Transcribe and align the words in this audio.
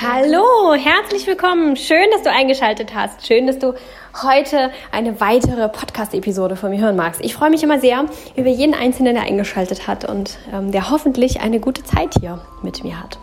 Hallo, 0.00 0.74
herzlich 0.74 1.26
willkommen. 1.26 1.76
Schön, 1.76 2.06
dass 2.12 2.22
du 2.22 2.30
eingeschaltet 2.30 2.94
hast. 2.94 3.26
Schön, 3.26 3.46
dass 3.46 3.58
du 3.58 3.74
heute 4.22 4.70
eine 4.92 5.20
weitere 5.20 5.68
Podcast-Episode 5.68 6.56
von 6.56 6.70
mir 6.70 6.80
hören 6.80 6.96
magst. 6.96 7.20
Ich 7.24 7.34
freue 7.34 7.50
mich 7.50 7.62
immer 7.62 7.80
sehr 7.80 8.04
über 8.36 8.48
jeden 8.48 8.74
Einzelnen, 8.74 9.14
der 9.14 9.24
eingeschaltet 9.24 9.86
hat 9.86 10.04
und 10.04 10.38
ähm, 10.52 10.72
der 10.72 10.90
hoffentlich 10.90 11.40
eine 11.40 11.58
gute 11.58 11.84
Zeit 11.84 12.14
hier 12.20 12.40
mit 12.62 12.84
mir 12.84 13.00
hat. 13.00 13.18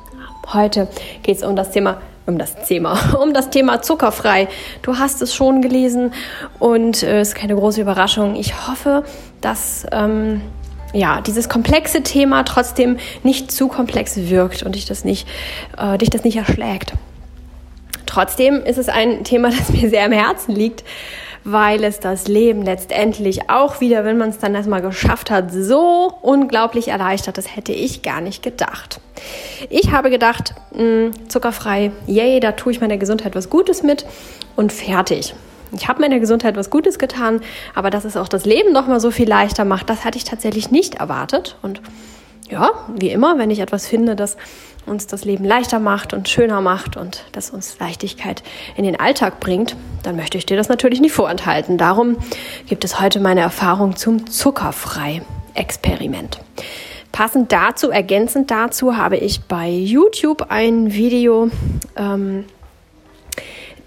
Heute 0.54 0.88
geht 1.24 1.38
es 1.38 1.44
um 1.44 1.56
das 1.56 1.72
Thema 1.72 2.02
um 2.28 2.38
das 2.38 2.56
Thema, 2.68 3.16
um 3.22 3.34
das 3.34 3.50
Thema 3.50 3.82
zuckerfrei. 3.82 4.48
Du 4.84 5.00
hast 5.00 5.22
es 5.22 5.34
schon 5.34 5.62
gelesen 5.62 6.14
und 6.60 6.98
es 6.98 7.04
äh, 7.04 7.22
ist 7.22 7.36
keine 7.36 7.56
große 7.56 7.82
Überraschung. 7.82 8.36
Ich 8.36 8.68
hoffe, 8.68 9.04
dass 9.42 9.88
ähm, 9.92 10.42
ja, 10.94 11.22
dieses 11.22 11.50
komplexe 11.50 12.04
Thema 12.04 12.44
trotzdem 12.44 12.98
nicht 13.24 13.52
zu 13.52 13.68
komplex 13.68 14.18
wirkt 14.18 14.64
und 14.64 14.76
dich 14.76 14.86
das 14.86 15.04
nicht, 15.04 15.28
äh, 15.78 15.98
dich 15.98 16.10
das 16.10 16.24
nicht 16.24 16.38
erschlägt. 16.38 16.94
Trotzdem 18.06 18.64
ist 18.64 18.78
es 18.78 18.90
ein 18.90 19.24
Thema, 19.24 19.50
das 19.58 19.70
mir 19.70 19.90
sehr 19.90 20.06
am 20.06 20.12
Herzen 20.12 20.54
liegt, 20.54 20.84
weil 21.50 21.86
es 21.86 22.02
das 22.02 22.28
Leben 22.28 22.62
letztendlich 22.62 23.50
auch 23.50 23.80
wieder, 23.80 24.04
wenn 24.04 24.18
man 24.18 24.32
es 24.32 24.38
dann 24.38 24.54
erstmal 24.54 24.82
geschafft 24.82 25.32
hat, 25.32 25.50
so 25.50 26.14
unglaublich 26.22 26.90
erleichtert. 26.90 27.38
Das 27.38 27.56
hätte 27.56 27.72
ich 27.72 28.02
gar 28.02 28.20
nicht 28.20 28.44
gedacht. 28.44 29.00
Ich 29.70 29.92
habe 29.92 30.10
gedacht, 30.10 30.56
mh, 30.74 30.80
hm, 30.80 31.30
zuckerfrei, 31.30 31.92
yay, 32.06 32.42
da 32.42 32.52
tue 32.52 32.74
ich 32.74 32.82
meiner 32.82 32.98
Gesundheit 32.98 33.34
was 33.34 33.50
Gutes 33.50 33.82
mit 33.82 34.06
und 34.58 34.74
fertig. 34.74 35.36
Ich 35.72 35.88
habe 35.88 36.02
meiner 36.02 36.20
Gesundheit 36.20 36.58
was 36.58 36.70
Gutes 36.70 37.00
getan, 37.00 37.40
aber 37.74 37.92
dass 37.92 38.04
es 38.04 38.18
auch 38.18 38.28
das 38.28 38.44
Leben 38.44 38.74
noch 38.74 38.88
mal 38.88 39.00
so 39.00 39.10
viel 39.10 39.30
leichter 39.30 39.64
macht, 39.64 39.90
das 39.90 40.04
hatte 40.04 40.18
ich 40.18 40.26
tatsächlich 40.26 40.70
nicht 40.70 40.96
erwartet. 40.96 41.56
Und 41.62 41.82
ja, 42.50 42.72
wie 42.94 43.10
immer, 43.10 43.38
wenn 43.38 43.52
ich 43.52 43.60
etwas 43.60 43.88
finde, 43.88 44.18
das 44.18 44.36
uns 44.88 45.08
das 45.08 45.26
Leben 45.26 45.46
leichter 45.46 45.80
macht 45.80 46.14
und 46.14 46.30
schöner 46.30 46.62
macht 46.62 46.96
und 46.98 47.24
das 47.32 47.50
uns 47.50 47.80
Leichtigkeit 47.80 48.44
in 48.76 48.84
den 48.84 49.00
Alltag 49.00 49.40
bringt, 49.40 49.76
dann 50.04 50.16
möchte 50.16 50.38
ich 50.38 50.46
dir 50.46 50.58
das 50.58 50.70
natürlich 50.70 51.02
nicht 51.02 51.14
vorenthalten. 51.14 51.78
Darum 51.78 52.18
gibt 52.68 52.84
es 52.84 53.00
heute 53.00 53.20
meine 53.20 53.42
Erfahrung 53.42 53.96
zum 53.96 54.28
Zuckerfrei-Experiment. 54.28 56.40
Passend 57.12 57.52
dazu, 57.52 57.90
ergänzend 57.90 58.52
dazu, 58.52 58.96
habe 58.98 59.18
ich 59.18 59.42
bei 59.42 59.70
YouTube 59.70 60.46
ein 60.50 60.94
Video 60.94 61.50
ähm, 61.96 62.46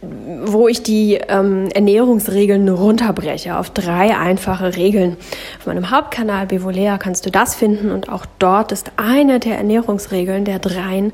wo 0.03 0.67
ich 0.67 0.83
die 0.83 1.15
ähm, 1.29 1.69
Ernährungsregeln 1.75 2.69
runterbreche 2.69 3.57
auf 3.59 3.71
drei 3.71 4.17
einfache 4.17 4.77
Regeln. 4.77 5.17
Auf 5.59 5.67
meinem 5.67 5.91
Hauptkanal 5.91 6.47
Bevolea 6.47 6.97
kannst 6.97 7.27
du 7.27 7.31
das 7.31 7.55
finden 7.55 7.91
und 7.91 8.09
auch 8.09 8.25
dort 8.39 8.73
ist 8.73 8.93
eine 8.97 9.41
der 9.41 9.59
Ernährungsregeln 9.59 10.45
der 10.45 10.59
dreien 10.59 11.13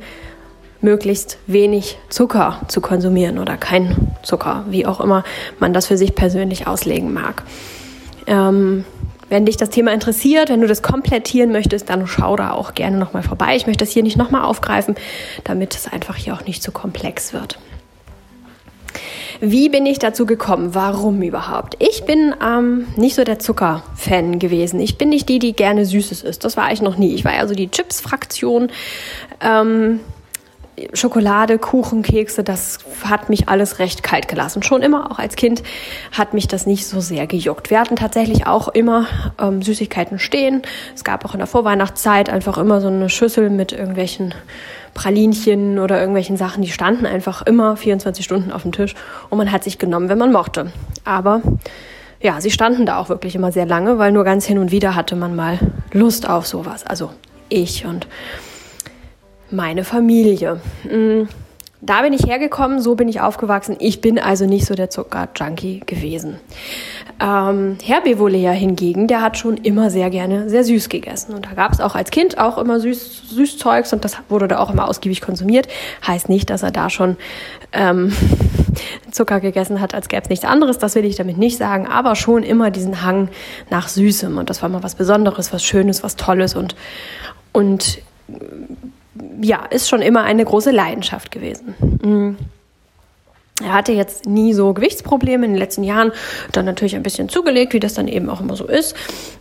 möglichst 0.81 1.39
wenig 1.47 1.99
Zucker 2.11 2.61
zu 2.69 2.81
konsumieren 2.81 3.39
oder 3.39 3.57
kein 3.57 4.13
Zucker, 4.23 4.65
wie 4.69 4.87
auch 4.87 5.01
immer 5.01 5.25
man 5.59 5.73
das 5.73 5.87
für 5.87 5.97
sich 5.97 6.15
persönlich 6.15 6.67
auslegen 6.67 7.13
mag. 7.13 7.43
Ähm, 8.27 8.85
wenn 9.29 9.47
dich 9.47 9.57
das 9.57 9.71
Thema 9.71 9.93
interessiert, 9.93 10.51
wenn 10.51 10.61
du 10.61 10.69
das 10.69 10.83
komplettieren 10.83 11.51
möchtest, 11.51 11.91
dann 11.91 12.07
schau 12.07 12.37
da 12.37 12.53
auch 12.53 12.75
gerne 12.75 12.97
nochmal 12.97 13.25
vorbei. 13.25 13.57
Ich 13.57 13.67
möchte 13.67 13.85
das 13.85 13.93
hier 13.93 14.05
nicht 14.05 14.17
nochmal 14.17 14.43
aufgreifen, 14.43 14.95
damit 15.43 15.75
es 15.75 15.93
einfach 15.93 16.15
hier 16.15 16.35
auch 16.35 16.45
nicht 16.45 16.63
zu 16.63 16.71
komplex 16.71 17.33
wird. 17.33 17.59
Wie 19.41 19.69
bin 19.69 19.87
ich 19.87 19.99
dazu 19.99 20.27
gekommen? 20.27 20.75
Warum 20.75 21.23
überhaupt? 21.23 21.77
Ich 21.79 22.05
bin 22.05 22.35
ähm, 22.43 22.87
nicht 22.97 23.15
so 23.15 23.25
der 23.25 23.39
Zucker-Fan 23.39 24.39
gewesen. 24.39 24.81
Ich 24.81 24.99
bin 24.99 25.09
nicht 25.11 25.29
die, 25.29 25.39
die 25.39 25.53
gerne 25.53 25.85
Süßes 25.85 26.23
isst. 26.23 26.45
Das 26.45 26.57
war 26.57 26.73
ich 26.73 26.83
noch 26.83 26.97
nie. 26.97 27.15
Ich 27.15 27.25
war 27.25 27.35
ja 27.35 27.47
so 27.47 27.55
die 27.55 27.71
Chips-Fraktion. 27.71 28.71
Ähm, 29.41 30.01
Schokolade, 30.93 31.59
Kuchen, 31.59 32.03
Kekse, 32.03 32.45
das 32.45 32.79
hat 33.05 33.29
mich 33.29 33.49
alles 33.49 33.79
recht 33.79 34.03
kalt 34.03 34.29
gelassen. 34.29 34.63
Schon 34.63 34.83
immer, 34.83 35.11
auch 35.11 35.19
als 35.19 35.37
Kind, 35.37 35.63
hat 36.13 36.35
mich 36.35 36.49
das 36.49 36.67
nicht 36.67 36.87
so 36.87 37.01
sehr 37.01 37.27
gejuckt. 37.27 37.71
Wir 37.71 37.81
hatten 37.81 37.97
tatsächlich 37.97 38.47
auch 38.47 38.69
immer 38.69 39.07
ähm, 39.41 39.63
Süßigkeiten 39.63 40.19
stehen. 40.19 40.63
Es 40.95 41.03
gab 41.05 41.25
auch 41.25 41.33
in 41.33 41.39
der 41.39 41.47
Vorweihnachtszeit 41.47 42.29
einfach 42.29 42.59
immer 42.59 42.81
so 42.81 42.89
eine 42.89 43.09
Schüssel 43.09 43.49
mit 43.49 43.73
irgendwelchen 43.73 44.35
Pralinchen 44.97 45.79
oder 45.79 45.99
irgendwelchen 45.99 46.39
Sachen, 46.39 46.63
die 46.63 46.71
standen 46.71 47.05
einfach 47.05 47.43
immer 47.43 47.77
24 47.77 48.25
Stunden 48.25 48.51
auf 48.51 48.63
dem 48.63 48.73
Tisch 48.73 48.95
und 49.29 49.37
man 49.37 49.53
hat 49.53 49.63
sich 49.63 49.79
genommen, 49.79 50.09
wenn 50.09 50.17
man 50.19 50.33
mochte. 50.33 50.73
Aber 51.05 51.43
ja, 52.21 52.41
sie 52.41 52.51
standen 52.51 52.87
da 52.87 52.99
auch 52.99 53.11
wirklich 53.11 53.35
immer 53.35 53.53
sehr 53.53 53.67
lange, 53.67 53.99
weil 53.99 54.11
nur 54.11 54.25
ganz 54.25 54.47
hin 54.47 54.59
und 54.59 54.73
wieder 54.73 54.95
hatte 54.95 55.15
man 55.15 55.37
mal 55.37 55.59
Lust 55.93 56.29
auf 56.29 56.47
sowas. 56.47 56.87
Also 56.87 57.11
ich 57.51 57.85
und 57.85 58.07
meine 59.51 59.85
Familie. 59.85 60.61
Mm, 60.85 61.29
da 61.83 62.03
bin 62.03 62.13
ich 62.13 62.27
hergekommen, 62.27 62.81
so 62.81 62.95
bin 62.95 63.09
ich 63.09 63.21
aufgewachsen. 63.21 63.77
Ich 63.79 64.01
bin 64.01 64.19
also 64.19 64.47
nicht 64.47 64.67
so 64.67 64.75
der 64.75 64.91
Zucker-Junkie 64.91 65.83
gewesen. 65.87 66.41
Ähm, 67.21 67.79
Herr 67.83 68.01
Bevolea 68.01 68.51
hingegen, 68.51 69.07
der 69.07 69.23
hat 69.23 69.39
schon 69.39 69.57
immer 69.57 69.91
sehr 69.91 70.11
gerne 70.11 70.49
sehr 70.49 70.65
süß 70.65 70.89
gegessen. 70.89 71.35
Und 71.35 71.47
da 71.47 71.53
gab 71.53 71.73
es 71.73 71.81
auch 71.81 71.95
als 71.95 72.11
Kind 72.11 72.39
auch 72.39 72.59
immer 72.59 72.81
süß, 72.81 73.31
Süßzeugs 73.31 73.93
und 73.93 74.05
das 74.05 74.17
wurde 74.29 74.49
da 74.49 74.59
auch 74.59 74.71
immer 74.71 74.89
ausgiebig 74.89 75.21
konsumiert. 75.21 75.69
Heißt 76.07 76.29
nicht, 76.29 76.51
dass 76.51 76.63
er 76.63 76.73
da 76.73 76.91
schon 76.91 77.17
ähm, 77.73 78.13
Zucker 79.11 79.41
gegessen 79.41 79.81
hat, 79.81 79.95
als 79.95 80.09
gäbe 80.09 80.23
es 80.25 80.29
nichts 80.31 80.45
anderes. 80.45 80.79
Das 80.79 80.95
will 80.95 81.05
ich 81.05 81.17
damit 81.17 81.39
nicht 81.39 81.57
sagen, 81.57 81.87
aber 81.87 82.17
schon 82.17 82.43
immer 82.43 82.71
diesen 82.71 83.03
Hang 83.03 83.29
nach 83.71 83.89
Süßem. 83.89 84.37
Und 84.39 84.51
das 84.51 84.63
war 84.63 84.69
mal 84.69 84.83
was 84.83 84.95
Besonderes, 84.95 85.53
was 85.53 85.63
Schönes, 85.63 86.03
was 86.03 86.17
Tolles 86.17 86.55
und, 86.55 86.75
und 87.53 88.01
ja, 89.41 89.65
ist 89.67 89.89
schon 89.89 90.03
immer 90.03 90.23
eine 90.23 90.45
große 90.45 90.71
Leidenschaft 90.71 91.31
gewesen. 91.31 91.75
Mhm. 92.03 92.37
Er 93.63 93.73
hatte 93.73 93.93
jetzt 93.93 94.27
nie 94.27 94.53
so 94.53 94.75
Gewichtsprobleme 94.75 95.47
in 95.47 95.53
den 95.53 95.59
letzten 95.59 95.83
Jahren, 95.83 96.13
dann 96.53 96.67
natürlich 96.67 96.95
ein 96.95 97.03
bisschen 97.03 97.31
zugelegt, 97.31 97.73
wie 97.73 97.81
das 97.81 97.95
dann 97.95 98.07
eben 98.07 98.29
auch 98.29 98.43
immer 98.43 98.55
so 98.55 98.67
ist. 98.67 98.95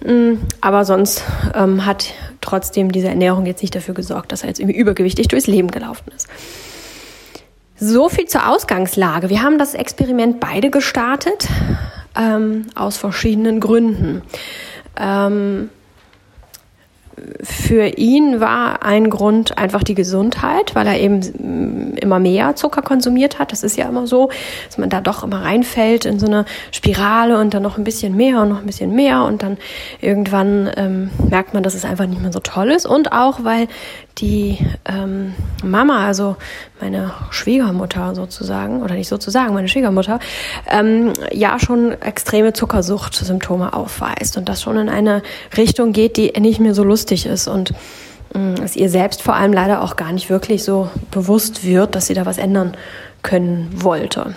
Mm, 0.06 0.36
aber 0.62 0.86
sonst 0.86 1.22
ähm, 1.54 1.86
hat 1.86 2.14
trotzdem 2.40 2.94
diese 2.94 3.10
Ernährung 3.10 3.46
jetzt 3.46 3.62
nicht 3.62 3.76
dafür 3.76 3.94
gesorgt, 3.94 4.32
dass 4.32 4.44
er 4.44 4.48
jetzt 4.48 4.62
irgendwie 4.62 4.80
übergewichtig 4.80 5.28
durchs 5.28 5.48
Leben 5.48 5.70
gelaufen 5.70 6.14
ist. 6.16 6.28
So 7.78 8.08
viel 8.08 8.26
zur 8.26 8.50
Ausgangslage. 8.50 9.30
Wir 9.30 9.42
haben 9.42 9.58
das 9.60 9.74
Experiment 9.74 10.40
beide 10.40 10.70
gestartet, 10.70 11.48
ähm, 12.18 12.68
aus 12.74 12.96
verschiedenen 12.96 13.60
Gründen. 13.60 14.22
Ähm, 14.98 15.70
für 17.42 17.86
ihn 17.98 18.40
war 18.40 18.84
ein 18.84 19.10
Grund 19.10 19.58
einfach 19.58 19.84
die 19.84 19.96
Gesundheit, 19.96 20.76
weil 20.76 20.88
er 20.88 21.00
eben 21.00 21.20
mm, 21.20 21.98
immer 21.98 22.20
mehr 22.20 22.56
Zucker 22.56 22.82
konsumiert 22.82 23.40
hat. 23.40 23.52
Das 23.52 23.64
ist 23.64 23.78
ja 23.78 23.88
immer 23.88 24.06
so, 24.06 24.30
dass 24.68 24.78
man 24.78 24.90
da 24.90 25.02
doch 25.02 25.24
immer 25.24 25.44
reinfällt 25.44 26.06
in 26.06 26.20
so 26.20 26.26
eine 26.26 26.46
Spirale 26.72 27.40
und 27.40 27.54
dann 27.54 27.64
noch 27.64 27.78
ein 27.78 27.84
bisschen 27.84 28.16
mehr 28.16 28.42
und 28.42 28.50
noch 28.50 28.60
ein 28.60 28.66
bisschen 28.66 28.94
mehr 28.94 29.24
und 29.24 29.44
dann 29.44 29.58
irgendwann 30.02 30.70
ähm, 30.76 31.10
merkt 31.30 31.54
man, 31.54 31.64
dass 31.64 31.74
es 31.74 31.86
einfach 31.86 32.06
nicht 32.06 32.22
mehr 32.22 32.34
so 32.34 32.40
toll 32.40 32.70
ist. 32.70 32.86
Und 32.86 33.12
auch, 33.12 33.44
weil 33.44 33.68
die 34.18 34.58
ähm, 34.86 35.34
Mama, 35.64 36.06
also 36.06 36.38
meine 36.80 37.12
Schwiegermutter 37.32 38.16
sozusagen, 38.16 38.82
oder 38.82 38.96
nicht 38.96 39.10
sozusagen, 39.10 39.54
meine 39.54 39.68
Schwiegermutter, 39.68 40.20
ähm, 40.70 41.14
ja 41.32 41.60
schon 41.60 42.00
extreme 42.02 42.54
Zuckersucht-Symptome 42.54 43.74
aufweist 43.74 44.38
und 44.38 44.48
das 44.48 44.62
schon 44.62 44.78
in 44.78 44.90
eine 44.90 45.22
Richtung 45.58 45.92
geht, 45.92 46.18
die 46.18 46.32
nicht 46.40 46.60
mehr 46.60 46.74
so 46.74 46.84
lustig 46.84 47.26
ist 47.26 47.48
und 47.48 47.74
ähm, 48.34 48.56
es 48.64 48.76
ihr 48.76 48.90
selbst 48.90 49.22
vor 49.22 49.36
allem 49.36 49.54
leider 49.54 49.82
auch 49.82 49.96
gar 49.96 50.12
nicht 50.12 50.30
wirklich 50.30 50.64
so 50.64 50.90
bewusst 51.12 51.66
wird, 51.66 51.96
dass 51.96 52.08
sie 52.08 52.14
da 52.14 52.26
was 52.26 52.38
ändern 52.38 52.76
können 53.22 53.70
wollte. 53.76 54.34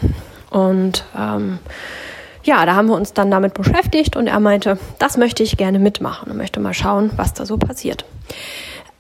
Und 0.50 1.04
ähm, 1.16 1.58
ja, 2.42 2.64
da 2.64 2.74
haben 2.74 2.88
wir 2.88 2.94
uns 2.94 3.12
dann 3.12 3.30
damit 3.30 3.54
beschäftigt 3.54 4.16
und 4.16 4.26
er 4.26 4.40
meinte, 4.40 4.78
das 4.98 5.18
möchte 5.18 5.42
ich 5.42 5.56
gerne 5.56 5.78
mitmachen 5.78 6.30
und 6.30 6.38
möchte 6.38 6.60
mal 6.60 6.74
schauen, 6.74 7.10
was 7.16 7.34
da 7.34 7.44
so 7.44 7.58
passiert. 7.58 8.04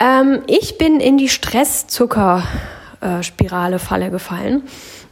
Ähm, 0.00 0.42
ich 0.46 0.78
bin 0.78 1.00
in 1.00 1.18
die 1.18 1.28
Stresszuckerspirale-Falle 1.28 4.10
gefallen. 4.10 4.62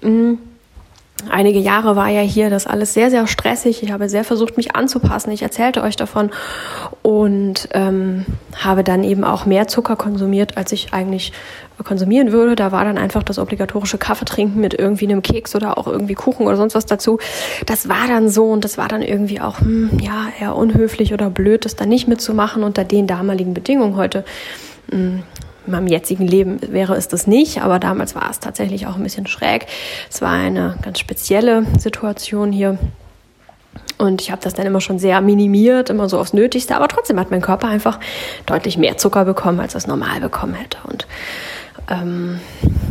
Mhm. 0.02 0.38
Einige 1.30 1.58
Jahre 1.58 1.96
war 1.96 2.08
ja 2.08 2.20
hier 2.20 2.50
das 2.50 2.66
alles 2.66 2.92
sehr, 2.92 3.10
sehr 3.10 3.26
stressig. 3.26 3.82
Ich 3.82 3.90
habe 3.90 4.10
sehr 4.10 4.22
versucht, 4.22 4.58
mich 4.58 4.76
anzupassen. 4.76 5.30
Ich 5.30 5.40
erzählte 5.40 5.82
euch 5.82 5.96
davon 5.96 6.30
und 7.00 7.70
ähm, 7.72 8.26
habe 8.54 8.84
dann 8.84 9.02
eben 9.02 9.24
auch 9.24 9.46
mehr 9.46 9.66
Zucker 9.66 9.96
konsumiert, 9.96 10.58
als 10.58 10.72
ich 10.72 10.92
eigentlich 10.92 11.32
konsumieren 11.82 12.32
würde. 12.32 12.54
Da 12.54 12.70
war 12.70 12.84
dann 12.84 12.98
einfach 12.98 13.22
das 13.22 13.38
obligatorische 13.38 13.96
Kaffee 13.96 14.26
trinken 14.26 14.60
mit 14.60 14.74
irgendwie 14.74 15.06
einem 15.06 15.22
Keks 15.22 15.56
oder 15.56 15.78
auch 15.78 15.86
irgendwie 15.86 16.14
Kuchen 16.14 16.46
oder 16.46 16.56
sonst 16.56 16.74
was 16.74 16.84
dazu. 16.84 17.18
Das 17.64 17.88
war 17.88 18.06
dann 18.08 18.28
so 18.28 18.50
und 18.50 18.64
das 18.64 18.76
war 18.76 18.88
dann 18.88 19.00
irgendwie 19.00 19.40
auch 19.40 19.60
hm, 19.60 19.98
ja 19.98 20.26
eher 20.38 20.54
unhöflich 20.54 21.14
oder 21.14 21.30
blöd, 21.30 21.64
das 21.64 21.76
dann 21.76 21.88
nicht 21.88 22.08
mitzumachen 22.08 22.62
unter 22.62 22.84
den 22.84 23.06
damaligen 23.06 23.54
Bedingungen 23.54 23.96
heute 23.96 24.22
in 24.90 25.22
meinem 25.66 25.86
jetzigen 25.86 26.26
Leben 26.26 26.60
wäre 26.72 26.94
es 26.94 27.08
das 27.08 27.26
nicht, 27.26 27.62
aber 27.62 27.78
damals 27.78 28.14
war 28.14 28.30
es 28.30 28.40
tatsächlich 28.40 28.86
auch 28.86 28.96
ein 28.96 29.02
bisschen 29.02 29.26
schräg. 29.26 29.66
Es 30.10 30.22
war 30.22 30.32
eine 30.32 30.76
ganz 30.82 30.98
spezielle 30.98 31.64
Situation 31.78 32.52
hier. 32.52 32.78
Und 33.98 34.20
ich 34.20 34.30
habe 34.30 34.42
das 34.42 34.54
dann 34.54 34.66
immer 34.66 34.80
schon 34.80 34.98
sehr 34.98 35.20
minimiert, 35.20 35.88
immer 35.90 36.08
so 36.08 36.18
aufs 36.18 36.34
Nötigste. 36.34 36.76
Aber 36.76 36.88
trotzdem 36.88 37.18
hat 37.18 37.30
mein 37.30 37.40
Körper 37.40 37.68
einfach 37.68 37.98
deutlich 38.44 38.76
mehr 38.76 38.98
Zucker 38.98 39.24
bekommen, 39.24 39.58
als 39.58 39.74
es 39.74 39.86
normal 39.86 40.20
bekommen 40.20 40.54
hätte. 40.54 40.78
Und 40.84 41.06
ähm, 41.88 42.40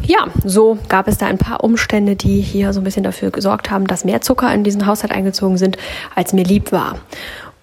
ja, 0.03 0.27
so 0.43 0.77
gab 0.89 1.07
es 1.07 1.17
da 1.17 1.27
ein 1.27 1.37
paar 1.37 1.63
Umstände, 1.63 2.15
die 2.15 2.41
hier 2.41 2.73
so 2.73 2.81
ein 2.81 2.83
bisschen 2.83 3.03
dafür 3.03 3.29
gesorgt 3.29 3.69
haben, 3.69 3.87
dass 3.87 4.05
mehr 4.05 4.21
Zucker 4.21 4.53
in 4.53 4.63
diesen 4.63 4.85
Haushalt 4.85 5.11
eingezogen 5.11 5.57
sind, 5.57 5.77
als 6.15 6.33
mir 6.33 6.43
lieb 6.43 6.71
war. 6.71 6.97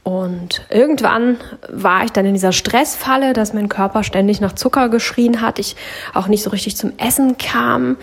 Und 0.04 0.62
irgendwann 0.68 1.36
war 1.68 2.04
ich 2.04 2.10
dann 2.10 2.26
in 2.26 2.34
dieser 2.34 2.52
Stressfalle, 2.52 3.34
dass 3.34 3.52
mein 3.52 3.68
Körper 3.68 4.02
ständig 4.02 4.40
nach 4.40 4.54
Zucker 4.54 4.88
geschrien 4.88 5.40
hat, 5.40 5.60
ich 5.60 5.76
auch 6.12 6.26
nicht 6.26 6.42
so 6.42 6.50
richtig 6.50 6.76
zum 6.76 6.92
Essen 6.98 7.38
kam. 7.38 7.96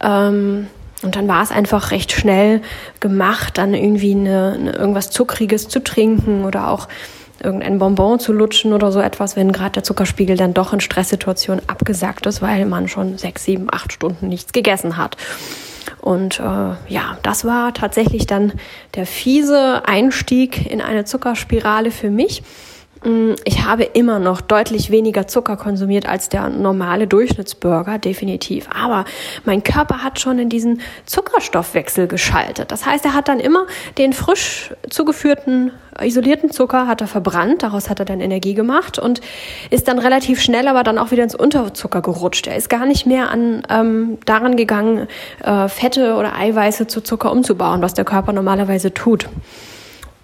Ähm, 0.00 0.68
und 1.02 1.16
dann 1.16 1.28
war 1.28 1.42
es 1.42 1.50
einfach 1.50 1.90
recht 1.90 2.12
schnell 2.12 2.62
gemacht, 3.00 3.58
dann 3.58 3.74
irgendwie 3.74 4.12
eine, 4.12 4.54
eine, 4.58 4.72
irgendwas 4.72 5.10
Zuckriges 5.10 5.68
zu 5.68 5.80
trinken 5.80 6.44
oder 6.44 6.68
auch 6.68 6.88
irgendein 7.42 7.78
Bonbon 7.78 8.18
zu 8.18 8.32
lutschen 8.32 8.72
oder 8.72 8.90
so 8.90 9.00
etwas, 9.00 9.36
wenn 9.36 9.52
gerade 9.52 9.72
der 9.72 9.82
Zuckerspiegel 9.82 10.38
dann 10.38 10.54
doch 10.54 10.72
in 10.72 10.80
Stresssituationen 10.80 11.68
abgesackt 11.68 12.24
ist, 12.24 12.40
weil 12.40 12.64
man 12.64 12.88
schon 12.88 13.18
sechs, 13.18 13.44
sieben, 13.44 13.66
acht 13.70 13.92
Stunden 13.92 14.28
nichts 14.28 14.52
gegessen 14.52 14.96
hat. 14.96 15.18
Und 16.00 16.40
äh, 16.40 16.42
ja, 16.42 17.18
das 17.22 17.44
war 17.44 17.74
tatsächlich 17.74 18.26
dann 18.26 18.52
der 18.94 19.06
fiese 19.06 19.82
Einstieg 19.86 20.70
in 20.70 20.80
eine 20.80 21.04
Zuckerspirale 21.04 21.90
für 21.90 22.10
mich. 22.10 22.42
Mm, 23.04 23.34
ich 23.44 23.64
habe 23.64 23.84
immer 23.84 24.18
noch 24.18 24.40
deutlich 24.40 24.90
weniger 24.90 25.26
Zucker 25.26 25.56
konsumiert 25.56 26.08
als 26.08 26.28
der 26.28 26.48
normale 26.48 27.06
Durchschnittsbürger, 27.06 27.98
definitiv. 27.98 28.68
Aber 28.74 29.04
mein 29.44 29.62
Körper 29.62 30.02
hat 30.02 30.20
schon 30.20 30.38
in 30.38 30.48
diesen 30.48 30.80
Zuckerstoffwechsel 31.04 32.06
geschaltet. 32.08 32.72
Das 32.72 32.86
heißt, 32.86 33.04
er 33.04 33.14
hat 33.14 33.28
dann 33.28 33.40
immer 33.40 33.66
den 33.98 34.12
frisch 34.12 34.74
zugeführten 34.88 35.72
isolierten 36.00 36.50
Zucker 36.50 36.88
hat 36.88 37.00
er 37.00 37.06
verbrannt, 37.06 37.62
daraus 37.62 37.88
hat 37.88 38.00
er 38.00 38.04
dann 38.04 38.20
Energie 38.20 38.54
gemacht 38.54 38.98
und 38.98 39.20
ist 39.70 39.86
dann 39.86 40.00
relativ 40.00 40.40
schnell 40.40 40.66
aber 40.66 40.82
dann 40.82 40.98
auch 40.98 41.12
wieder 41.12 41.22
ins 41.22 41.36
Unterzucker 41.36 42.02
gerutscht. 42.02 42.48
Er 42.48 42.56
ist 42.56 42.68
gar 42.68 42.84
nicht 42.84 43.06
mehr 43.06 43.30
an 43.30 43.62
ähm, 43.68 44.18
daran 44.26 44.56
gegangen, 44.56 45.06
äh, 45.44 45.68
Fette 45.68 46.14
oder 46.14 46.34
Eiweiße 46.36 46.88
zu 46.88 47.00
Zucker 47.00 47.30
umzubauen, 47.30 47.80
was 47.80 47.94
der 47.94 48.04
Körper 48.04 48.32
normalerweise 48.32 48.92
tut. 48.92 49.28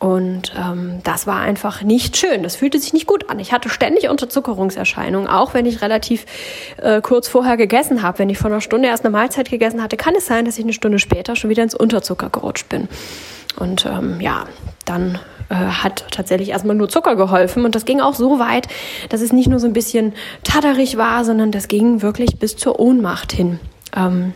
Und 0.01 0.55
ähm, 0.59 1.01
das 1.05 1.27
war 1.27 1.41
einfach 1.41 1.83
nicht 1.83 2.17
schön. 2.17 2.43
Das 2.43 2.57
fühlte 2.57 2.79
sich 2.79 2.95
nicht 2.95 3.07
gut 3.07 3.29
an. 3.29 3.39
Ich 3.39 3.53
hatte 3.53 3.69
ständig 3.69 4.09
Unterzuckerungserscheinungen, 4.09 5.29
auch 5.29 5.53
wenn 5.53 5.67
ich 5.67 5.83
relativ 5.83 6.25
äh, 6.79 7.03
kurz 7.03 7.29
vorher 7.29 7.59
gegessen 7.59 8.03
habe. 8.03 8.19
Wenn 8.19 8.31
ich 8.31 8.39
vor 8.39 8.51
einer 8.51 8.63
Stunde 8.63 8.89
erst 8.89 9.05
eine 9.05 9.13
Mahlzeit 9.13 9.51
gegessen 9.51 9.83
hatte, 9.83 9.99
kann 9.99 10.15
es 10.15 10.25
sein, 10.25 10.47
dass 10.47 10.57
ich 10.57 10.65
eine 10.65 10.73
Stunde 10.73 10.99
später 10.99 11.37
schon 11.37 11.51
wieder 11.51 11.63
ins 11.63 11.75
Unterzucker 11.75 12.31
gerutscht 12.31 12.71
bin. 12.71 12.89
Und 13.59 13.85
ähm, 13.85 14.23
ja, 14.23 14.47
dann 14.87 15.19
äh, 15.51 15.55
hat 15.55 16.07
tatsächlich 16.11 16.49
erstmal 16.49 16.77
nur 16.77 16.89
Zucker 16.89 17.15
geholfen. 17.15 17.67
Und 17.67 17.75
das 17.75 17.85
ging 17.85 18.01
auch 18.01 18.15
so 18.15 18.39
weit, 18.39 18.69
dass 19.11 19.21
es 19.21 19.35
nicht 19.35 19.49
nur 19.49 19.59
so 19.59 19.67
ein 19.67 19.75
bisschen 19.75 20.15
tatterig 20.45 20.97
war, 20.97 21.27
sondern 21.27 21.53
das 21.53 21.69
ging 21.69 22.01
wirklich 22.01 22.39
bis 22.39 22.57
zur 22.57 22.81
Ohnmacht 22.81 23.33
hin. 23.33 23.61
Ähm, 23.95 24.33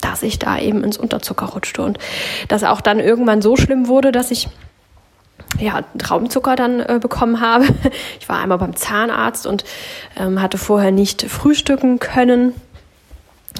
dass 0.00 0.22
ich 0.22 0.38
da 0.38 0.60
eben 0.60 0.84
ins 0.84 0.96
Unterzucker 0.96 1.46
rutschte 1.46 1.82
und 1.82 1.98
das 2.46 2.62
auch 2.62 2.80
dann 2.80 3.00
irgendwann 3.00 3.42
so 3.42 3.56
schlimm 3.56 3.88
wurde, 3.88 4.12
dass 4.12 4.30
ich 4.30 4.48
ja, 5.58 5.82
Traubenzucker 5.98 6.56
dann 6.56 6.80
äh, 6.80 6.98
bekommen 7.00 7.40
habe. 7.40 7.66
Ich 8.20 8.28
war 8.28 8.40
einmal 8.40 8.58
beim 8.58 8.76
Zahnarzt 8.76 9.46
und 9.46 9.64
ähm, 10.16 10.42
hatte 10.42 10.58
vorher 10.58 10.90
nicht 10.90 11.22
frühstücken 11.22 11.98
können. 11.98 12.52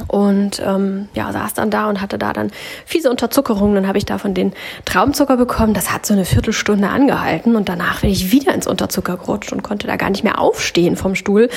Und 0.06 0.62
ähm, 0.64 1.08
ja, 1.14 1.32
saß 1.32 1.54
dann 1.54 1.70
da 1.70 1.88
und 1.88 2.00
hatte 2.00 2.18
da 2.18 2.32
dann 2.32 2.50
fiese 2.86 3.10
Unterzuckerung. 3.10 3.74
Dann 3.74 3.88
habe 3.88 3.98
ich 3.98 4.04
davon 4.04 4.34
den 4.34 4.52
Traubenzucker 4.84 5.36
bekommen. 5.36 5.74
Das 5.74 5.92
hat 5.92 6.06
so 6.06 6.14
eine 6.14 6.24
Viertelstunde 6.24 6.88
angehalten 6.88 7.56
und 7.56 7.68
danach 7.68 8.02
bin 8.02 8.10
ich 8.10 8.30
wieder 8.30 8.54
ins 8.54 8.66
Unterzucker 8.66 9.16
gerutscht 9.16 9.52
und 9.52 9.62
konnte 9.62 9.86
da 9.86 9.96
gar 9.96 10.10
nicht 10.10 10.24
mehr 10.24 10.40
aufstehen 10.40 10.96
vom 10.96 11.14
Stuhl. 11.14 11.48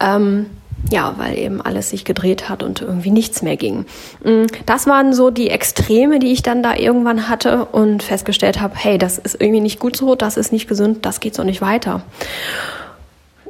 Ähm, 0.00 0.46
ja, 0.90 1.14
weil 1.18 1.38
eben 1.38 1.60
alles 1.60 1.90
sich 1.90 2.04
gedreht 2.04 2.48
hat 2.48 2.62
und 2.62 2.80
irgendwie 2.80 3.10
nichts 3.10 3.42
mehr 3.42 3.56
ging. 3.56 3.84
Mm, 4.24 4.46
das 4.66 4.86
waren 4.86 5.12
so 5.12 5.30
die 5.30 5.50
Extreme, 5.50 6.18
die 6.18 6.32
ich 6.32 6.42
dann 6.42 6.62
da 6.62 6.74
irgendwann 6.74 7.28
hatte 7.28 7.66
und 7.66 8.02
festgestellt 8.02 8.60
habe, 8.60 8.74
hey, 8.76 8.98
das 8.98 9.18
ist 9.18 9.40
irgendwie 9.40 9.60
nicht 9.60 9.78
gut 9.78 9.96
so, 9.96 10.14
das 10.14 10.36
ist 10.36 10.52
nicht 10.52 10.68
gesund, 10.68 11.04
das 11.04 11.20
geht 11.20 11.34
so 11.34 11.44
nicht 11.44 11.60
weiter. 11.60 12.02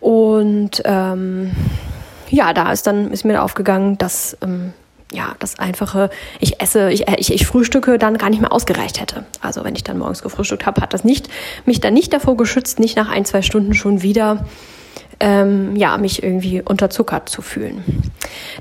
Und 0.01 0.83
ähm, 0.85 1.53
ja, 2.31 2.53
da 2.53 2.73
ist 2.73 2.87
dann 2.87 3.11
ist 3.11 3.25
mir 3.25 3.43
aufgegangen, 3.43 3.99
dass 3.99 4.37
ähm, 4.43 4.73
ja, 5.13 5.35
das 5.41 5.59
einfache, 5.59 6.11
ich 6.39 6.61
esse, 6.61 6.91
ich, 6.91 7.09
ich, 7.09 7.33
ich 7.33 7.47
frühstücke 7.47 7.99
dann 7.99 8.17
gar 8.17 8.31
nicht 8.31 8.41
mehr 8.41 8.53
ausgereicht 8.53 9.01
hätte. 9.01 9.25
Also 9.41 9.65
wenn 9.65 9.75
ich 9.75 9.83
dann 9.83 9.99
morgens 9.99 10.23
gefrühstückt 10.23 10.67
habe, 10.67 10.81
hat 10.81 10.95
das 10.95 11.05
nicht 11.05 11.29
mich 11.67 11.81
dann 11.81 11.95
nicht 11.95 12.13
davor 12.13 12.37
geschützt, 12.37 12.79
nicht 12.79 12.97
nach 12.97 13.09
ein, 13.09 13.25
zwei 13.25 13.43
Stunden 13.43 13.75
schon 13.75 14.03
wieder 14.03 14.47
ähm, 15.21 15.77
ja, 15.77 15.97
mich 15.99 16.23
irgendwie 16.23 16.63
unterzuckert 16.63 17.29
zu 17.29 17.43
fühlen. 17.43 17.85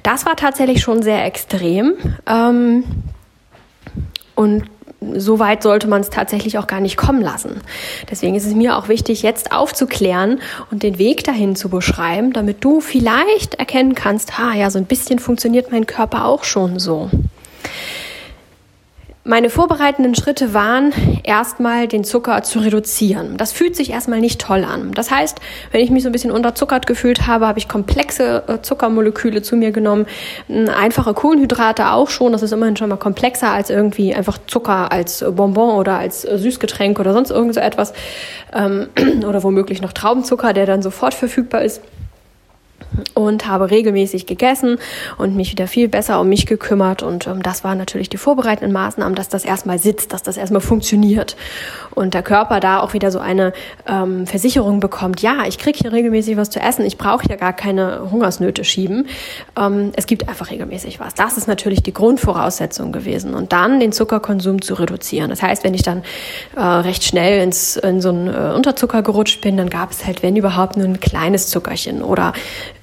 Das 0.03 0.25
war 0.25 0.35
tatsächlich 0.35 0.81
schon 0.81 1.01
sehr 1.01 1.25
extrem. 1.25 1.93
Ähm, 2.27 2.83
und 4.35 4.65
so 5.15 5.39
weit 5.39 5.63
sollte 5.63 5.87
man 5.87 6.01
es 6.01 6.09
tatsächlich 6.09 6.57
auch 6.57 6.67
gar 6.67 6.81
nicht 6.81 6.97
kommen 6.97 7.21
lassen. 7.21 7.61
Deswegen 8.11 8.35
ist 8.35 8.45
es 8.45 8.53
mir 8.53 8.77
auch 8.77 8.89
wichtig, 8.89 9.21
jetzt 9.21 9.51
aufzuklären 9.51 10.41
und 10.71 10.83
den 10.83 10.97
Weg 10.97 11.23
dahin 11.23 11.55
zu 11.55 11.69
beschreiben, 11.69 12.33
damit 12.33 12.63
du 12.63 12.81
vielleicht 12.81 13.55
erkennen 13.55 13.95
kannst, 13.95 14.37
ha, 14.37 14.53
ja, 14.53 14.69
so 14.69 14.77
ein 14.77 14.85
bisschen 14.85 15.19
funktioniert 15.19 15.71
mein 15.71 15.85
Körper 15.85 16.25
auch 16.25 16.43
schon 16.43 16.79
so. 16.79 17.09
Meine 19.29 19.51
vorbereitenden 19.51 20.15
Schritte 20.15 20.55
waren, 20.55 20.91
erstmal 21.21 21.87
den 21.87 22.03
Zucker 22.03 22.41
zu 22.41 22.57
reduzieren. 22.57 23.37
Das 23.37 23.51
fühlt 23.51 23.75
sich 23.75 23.91
erstmal 23.91 24.21
nicht 24.21 24.41
toll 24.41 24.63
an. 24.63 24.91
Das 24.91 25.11
heißt, 25.11 25.37
wenn 25.71 25.81
ich 25.81 25.91
mich 25.91 26.01
so 26.01 26.09
ein 26.09 26.13
bisschen 26.13 26.31
unterzuckert 26.31 26.87
gefühlt 26.87 27.27
habe, 27.27 27.45
habe 27.45 27.59
ich 27.59 27.67
komplexe 27.67 28.41
äh, 28.47 28.61
Zuckermoleküle 28.63 29.43
zu 29.43 29.55
mir 29.55 29.71
genommen. 29.71 30.07
Einfache 30.47 31.13
Kohlenhydrate 31.13 31.91
auch 31.91 32.09
schon. 32.09 32.31
Das 32.31 32.41
ist 32.41 32.53
immerhin 32.53 32.75
schon 32.75 32.89
mal 32.89 32.97
komplexer 32.97 33.51
als 33.51 33.69
irgendwie 33.69 34.15
einfach 34.15 34.39
Zucker 34.47 34.91
als 34.91 35.23
Bonbon 35.29 35.75
oder 35.77 35.99
als 35.99 36.25
äh, 36.25 36.39
Süßgetränk 36.39 36.99
oder 36.99 37.13
sonst 37.13 37.29
irgend 37.29 37.53
so 37.53 37.59
etwas. 37.59 37.93
Ähm, 38.51 38.87
oder 39.27 39.43
womöglich 39.43 39.83
noch 39.83 39.93
Traubenzucker, 39.93 40.53
der 40.53 40.65
dann 40.65 40.81
sofort 40.81 41.13
verfügbar 41.13 41.61
ist 41.61 41.83
und 43.13 43.47
habe 43.47 43.71
regelmäßig 43.71 44.25
gegessen 44.25 44.77
und 45.17 45.35
mich 45.35 45.51
wieder 45.51 45.67
viel 45.67 45.87
besser 45.87 46.19
um 46.19 46.29
mich 46.29 46.45
gekümmert. 46.45 47.03
Und 47.03 47.27
ähm, 47.27 47.43
das 47.43 47.63
waren 47.63 47.77
natürlich 47.77 48.09
die 48.09 48.17
vorbereitenden 48.17 48.71
Maßnahmen, 48.71 49.15
dass 49.15 49.29
das 49.29 49.45
erstmal 49.45 49.79
sitzt, 49.79 50.13
dass 50.13 50.23
das 50.23 50.37
erstmal 50.37 50.61
funktioniert 50.61 51.35
und 51.99 52.13
der 52.13 52.23
Körper 52.23 52.59
da 52.59 52.79
auch 52.79 52.93
wieder 52.93 53.11
so 53.11 53.19
eine 53.19 53.53
ähm, 53.87 54.25
Versicherung 54.25 54.79
bekommt, 54.79 55.21
ja, 55.21 55.45
ich 55.47 55.57
kriege 55.57 55.77
hier 55.79 55.91
regelmäßig 55.91 56.37
was 56.37 56.49
zu 56.49 56.59
essen, 56.59 56.85
ich 56.85 56.97
brauche 56.97 57.23
hier 57.25 57.37
gar 57.37 57.53
keine 57.53 58.09
Hungersnöte 58.11 58.63
schieben. 58.63 59.07
Ähm, 59.57 59.91
es 59.95 60.05
gibt 60.05 60.29
einfach 60.29 60.49
regelmäßig 60.49 60.99
was. 60.99 61.13
Das 61.13 61.37
ist 61.37 61.47
natürlich 61.47 61.83
die 61.83 61.93
Grundvoraussetzung 61.93 62.91
gewesen. 62.91 63.33
Und 63.33 63.51
dann 63.51 63.79
den 63.79 63.91
Zuckerkonsum 63.91 64.61
zu 64.61 64.75
reduzieren. 64.75 65.29
Das 65.29 65.41
heißt, 65.41 65.63
wenn 65.63 65.73
ich 65.73 65.83
dann 65.83 66.03
äh, 66.55 66.61
recht 66.61 67.03
schnell 67.03 67.43
ins, 67.43 67.75
in 67.75 68.01
so 68.01 68.09
einen 68.09 68.27
äh, 68.27 68.53
Unterzucker 68.55 69.01
gerutscht 69.01 69.41
bin, 69.41 69.57
dann 69.57 69.69
gab 69.69 69.91
es 69.91 70.05
halt, 70.05 70.23
wenn 70.23 70.35
überhaupt, 70.35 70.77
nur 70.77 70.85
ein 70.85 70.99
kleines 70.99 71.47
Zuckerchen 71.47 72.01
oder 72.01 72.33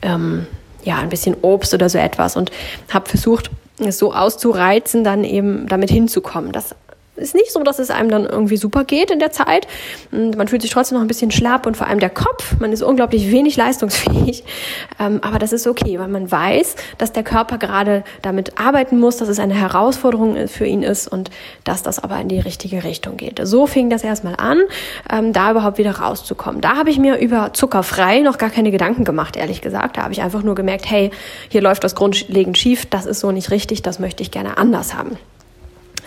ähm, 0.07 0.47
ja, 0.85 0.99
ein 0.99 1.09
bisschen 1.09 1.37
Obst 1.43 1.75
oder 1.75 1.89
so 1.89 1.99
etwas 1.99 2.37
und 2.37 2.51
habe 2.89 3.09
versucht, 3.09 3.51
es 3.79 3.99
so 3.99 4.15
auszureizen, 4.15 5.05
dann 5.05 5.25
eben 5.25 5.67
damit 5.67 5.91
hinzukommen. 5.91 6.53
Das 6.53 6.75
ist 7.17 7.35
nicht 7.35 7.53
so, 7.53 7.63
dass 7.63 7.79
es 7.79 7.91
einem 7.91 8.11
dann 8.11 8.25
irgendwie 8.27 8.57
super 8.57 8.85
geht 8.85 9.11
in 9.11 9.19
der 9.19 9.33
Zeit. 9.33 9.67
Und 10.13 10.37
man 10.37 10.49
fühlt 10.49 10.63
sich 10.63 10.71
trotzdem 10.71 10.97
noch 10.97 11.05
ein 11.05 11.09
bisschen 11.09 11.31
schlapp 11.31 11.67
und 11.67 11.77
vor 11.77 11.87
allem 11.87 12.01
der 12.01 12.11
Kopf, 12.11 12.57
man 12.61 12.73
ist 12.73 12.83
unglaublich 12.83 13.31
wenig 13.31 13.57
leistungsfähig. 13.57 14.45
Ähm, 14.99 15.19
aber 15.23 15.39
das 15.39 15.53
ist 15.53 15.67
okay, 15.67 15.99
weil 15.99 16.09
man 16.09 16.31
weiß, 16.31 16.77
dass 16.97 17.13
der 17.13 17.23
Körper 17.23 17.59
gerade 17.59 18.03
damit 18.23 18.59
arbeiten 18.59 18.99
muss, 18.99 19.19
dass 19.19 19.29
es 19.29 19.39
eine 19.39 19.55
Herausforderung 19.55 20.49
für 20.49 20.65
ihn 20.65 20.83
ist 20.83 21.07
und 21.07 21.31
dass 21.65 21.83
das 21.83 21.99
aber 21.99 22.19
in 22.21 22.29
die 22.29 22.41
richtige 22.41 22.83
Richtung 22.83 23.17
geht. 23.19 23.41
So 23.43 23.67
fing 23.67 23.91
das 23.91 24.05
erstmal 24.05 24.37
an, 24.37 24.63
ähm, 25.11 25.33
da 25.33 25.51
überhaupt 25.51 25.77
wieder 25.77 25.99
rauszukommen. 25.99 26.61
Da 26.61 26.77
habe 26.77 26.91
ich 26.91 26.99
mir 26.99 27.19
über 27.19 27.53
zuckerfrei 27.53 28.21
noch 28.21 28.39
gar 28.39 28.51
keine 28.51 28.71
Gedanken 28.71 29.05
gemacht, 29.05 29.37
ehrlich 29.37 29.61
gesagt. 29.61 29.99
Da 29.99 30.05
habe 30.05 30.13
ich 30.13 30.23
einfach 30.23 30.43
nur 30.43 30.55
gemerkt, 30.55 30.89
hey, 30.89 31.11
hier 31.49 31.61
läuft 31.61 31.85
was 31.85 31.95
grundlegend 31.95 32.57
schief, 32.57 32.87
das 32.87 33.05
ist 33.07 33.21
so 33.21 33.33
nicht 33.33 33.51
richtig, 33.51 33.83
das 33.83 33.99
möchte 33.99 34.23
ich 34.23 34.31
gerne 34.31 34.57
anders 34.57 34.95
haben. 34.95 35.19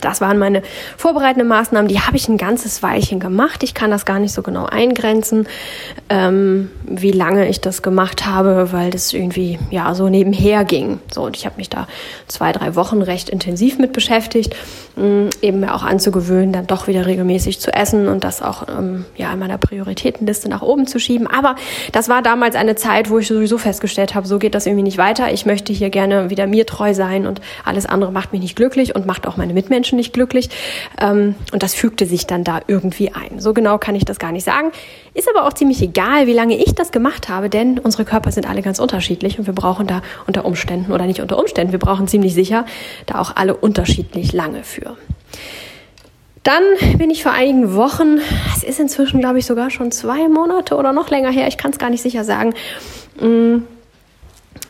Das 0.02 0.22
waren 0.22 0.38
meine 0.38 0.62
vorbereitenden 0.98 1.48
Maßnahmen. 1.48 1.88
Die 1.88 2.00
habe 2.00 2.18
ich 2.18 2.28
ein 2.28 2.38
ganzes 2.38 2.82
Weilchen 2.84 3.20
gemacht. 3.20 3.64
Ich 3.64 3.74
kann 3.74 3.92
das 3.92 4.06
gar 4.06 4.20
nicht 4.20 4.34
so 4.34 4.42
genau 4.42 4.66
eingrenzen, 4.66 5.48
ähm, 6.10 6.72
wie 6.86 7.12
lange 7.12 7.48
ich 7.48 7.62
das 7.62 7.82
gemacht 7.82 8.26
habe, 8.26 8.72
weil 8.72 8.92
das 8.92 9.14
irgendwie 9.14 9.60
ja 9.72 9.94
so 9.96 10.10
nebenher 10.10 10.64
ging. 10.66 11.00
So 11.12 11.24
und 11.24 11.38
ich 11.38 11.46
habe 11.46 11.58
mich 11.58 11.70
da 11.70 11.88
zwei 12.28 12.52
drei 12.52 12.76
Wochen 12.76 13.02
recht 13.02 13.30
intensiv 13.30 13.78
mit 13.80 13.94
beschäftigt, 13.94 14.56
ähm, 14.98 15.30
eben 15.42 15.60
mir 15.60 15.74
auch 15.74 15.84
anzugewöhnen, 15.84 16.54
dann 16.54 16.68
doch 16.68 16.88
wieder 16.88 17.06
regelmäßig 17.06 17.60
zu 17.60 17.74
essen 17.74 18.08
und 18.08 18.24
das 18.24 18.42
auch 18.42 18.68
ähm, 18.68 19.06
ja 19.16 19.32
in 19.34 19.40
meiner 19.40 19.58
Prioritätenliste 19.58 20.50
nach 20.50 20.62
oben 20.62 20.88
zu 20.88 21.00
schieben. 21.00 21.28
Aber 21.28 21.56
das 21.92 22.10
war 22.10 22.22
damals 22.22 22.56
eine 22.56 22.76
Zeit, 22.76 23.10
wo 23.10 23.20
ich 23.20 23.28
sowieso 23.28 23.58
festgestellt 23.58 24.16
habe, 24.16 24.28
so 24.28 24.40
geht 24.40 24.56
das 24.56 24.66
irgendwie 24.66 24.84
nicht 24.84 24.98
weiter. 24.98 25.32
Ich 25.32 25.46
möchte 25.46 25.74
hier 25.74 25.90
gerne 25.90 26.30
wieder 26.30 26.48
mir 26.48 26.66
treu 26.66 26.94
sein 26.94 27.28
und 27.28 27.42
alles 27.66 27.86
andere 27.86 28.12
macht 28.12 28.32
mich 28.32 28.42
nicht 28.42 28.56
glücklich 28.56 28.96
und 28.96 29.06
macht 29.06 29.28
auch 29.28 29.38
meine 29.38 29.54
Mitmenschen 29.54 29.89
Menschen 29.90 29.98
nicht 29.98 30.14
glücklich. 30.14 30.50
Ähm, 31.02 31.36
und 31.52 31.64
das 31.64 31.74
fügte 31.74 32.06
sich 32.06 32.28
dann 32.28 32.44
da 32.44 32.62
irgendwie 32.68 33.12
ein. 33.12 33.40
So 33.40 33.54
genau 33.54 33.78
kann 33.78 33.96
ich 33.96 34.06
das 34.06 34.20
gar 34.20 34.32
nicht 34.32 34.44
sagen. 34.44 34.72
Ist 35.14 35.30
aber 35.34 35.48
auch 35.48 35.54
ziemlich 35.54 35.82
egal, 35.82 36.28
wie 36.28 36.34
lange 36.34 36.58
ich 36.58 36.76
das 36.76 36.92
gemacht 36.92 37.30
habe, 37.30 37.50
denn 37.50 37.80
unsere 37.80 38.06
Körper 38.06 38.32
sind 38.32 38.48
alle 38.48 38.62
ganz 38.62 38.80
unterschiedlich 38.80 39.40
und 39.40 39.48
wir 39.48 39.54
brauchen 39.54 39.88
da 39.88 40.02
unter 40.28 40.46
Umständen 40.46 40.92
oder 40.92 41.06
nicht 41.06 41.20
unter 41.20 41.38
Umständen, 41.38 41.72
wir 41.72 41.80
brauchen 41.80 42.08
ziemlich 42.08 42.34
sicher 42.34 42.66
da 43.06 43.20
auch 43.20 43.36
alle 43.36 43.56
unterschiedlich 43.56 44.34
lange 44.34 44.64
für. 44.64 44.96
Dann 46.44 46.64
bin 46.98 47.10
ich 47.10 47.24
vor 47.24 47.34
einigen 47.34 47.76
Wochen, 47.76 48.20
es 48.56 48.64
ist 48.64 48.80
inzwischen, 48.80 49.20
glaube 49.20 49.40
ich, 49.40 49.46
sogar 49.46 49.70
schon 49.70 49.92
zwei 49.92 50.30
Monate 50.30 50.78
oder 50.78 50.94
noch 50.94 51.10
länger 51.10 51.32
her, 51.32 51.48
ich 51.48 51.58
kann 51.58 51.72
es 51.72 51.80
gar 51.80 51.90
nicht 51.90 52.02
sicher 52.02 52.24
sagen, 52.24 52.54
mm, 53.20 53.58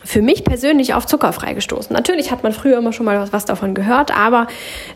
für 0.04 0.22
mich 0.22 0.44
persönlich 0.44 0.94
auf 0.94 1.06
zuckerfrei 1.06 1.54
gestoßen. 1.54 1.94
Natürlich 1.94 2.32
hat 2.32 2.44
man 2.44 2.54
früher 2.54 2.78
immer 2.78 2.94
schon 2.94 3.06
mal 3.06 3.20
was, 3.20 3.34
was 3.34 3.46
davon 3.46 3.74
gehört, 3.74 4.16
aber 4.16 4.48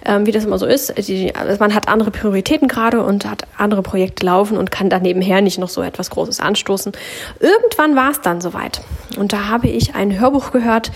ähm, 0.06 0.26
wie 0.26 0.32
das 0.32 0.46
immer 0.46 0.58
so 0.58 0.66
ist, 0.66 0.94
die, 1.08 1.36
also 1.36 1.58
man 1.60 1.74
hat 1.76 1.88
andere 1.88 2.12
Prioritäten 2.12 2.68
gerade 2.68 3.04
und 3.04 3.26
hat 3.26 3.44
andere 3.58 3.84
Projekte 3.84 4.26
laufen 4.26 4.58
und 4.58 4.72
kann 4.72 4.90
da 4.90 5.00
nebenher 5.00 5.42
nicht 5.42 5.60
noch 5.60 5.70
so 5.70 5.82
etwas 5.82 6.10
Großes 6.10 6.40
anstoßen. 6.40 6.94
Irgendwann 7.40 7.96
war 7.96 8.12
es 8.12 8.22
dann 8.22 8.42
soweit. 8.42 8.82
Und 9.18 9.34
da 9.34 9.50
habe 9.50 9.68
ich 9.68 9.96
ein 9.96 10.20
Hörbuch 10.20 10.52
gehört, 10.52 10.92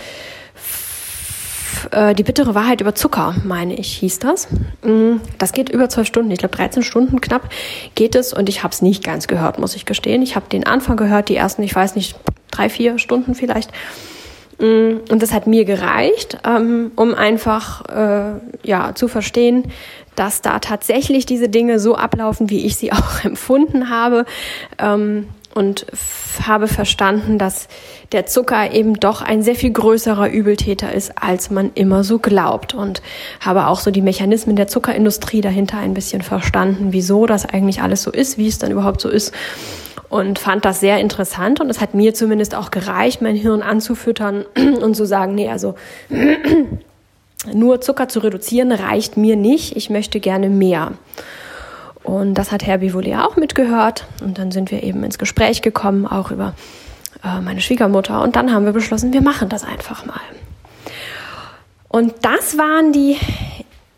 äh, 1.92 2.14
Die 2.14 2.22
bittere 2.22 2.54
Wahrheit 2.54 2.80
über 2.80 2.94
Zucker, 2.94 3.36
meine 3.44 3.74
ich, 3.74 3.96
hieß 3.98 4.18
das. 4.18 4.48
Mm, 4.82 5.16
das 5.38 5.52
geht 5.52 5.68
über 5.68 5.88
zwölf 5.88 6.06
Stunden, 6.06 6.30
ich 6.30 6.38
glaube 6.38 6.56
13 6.56 6.82
Stunden 6.82 7.20
knapp 7.20 7.48
geht 7.94 8.14
es 8.14 8.32
und 8.32 8.48
ich 8.48 8.62
habe 8.62 8.72
es 8.72 8.82
nicht 8.82 9.04
ganz 9.04 9.28
gehört, 9.28 9.58
muss 9.58 9.76
ich 9.76 9.86
gestehen. 9.86 10.22
Ich 10.22 10.36
habe 10.36 10.48
den 10.48 10.66
Anfang 10.66 10.96
gehört, 10.96 11.28
die 11.28 11.36
ersten, 11.36 11.62
ich 11.62 11.74
weiß 11.74 11.94
nicht, 11.94 12.16
drei, 12.50 12.68
vier 12.68 12.98
Stunden 12.98 13.34
vielleicht. 13.34 13.70
Mm, 14.58 14.98
und 15.10 15.22
das 15.22 15.32
hat 15.32 15.46
mir 15.46 15.64
gereicht, 15.64 16.38
ähm, 16.44 16.92
um 16.96 17.14
einfach 17.14 17.84
äh, 17.86 18.40
ja, 18.62 18.94
zu 18.94 19.08
verstehen, 19.08 19.64
dass 20.16 20.42
da 20.42 20.58
tatsächlich 20.58 21.26
diese 21.26 21.48
Dinge 21.48 21.78
so 21.78 21.94
ablaufen, 21.94 22.50
wie 22.50 22.66
ich 22.66 22.76
sie 22.76 22.92
auch 22.92 23.24
empfunden 23.24 23.88
habe. 23.88 24.24
Ähm, 24.78 25.28
und 25.54 25.86
habe 26.46 26.68
verstanden, 26.68 27.36
dass 27.36 27.66
der 28.12 28.26
Zucker 28.26 28.72
eben 28.72 29.00
doch 29.00 29.22
ein 29.22 29.42
sehr 29.42 29.56
viel 29.56 29.72
größerer 29.72 30.30
Übeltäter 30.30 30.92
ist, 30.92 31.20
als 31.20 31.50
man 31.50 31.72
immer 31.74 32.04
so 32.04 32.20
glaubt. 32.20 32.74
Und 32.74 33.02
habe 33.40 33.66
auch 33.66 33.80
so 33.80 33.90
die 33.90 34.02
Mechanismen 34.02 34.54
der 34.54 34.68
Zuckerindustrie 34.68 35.40
dahinter 35.40 35.78
ein 35.78 35.94
bisschen 35.94 36.22
verstanden, 36.22 36.88
wieso 36.92 37.26
das 37.26 37.44
eigentlich 37.44 37.82
alles 37.82 38.02
so 38.02 38.12
ist, 38.12 38.38
wie 38.38 38.46
es 38.46 38.58
dann 38.58 38.70
überhaupt 38.70 39.00
so 39.00 39.08
ist 39.08 39.32
und 40.08 40.38
fand 40.38 40.64
das 40.64 40.80
sehr 40.80 40.98
interessant 40.98 41.60
und 41.60 41.68
es 41.68 41.80
hat 41.80 41.94
mir 41.94 42.14
zumindest 42.14 42.54
auch 42.54 42.70
gereicht, 42.70 43.20
mein 43.20 43.36
Hirn 43.36 43.62
anzufüttern 43.62 44.44
und 44.56 44.94
zu 44.94 45.04
sagen, 45.04 45.34
nee, 45.34 45.48
also 45.48 45.74
nur 47.52 47.80
Zucker 47.80 48.08
zu 48.08 48.20
reduzieren 48.20 48.72
reicht 48.72 49.16
mir 49.16 49.36
nicht, 49.36 49.76
ich 49.76 49.90
möchte 49.90 50.20
gerne 50.20 50.48
mehr. 50.48 50.92
Und 52.02 52.34
das 52.34 52.52
hat 52.52 52.64
Herr 52.66 52.78
Bivolier 52.78 53.26
auch 53.26 53.36
mitgehört 53.36 54.06
und 54.22 54.38
dann 54.38 54.50
sind 54.50 54.70
wir 54.70 54.82
eben 54.82 55.04
ins 55.04 55.18
Gespräch 55.18 55.60
gekommen, 55.60 56.06
auch 56.06 56.30
über 56.30 56.54
äh, 57.22 57.40
meine 57.42 57.60
Schwiegermutter 57.60 58.22
und 58.22 58.34
dann 58.36 58.52
haben 58.52 58.64
wir 58.64 58.72
beschlossen, 58.72 59.12
wir 59.12 59.22
machen 59.22 59.50
das 59.50 59.64
einfach 59.64 60.06
mal. 60.06 60.20
Und 61.88 62.14
das 62.22 62.56
waren 62.56 62.92
die 62.92 63.16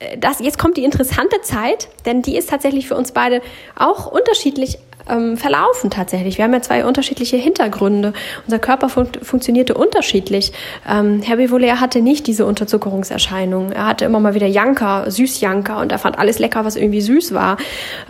äh, 0.01 0.19
das, 0.19 0.41
jetzt 0.41 0.59
kommt 0.59 0.77
die 0.77 0.85
interessante 0.85 1.41
Zeit, 1.43 1.89
denn 2.05 2.23
die 2.23 2.37
ist 2.37 2.51
tatsächlich 2.51 2.89
für 2.89 2.97
uns 2.97 3.13
beide 3.13 3.43
auch 3.77 4.07
unterschiedlich 4.07 4.79
ähm, 5.09 5.37
verlaufen 5.37 5.91
tatsächlich. 5.91 6.39
Wir 6.39 6.45
haben 6.45 6.53
ja 6.53 6.63
zwei 6.63 6.85
unterschiedliche 6.85 7.37
Hintergründe. 7.37 8.13
Unser 8.47 8.59
Körper 8.59 8.89
fun 8.89 9.09
funktionierte 9.23 9.75
unterschiedlich. 9.75 10.53
Ähm, 10.89 11.23
Herr 11.23 11.37
Bivolaire 11.37 11.81
hatte 11.81 12.01
nicht 12.01 12.27
diese 12.27 12.47
Unterzuckerungserscheinungen. 12.47 13.73
Er 13.73 13.87
hatte 13.87 14.05
immer 14.05 14.21
mal 14.21 14.35
wieder 14.35 14.47
Janker, 14.47 15.11
Süßjanker 15.11 15.79
und 15.79 15.93
er 15.93 15.99
fand 15.99 16.19
alles 16.19 16.39
lecker, 16.39 16.65
was 16.65 16.77
irgendwie 16.77 17.01
süß 17.01 17.35
war. 17.35 17.57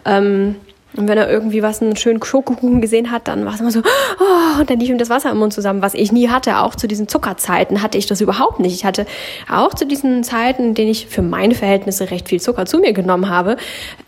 Ähm, 0.04 0.56
und 0.96 1.06
wenn 1.06 1.16
er 1.16 1.30
irgendwie 1.30 1.62
was, 1.62 1.80
einen 1.80 1.96
schönen 1.96 2.22
Schokokuchen 2.22 2.80
gesehen 2.80 3.12
hat, 3.12 3.28
dann 3.28 3.44
war 3.44 3.54
es 3.54 3.60
immer 3.60 3.70
so, 3.70 3.80
oh, 3.80 4.60
und 4.60 4.68
dann 4.68 4.80
lief 4.80 4.90
ihm 4.90 4.98
das 4.98 5.08
Wasser 5.08 5.30
im 5.30 5.38
Mund 5.38 5.52
zusammen, 5.52 5.82
was 5.82 5.94
ich 5.94 6.10
nie 6.10 6.28
hatte. 6.28 6.58
Auch 6.58 6.74
zu 6.74 6.88
diesen 6.88 7.06
Zuckerzeiten 7.06 7.80
hatte 7.80 7.96
ich 7.96 8.06
das 8.06 8.20
überhaupt 8.20 8.58
nicht. 8.58 8.74
Ich 8.74 8.84
hatte 8.84 9.06
auch 9.48 9.72
zu 9.74 9.86
diesen 9.86 10.24
Zeiten, 10.24 10.64
in 10.64 10.74
denen 10.74 10.90
ich 10.90 11.06
für 11.06 11.22
meine 11.22 11.54
Verhältnisse 11.54 12.10
recht 12.10 12.28
viel 12.28 12.40
Zucker 12.40 12.66
zu 12.66 12.78
mir 12.78 12.92
genommen 12.92 13.28
habe, 13.28 13.56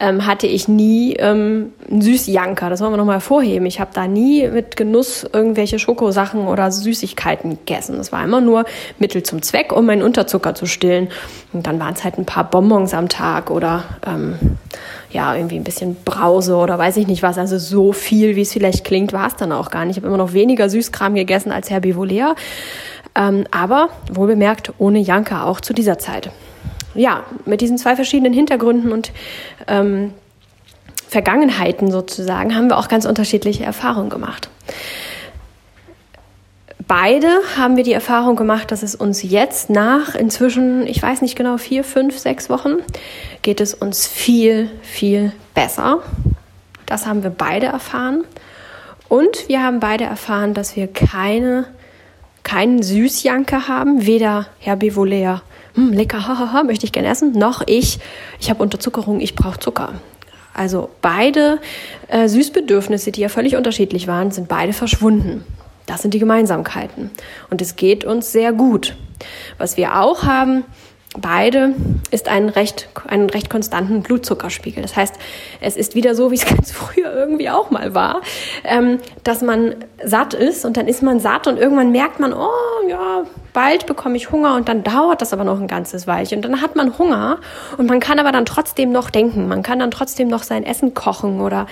ähm, 0.00 0.26
hatte 0.26 0.48
ich 0.48 0.66
nie 0.66 1.14
ähm, 1.14 1.72
einen 1.88 2.02
Süßjanker. 2.02 2.68
Das 2.68 2.80
wollen 2.80 2.92
wir 2.92 2.96
nochmal 2.96 3.16
hervorheben. 3.16 3.66
Ich 3.66 3.78
habe 3.78 3.90
da 3.94 4.08
nie 4.08 4.48
mit 4.48 4.76
Genuss 4.76 5.24
irgendwelche 5.32 5.78
Schokosachen 5.78 6.48
oder 6.48 6.72
Süßigkeiten 6.72 7.50
gegessen. 7.50 7.96
Das 7.96 8.10
war 8.10 8.24
immer 8.24 8.40
nur 8.40 8.64
Mittel 8.98 9.22
zum 9.22 9.40
Zweck, 9.42 9.72
um 9.72 9.86
meinen 9.86 10.02
Unterzucker 10.02 10.56
zu 10.56 10.66
stillen. 10.66 11.08
Und 11.52 11.66
dann 11.66 11.78
waren 11.78 11.94
es 11.94 12.02
halt 12.02 12.18
ein 12.18 12.26
paar 12.26 12.50
Bonbons 12.50 12.92
am 12.92 13.08
Tag 13.08 13.50
oder 13.50 13.84
ähm, 14.04 14.34
ja, 15.12 15.34
irgendwie 15.34 15.56
ein 15.56 15.64
bisschen 15.64 15.96
Brause 16.04 16.56
oder 16.56 16.78
weiß 16.78 16.96
ich 16.96 17.06
nicht 17.06 17.22
was. 17.22 17.38
Also 17.38 17.58
so 17.58 17.92
viel, 17.92 18.36
wie 18.36 18.42
es 18.42 18.52
vielleicht 18.52 18.84
klingt, 18.84 19.12
war 19.12 19.26
es 19.26 19.36
dann 19.36 19.52
auch 19.52 19.70
gar 19.70 19.84
nicht. 19.84 19.96
Ich 19.96 20.02
habe 20.02 20.08
immer 20.08 20.22
noch 20.22 20.32
weniger 20.32 20.68
Süßkram 20.68 21.14
gegessen 21.14 21.52
als 21.52 21.70
Herr 21.70 21.80
Bivolea. 21.80 22.34
Ähm, 23.14 23.44
aber 23.50 23.90
wohl 24.10 24.26
bemerkt, 24.26 24.72
ohne 24.78 24.98
Janka 24.98 25.44
auch 25.44 25.60
zu 25.60 25.74
dieser 25.74 25.98
Zeit. 25.98 26.30
Ja, 26.94 27.24
mit 27.44 27.60
diesen 27.60 27.78
zwei 27.78 27.94
verschiedenen 27.94 28.32
Hintergründen 28.32 28.92
und 28.92 29.12
ähm, 29.66 30.12
Vergangenheiten 31.08 31.90
sozusagen 31.90 32.56
haben 32.56 32.68
wir 32.68 32.78
auch 32.78 32.88
ganz 32.88 33.04
unterschiedliche 33.04 33.64
Erfahrungen 33.64 34.08
gemacht. 34.08 34.48
Beide 36.88 37.28
haben 37.56 37.76
wir 37.76 37.84
die 37.84 37.92
Erfahrung 37.92 38.34
gemacht, 38.34 38.70
dass 38.70 38.82
es 38.82 38.94
uns 38.94 39.22
jetzt 39.22 39.68
nach 39.68 40.14
inzwischen, 40.14 40.86
ich 40.86 41.02
weiß 41.02 41.20
nicht 41.20 41.36
genau, 41.36 41.58
vier, 41.58 41.84
fünf, 41.84 42.18
sechs 42.18 42.48
Wochen, 42.48 42.76
geht 43.42 43.60
es 43.60 43.74
uns 43.74 44.06
viel, 44.06 44.70
viel 44.82 45.32
besser. 45.54 46.02
Das 46.86 47.06
haben 47.06 47.22
wir 47.22 47.30
beide 47.30 47.66
erfahren. 47.66 48.24
Und 49.08 49.48
wir 49.48 49.62
haben 49.62 49.80
beide 49.80 50.04
erfahren, 50.04 50.54
dass 50.54 50.74
wir 50.74 50.86
keine, 50.86 51.66
keinen 52.42 52.82
Süßjanker 52.82 53.68
haben, 53.68 54.06
weder 54.06 54.46
Herr 54.58 54.76
Bivolea, 54.76 55.42
hm, 55.74 55.92
lecker, 55.92 56.26
hahaha, 56.26 56.64
möchte 56.64 56.86
ich 56.86 56.92
gerne 56.92 57.08
essen, 57.08 57.32
noch 57.32 57.62
ich, 57.66 57.98
ich 58.40 58.50
habe 58.50 58.62
Unterzuckerung, 58.62 59.20
ich 59.20 59.34
brauche 59.34 59.60
Zucker. 59.60 59.92
Also 60.54 60.88
beide 61.00 61.60
äh, 62.08 62.28
Süßbedürfnisse, 62.28 63.12
die 63.12 63.20
ja 63.20 63.28
völlig 63.28 63.56
unterschiedlich 63.56 64.06
waren, 64.06 64.30
sind 64.30 64.48
beide 64.48 64.72
verschwunden. 64.72 65.44
Das 65.86 66.02
sind 66.02 66.14
die 66.14 66.18
Gemeinsamkeiten. 66.18 67.10
Und 67.50 67.60
es 67.60 67.76
geht 67.76 68.04
uns 68.04 68.32
sehr 68.32 68.52
gut. 68.52 68.94
Was 69.58 69.76
wir 69.76 70.00
auch 70.00 70.24
haben, 70.24 70.64
beide 71.18 71.74
ist 72.10 72.28
ein 72.28 72.48
recht, 72.48 72.88
einen 73.06 73.28
recht 73.28 73.50
konstanten 73.50 74.02
Blutzuckerspiegel. 74.02 74.82
Das 74.82 74.96
heißt, 74.96 75.14
es 75.60 75.76
ist 75.76 75.94
wieder 75.94 76.14
so, 76.14 76.30
wie 76.30 76.36
es 76.36 76.46
ganz 76.46 76.72
früher 76.72 77.12
irgendwie 77.12 77.50
auch 77.50 77.70
mal 77.70 77.94
war, 77.94 78.22
ähm, 78.64 78.98
dass 79.24 79.42
man 79.42 79.74
satt 80.02 80.34
ist 80.34 80.64
und 80.64 80.76
dann 80.76 80.88
ist 80.88 81.02
man 81.02 81.20
satt 81.20 81.46
und 81.46 81.58
irgendwann 81.58 81.92
merkt 81.92 82.20
man, 82.20 82.32
oh 82.32 82.48
ja, 82.88 83.24
bald 83.52 83.86
bekomme 83.86 84.16
ich 84.16 84.30
Hunger 84.30 84.56
und 84.56 84.68
dann 84.68 84.82
dauert 84.82 85.20
das 85.20 85.32
aber 85.32 85.44
noch 85.44 85.60
ein 85.60 85.68
ganzes 85.68 86.06
Weilchen. 86.06 86.38
Und 86.38 86.42
dann 86.42 86.62
hat 86.62 86.76
man 86.76 86.98
Hunger 86.98 87.38
und 87.76 87.86
man 87.86 88.00
kann 88.00 88.18
aber 88.18 88.32
dann 88.32 88.46
trotzdem 88.46 88.92
noch 88.92 89.10
denken, 89.10 89.48
man 89.48 89.62
kann 89.62 89.78
dann 89.78 89.90
trotzdem 89.90 90.28
noch 90.28 90.42
sein 90.42 90.64
Essen 90.64 90.94
kochen 90.94 91.40
oder 91.40 91.66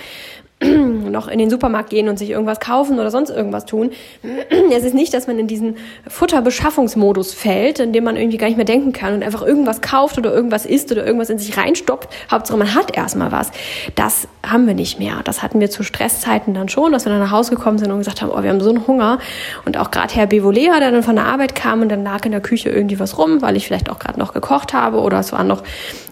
noch 1.11 1.27
in 1.27 1.39
den 1.39 1.49
Supermarkt 1.49 1.89
gehen 1.89 2.07
und 2.07 2.17
sich 2.17 2.29
irgendwas 2.29 2.59
kaufen 2.59 2.99
oder 2.99 3.11
sonst 3.11 3.29
irgendwas 3.29 3.65
tun. 3.65 3.91
Es 4.73 4.85
ist 4.85 4.93
nicht, 4.93 5.13
dass 5.13 5.27
man 5.27 5.37
in 5.37 5.47
diesen 5.47 5.75
Futterbeschaffungsmodus 6.07 7.33
fällt, 7.33 7.79
in 7.79 7.91
dem 7.91 8.05
man 8.05 8.15
irgendwie 8.15 8.37
gar 8.37 8.47
nicht 8.47 8.55
mehr 8.55 8.65
denken 8.65 8.93
kann 8.93 9.13
und 9.13 9.23
einfach 9.23 9.41
irgendwas 9.41 9.81
kauft 9.81 10.17
oder 10.17 10.33
irgendwas 10.33 10.65
isst 10.65 10.91
oder 10.91 11.05
irgendwas 11.05 11.29
in 11.29 11.39
sich 11.39 11.57
reinstoppt. 11.57 12.07
Hauptsache, 12.31 12.57
man 12.57 12.73
hat 12.73 12.95
erstmal 12.95 13.31
was. 13.31 13.51
Das 13.95 14.27
haben 14.45 14.67
wir 14.67 14.73
nicht 14.73 14.97
mehr. 14.97 15.21
Das 15.23 15.43
hatten 15.43 15.59
wir 15.59 15.69
zu 15.69 15.83
Stresszeiten 15.83 16.53
dann 16.53 16.69
schon, 16.69 16.91
dass 16.91 17.05
wir 17.05 17.11
dann 17.11 17.19
nach 17.19 17.31
Hause 17.31 17.55
gekommen 17.55 17.77
sind 17.77 17.91
und 17.91 17.99
gesagt 17.99 18.21
haben, 18.21 18.31
oh, 18.31 18.41
wir 18.41 18.49
haben 18.49 18.61
so 18.61 18.69
einen 18.69 18.87
Hunger. 18.87 19.19
Und 19.65 19.77
auch 19.77 19.91
gerade 19.91 20.13
Herr 20.13 20.27
Bevolea, 20.27 20.79
der 20.79 20.91
dann 20.91 21.03
von 21.03 21.15
der 21.15 21.25
Arbeit 21.25 21.55
kam 21.55 21.81
und 21.81 21.89
dann 21.89 22.03
lag 22.03 22.25
in 22.25 22.31
der 22.31 22.41
Küche 22.41 22.69
irgendwie 22.69 22.99
was 22.99 23.17
rum, 23.17 23.41
weil 23.41 23.57
ich 23.57 23.67
vielleicht 23.67 23.89
auch 23.89 23.99
gerade 23.99 24.19
noch 24.19 24.33
gekocht 24.33 24.73
habe 24.73 24.99
oder 24.99 25.19
es 25.19 25.31
war 25.31 25.43
noch, 25.43 25.63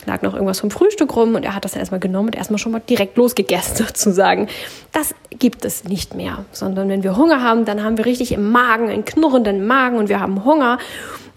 lag 0.05 0.21
noch 0.21 0.33
irgendwas 0.33 0.59
vom 0.59 0.71
Frühstück 0.71 1.15
rum 1.15 1.35
und 1.35 1.43
er 1.43 1.55
hat 1.55 1.65
das 1.65 1.71
dann 1.71 1.79
erstmal 1.79 1.99
genommen 1.99 2.29
und 2.29 2.35
erstmal 2.35 2.59
schon 2.59 2.71
mal 2.71 2.81
direkt 2.87 3.17
losgegessen 3.17 3.75
sozusagen. 3.87 4.38
Das 4.91 5.13
gibt 5.29 5.65
es 5.65 5.83
nicht 5.83 6.15
mehr, 6.15 6.45
sondern 6.51 6.89
wenn 6.89 7.03
wir 7.03 7.17
Hunger 7.17 7.43
haben, 7.43 7.65
dann 7.65 7.83
haben 7.83 7.97
wir 7.97 8.05
richtig 8.05 8.31
im 8.31 8.51
Magen, 8.51 8.89
einen 8.89 9.05
knurrenden 9.05 9.65
Magen 9.65 9.97
und 9.97 10.09
wir 10.09 10.19
haben 10.19 10.45
Hunger 10.45 10.79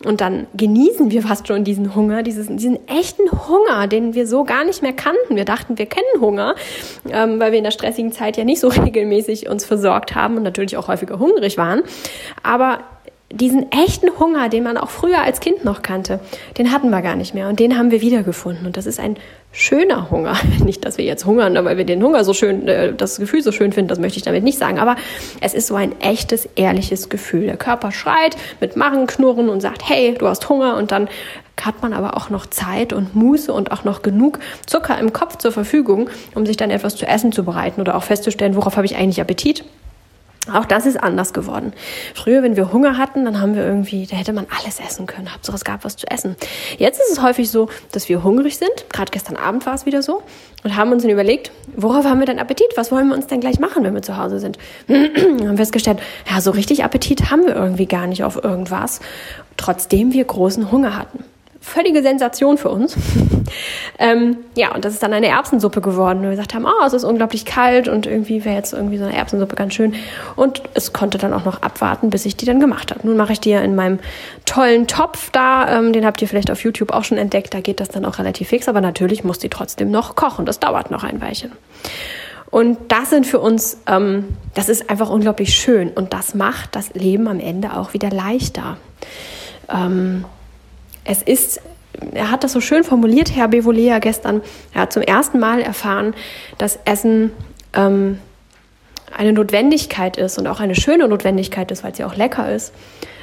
und 0.04 0.20
dann 0.20 0.46
genießen 0.54 1.10
wir 1.10 1.22
fast 1.22 1.46
schon 1.48 1.64
diesen 1.64 1.94
Hunger, 1.94 2.22
diesen, 2.22 2.56
diesen 2.56 2.88
echten 2.88 3.30
Hunger, 3.48 3.86
den 3.86 4.14
wir 4.14 4.26
so 4.26 4.44
gar 4.44 4.64
nicht 4.64 4.82
mehr 4.82 4.92
kannten. 4.92 5.36
Wir 5.36 5.44
dachten, 5.44 5.78
wir 5.78 5.86
kennen 5.86 6.20
Hunger, 6.20 6.54
ähm, 7.08 7.38
weil 7.38 7.52
wir 7.52 7.58
in 7.58 7.64
der 7.64 7.70
stressigen 7.70 8.12
Zeit 8.12 8.36
ja 8.36 8.44
nicht 8.44 8.60
so 8.60 8.68
regelmäßig 8.68 9.48
uns 9.48 9.64
versorgt 9.64 10.14
haben 10.14 10.36
und 10.36 10.42
natürlich 10.42 10.76
auch 10.76 10.88
häufiger 10.88 11.18
hungrig 11.18 11.56
waren. 11.56 11.82
Aber 12.42 12.80
diesen 13.32 13.72
echten 13.72 14.08
Hunger, 14.18 14.48
den 14.48 14.62
man 14.62 14.76
auch 14.76 14.90
früher 14.90 15.22
als 15.22 15.40
Kind 15.40 15.64
noch 15.64 15.82
kannte, 15.82 16.20
den 16.58 16.72
hatten 16.72 16.90
wir 16.90 17.02
gar 17.02 17.16
nicht 17.16 17.34
mehr 17.34 17.48
und 17.48 17.58
den 17.58 17.76
haben 17.76 17.90
wir 17.90 18.00
wiedergefunden 18.00 18.66
und 18.66 18.76
das 18.76 18.86
ist 18.86 19.00
ein 19.00 19.16
schöner 19.52 20.10
Hunger. 20.10 20.36
Nicht, 20.64 20.84
dass 20.84 20.98
wir 20.98 21.04
jetzt 21.04 21.26
hungern, 21.26 21.54
weil 21.64 21.76
wir 21.76 21.84
den 21.84 22.02
Hunger 22.02 22.24
so 22.24 22.32
schön, 22.34 22.66
äh, 22.68 22.94
das 22.94 23.18
Gefühl 23.18 23.42
so 23.42 23.52
schön 23.52 23.72
finden, 23.72 23.88
das 23.88 23.98
möchte 23.98 24.18
ich 24.18 24.24
damit 24.24 24.44
nicht 24.44 24.58
sagen, 24.58 24.78
aber 24.78 24.96
es 25.40 25.54
ist 25.54 25.66
so 25.66 25.74
ein 25.74 26.00
echtes, 26.00 26.48
ehrliches 26.56 27.08
Gefühl. 27.08 27.46
Der 27.46 27.56
Körper 27.56 27.92
schreit 27.92 28.36
mit 28.60 28.76
Magenknurren 28.76 29.48
und 29.48 29.60
sagt, 29.60 29.88
hey, 29.88 30.14
du 30.18 30.26
hast 30.26 30.48
Hunger 30.48 30.76
und 30.76 30.90
dann 30.90 31.08
hat 31.62 31.82
man 31.82 31.92
aber 31.92 32.16
auch 32.16 32.30
noch 32.30 32.46
Zeit 32.46 32.92
und 32.92 33.14
Muße 33.14 33.52
und 33.52 33.70
auch 33.72 33.84
noch 33.84 34.02
genug 34.02 34.40
Zucker 34.66 34.98
im 34.98 35.12
Kopf 35.12 35.36
zur 35.36 35.52
Verfügung, 35.52 36.08
um 36.34 36.46
sich 36.46 36.56
dann 36.56 36.70
etwas 36.70 36.96
zu 36.96 37.06
essen 37.06 37.30
zu 37.30 37.44
bereiten 37.44 37.80
oder 37.80 37.94
auch 37.94 38.02
festzustellen, 38.02 38.56
worauf 38.56 38.76
habe 38.76 38.86
ich 38.86 38.96
eigentlich 38.96 39.20
Appetit. 39.20 39.64
Auch 40.50 40.64
das 40.64 40.86
ist 40.86 41.00
anders 41.00 41.32
geworden. 41.32 41.72
Früher, 42.14 42.42
wenn 42.42 42.56
wir 42.56 42.72
Hunger 42.72 42.98
hatten, 42.98 43.24
dann 43.24 43.40
haben 43.40 43.54
wir 43.54 43.64
irgendwie, 43.64 44.06
da 44.06 44.16
hätte 44.16 44.32
man 44.32 44.46
alles 44.58 44.80
essen 44.80 45.06
können. 45.06 45.32
Hauptsache 45.32 45.54
es 45.54 45.64
gab 45.64 45.84
was 45.84 45.96
zu 45.96 46.10
essen. 46.10 46.34
Jetzt 46.78 47.00
ist 47.00 47.12
es 47.12 47.22
häufig 47.22 47.48
so, 47.48 47.68
dass 47.92 48.08
wir 48.08 48.24
hungrig 48.24 48.58
sind. 48.58 48.72
Gerade 48.92 49.12
gestern 49.12 49.36
Abend 49.36 49.66
war 49.66 49.74
es 49.74 49.86
wieder 49.86 50.02
so. 50.02 50.20
Und 50.64 50.74
haben 50.74 50.90
uns 50.90 51.02
dann 51.02 51.12
überlegt, 51.12 51.52
worauf 51.76 52.04
haben 52.04 52.18
wir 52.18 52.26
denn 52.26 52.40
Appetit? 52.40 52.66
Was 52.74 52.90
wollen 52.90 53.08
wir 53.08 53.14
uns 53.14 53.28
denn 53.28 53.38
gleich 53.38 53.60
machen, 53.60 53.84
wenn 53.84 53.94
wir 53.94 54.02
zu 54.02 54.16
Hause 54.16 54.40
sind? 54.40 54.58
haben 54.88 55.56
festgestellt, 55.56 56.00
ja, 56.28 56.40
so 56.40 56.50
richtig 56.50 56.82
Appetit 56.82 57.30
haben 57.30 57.46
wir 57.46 57.54
irgendwie 57.54 57.86
gar 57.86 58.08
nicht 58.08 58.24
auf 58.24 58.42
irgendwas. 58.42 58.98
Trotzdem 59.56 60.12
wir 60.12 60.24
großen 60.24 60.72
Hunger 60.72 60.98
hatten 60.98 61.24
völlige 61.62 62.02
Sensation 62.02 62.58
für 62.58 62.68
uns. 62.68 62.96
ähm, 63.98 64.38
ja, 64.56 64.74
und 64.74 64.84
das 64.84 64.94
ist 64.94 65.02
dann 65.02 65.12
eine 65.12 65.28
Erbsensuppe 65.28 65.80
geworden. 65.80 66.18
Und 66.18 66.24
wir 66.24 66.30
gesagt 66.30 66.54
haben, 66.54 66.66
oh, 66.66 66.84
es 66.84 66.92
ist 66.92 67.04
unglaublich 67.04 67.44
kalt 67.44 67.88
und 67.88 68.06
irgendwie 68.06 68.44
wäre 68.44 68.56
jetzt 68.56 68.72
irgendwie 68.72 68.98
so 68.98 69.04
eine 69.04 69.16
Erbsensuppe 69.16 69.54
ganz 69.54 69.74
schön. 69.74 69.94
Und 70.36 70.62
es 70.74 70.92
konnte 70.92 71.18
dann 71.18 71.32
auch 71.32 71.44
noch 71.44 71.62
abwarten, 71.62 72.10
bis 72.10 72.26
ich 72.26 72.36
die 72.36 72.44
dann 72.44 72.60
gemacht 72.60 72.90
habe. 72.90 73.06
Nun 73.06 73.16
mache 73.16 73.32
ich 73.32 73.40
die 73.40 73.50
ja 73.50 73.60
in 73.60 73.74
meinem 73.74 74.00
tollen 74.44 74.86
Topf 74.88 75.30
da. 75.30 75.78
Ähm, 75.78 75.92
den 75.92 76.04
habt 76.04 76.20
ihr 76.20 76.28
vielleicht 76.28 76.50
auf 76.50 76.62
YouTube 76.62 76.92
auch 76.92 77.04
schon 77.04 77.16
entdeckt. 77.16 77.54
Da 77.54 77.60
geht 77.60 77.80
das 77.80 77.88
dann 77.88 78.04
auch 78.04 78.18
relativ 78.18 78.48
fix. 78.48 78.68
Aber 78.68 78.80
natürlich 78.80 79.22
muss 79.22 79.38
die 79.38 79.48
trotzdem 79.48 79.90
noch 79.90 80.16
kochen. 80.16 80.44
Das 80.44 80.58
dauert 80.58 80.90
noch 80.90 81.04
ein 81.04 81.20
Weilchen. 81.22 81.52
Und 82.50 82.76
das 82.88 83.08
sind 83.08 83.26
für 83.26 83.38
uns, 83.38 83.78
ähm, 83.86 84.36
das 84.54 84.68
ist 84.68 84.90
einfach 84.90 85.08
unglaublich 85.08 85.54
schön. 85.54 85.88
Und 85.88 86.12
das 86.12 86.34
macht 86.34 86.74
das 86.76 86.92
Leben 86.92 87.28
am 87.28 87.40
Ende 87.40 87.76
auch 87.76 87.94
wieder 87.94 88.10
leichter. 88.10 88.76
Ähm, 89.70 90.24
es 91.04 91.22
ist, 91.22 91.60
er 92.12 92.30
hat 92.30 92.44
das 92.44 92.52
so 92.52 92.60
schön 92.60 92.84
formuliert, 92.84 93.34
Herr 93.34 93.48
Bevolea 93.48 93.98
gestern, 93.98 94.42
er 94.72 94.82
hat 94.82 94.92
zum 94.92 95.02
ersten 95.02 95.38
Mal 95.38 95.60
erfahren, 95.60 96.14
dass 96.58 96.78
Essen 96.84 97.32
ähm, 97.74 98.18
eine 99.16 99.32
Notwendigkeit 99.32 100.16
ist 100.16 100.38
und 100.38 100.46
auch 100.46 100.60
eine 100.60 100.74
schöne 100.74 101.06
Notwendigkeit 101.08 101.70
ist, 101.70 101.84
weil 101.84 101.92
ja 101.96 102.06
auch 102.06 102.16
lecker 102.16 102.52
ist. 102.52 102.72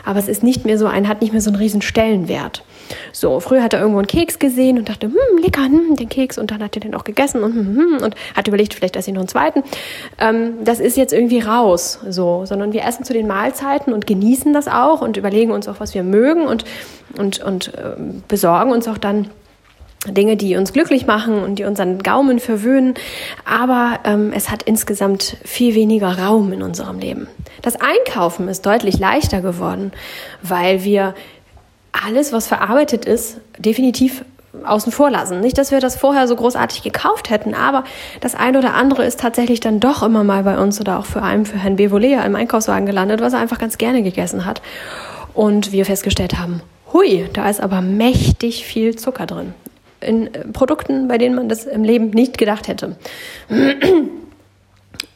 Aber 0.05 0.19
es 0.19 0.27
ist 0.27 0.43
nicht 0.43 0.65
mehr 0.65 0.77
so 0.77 0.87
ein, 0.87 1.07
hat 1.07 1.21
nicht 1.21 1.31
mehr 1.33 1.41
so 1.41 1.49
einen 1.49 1.59
riesen 1.59 1.81
Stellenwert. 1.81 2.63
So, 3.11 3.39
früher 3.39 3.63
hat 3.63 3.73
er 3.73 3.79
irgendwo 3.79 3.99
einen 3.99 4.07
Keks 4.07 4.39
gesehen 4.39 4.77
und 4.77 4.89
dachte, 4.89 5.07
hm, 5.07 5.43
lecker, 5.43 5.63
hm, 5.63 5.95
den 5.95 6.09
Keks. 6.09 6.37
Und 6.37 6.51
dann 6.51 6.63
hat 6.63 6.75
er 6.75 6.81
den 6.81 6.95
auch 6.95 7.03
gegessen 7.03 7.43
und, 7.43 7.53
hm, 7.53 7.77
hm, 7.77 8.03
und 8.03 8.15
hat 8.35 8.47
überlegt, 8.47 8.73
vielleicht 8.73 8.95
esse 8.95 9.09
ich 9.09 9.13
noch 9.13 9.21
einen 9.21 9.29
zweiten. 9.29 9.63
Ähm, 10.17 10.63
das 10.63 10.79
ist 10.79 10.97
jetzt 10.97 11.13
irgendwie 11.13 11.39
raus, 11.39 11.99
so. 12.07 12.45
Sondern 12.45 12.73
wir 12.73 12.83
essen 12.83 13.03
zu 13.03 13.13
den 13.13 13.27
Mahlzeiten 13.27 13.93
und 13.93 14.07
genießen 14.07 14.53
das 14.53 14.67
auch 14.67 15.01
und 15.01 15.17
überlegen 15.17 15.51
uns 15.51 15.67
auch, 15.67 15.79
was 15.79 15.93
wir 15.93 16.03
mögen 16.03 16.45
und, 16.45 16.65
und, 17.17 17.39
und 17.39 17.73
äh, 17.75 17.95
besorgen 18.27 18.71
uns 18.71 18.87
auch 18.87 18.97
dann 18.97 19.29
Dinge, 20.07 20.37
die 20.37 20.55
uns 20.55 20.71
glücklich 20.71 21.05
machen 21.07 21.43
und 21.43 21.59
die 21.59 21.65
unseren 21.65 21.99
Gaumen 21.99 22.39
verwöhnen, 22.39 22.93
aber 23.43 23.99
ähm, 24.05 24.31
es 24.33 24.49
hat 24.49 24.63
insgesamt 24.63 25.35
viel 25.43 25.75
weniger 25.75 26.17
Raum 26.17 26.53
in 26.53 26.61
unserem 26.61 26.99
Leben. 26.99 27.27
Das 27.61 27.75
Einkaufen 27.75 28.47
ist 28.47 28.65
deutlich 28.65 28.97
leichter 28.97 29.41
geworden, 29.41 29.91
weil 30.41 30.85
wir 30.85 31.15
alles, 31.91 32.31
was 32.33 32.47
verarbeitet 32.47 33.05
ist, 33.05 33.37
definitiv 33.57 34.23
außen 34.63 34.91
vor 34.91 35.11
lassen. 35.11 35.41
Nicht, 35.41 35.57
dass 35.57 35.71
wir 35.71 35.79
das 35.79 35.95
vorher 35.95 36.27
so 36.27 36.35
großartig 36.35 36.81
gekauft 36.81 37.29
hätten, 37.29 37.53
aber 37.53 37.83
das 38.19 38.35
eine 38.35 38.57
oder 38.57 38.73
andere 38.73 39.05
ist 39.05 39.19
tatsächlich 39.19 39.59
dann 39.59 39.79
doch 39.79 40.03
immer 40.03 40.23
mal 40.23 40.43
bei 40.43 40.57
uns 40.57 40.79
oder 40.81 40.99
auch 40.99 41.05
für 41.05 41.21
einen, 41.21 41.45
für 41.45 41.57
Herrn 41.57 41.75
Bevolea 41.75 42.23
im 42.23 42.35
Einkaufswagen 42.35 42.85
gelandet, 42.85 43.21
was 43.21 43.33
er 43.33 43.39
einfach 43.39 43.59
ganz 43.59 43.77
gerne 43.77 44.01
gegessen 44.01 44.45
hat. 44.45 44.61
Und 45.33 45.71
wir 45.71 45.85
festgestellt 45.85 46.39
haben, 46.39 46.61
hui, 46.91 47.29
da 47.33 47.49
ist 47.49 47.61
aber 47.61 47.81
mächtig 47.81 48.65
viel 48.65 48.95
Zucker 48.95 49.25
drin. 49.25 49.53
In 50.01 50.29
Produkten, 50.53 51.07
bei 51.07 51.17
denen 51.17 51.35
man 51.35 51.49
das 51.49 51.65
im 51.65 51.83
Leben 51.83 52.09
nicht 52.09 52.37
gedacht 52.37 52.67
hätte. 52.67 52.95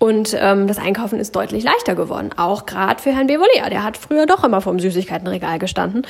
Und 0.03 0.35
ähm, 0.37 0.67
das 0.67 0.79
Einkaufen 0.79 1.17
ist 1.17 1.33
deutlich 1.33 1.63
leichter 1.63 1.95
geworden, 1.95 2.31
auch 2.35 2.65
gerade 2.65 3.01
für 3.01 3.13
Herrn 3.13 3.27
Bevolea. 3.27 3.69
Der 3.69 3.85
hat 3.85 3.95
früher 3.95 4.25
doch 4.25 4.43
immer 4.43 4.59
vom 4.59 4.77
Süßigkeitenregal 4.77 5.59
gestanden 5.59 6.05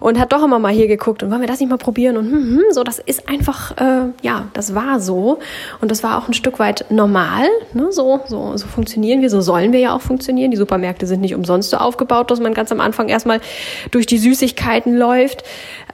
und 0.00 0.18
hat 0.18 0.32
doch 0.32 0.42
immer 0.42 0.58
mal 0.58 0.72
hier 0.72 0.88
geguckt 0.88 1.22
und 1.22 1.30
wollen 1.30 1.42
wir 1.42 1.46
das 1.46 1.60
nicht 1.60 1.68
mal 1.68 1.76
probieren 1.76 2.16
und 2.16 2.24
hm, 2.24 2.42
hm, 2.42 2.62
so, 2.70 2.84
das 2.84 3.00
ist 3.00 3.28
einfach, 3.28 3.72
äh, 3.76 4.12
ja, 4.22 4.46
das 4.54 4.74
war 4.74 4.98
so 4.98 5.40
und 5.82 5.90
das 5.90 6.02
war 6.02 6.16
auch 6.16 6.26
ein 6.26 6.32
Stück 6.32 6.58
weit 6.58 6.86
normal, 6.88 7.46
ne? 7.74 7.92
so, 7.92 8.20
so, 8.26 8.56
so 8.56 8.66
funktionieren 8.66 9.20
wir, 9.20 9.28
so 9.28 9.42
sollen 9.42 9.74
wir 9.74 9.80
ja 9.80 9.94
auch 9.94 10.00
funktionieren. 10.00 10.50
Die 10.50 10.56
Supermärkte 10.56 11.06
sind 11.06 11.20
nicht 11.20 11.34
umsonst 11.34 11.68
so 11.68 11.76
aufgebaut, 11.76 12.30
dass 12.30 12.40
man 12.40 12.54
ganz 12.54 12.72
am 12.72 12.80
Anfang 12.80 13.10
erstmal 13.10 13.42
durch 13.90 14.06
die 14.06 14.16
Süßigkeiten 14.16 14.96
läuft. 14.96 15.44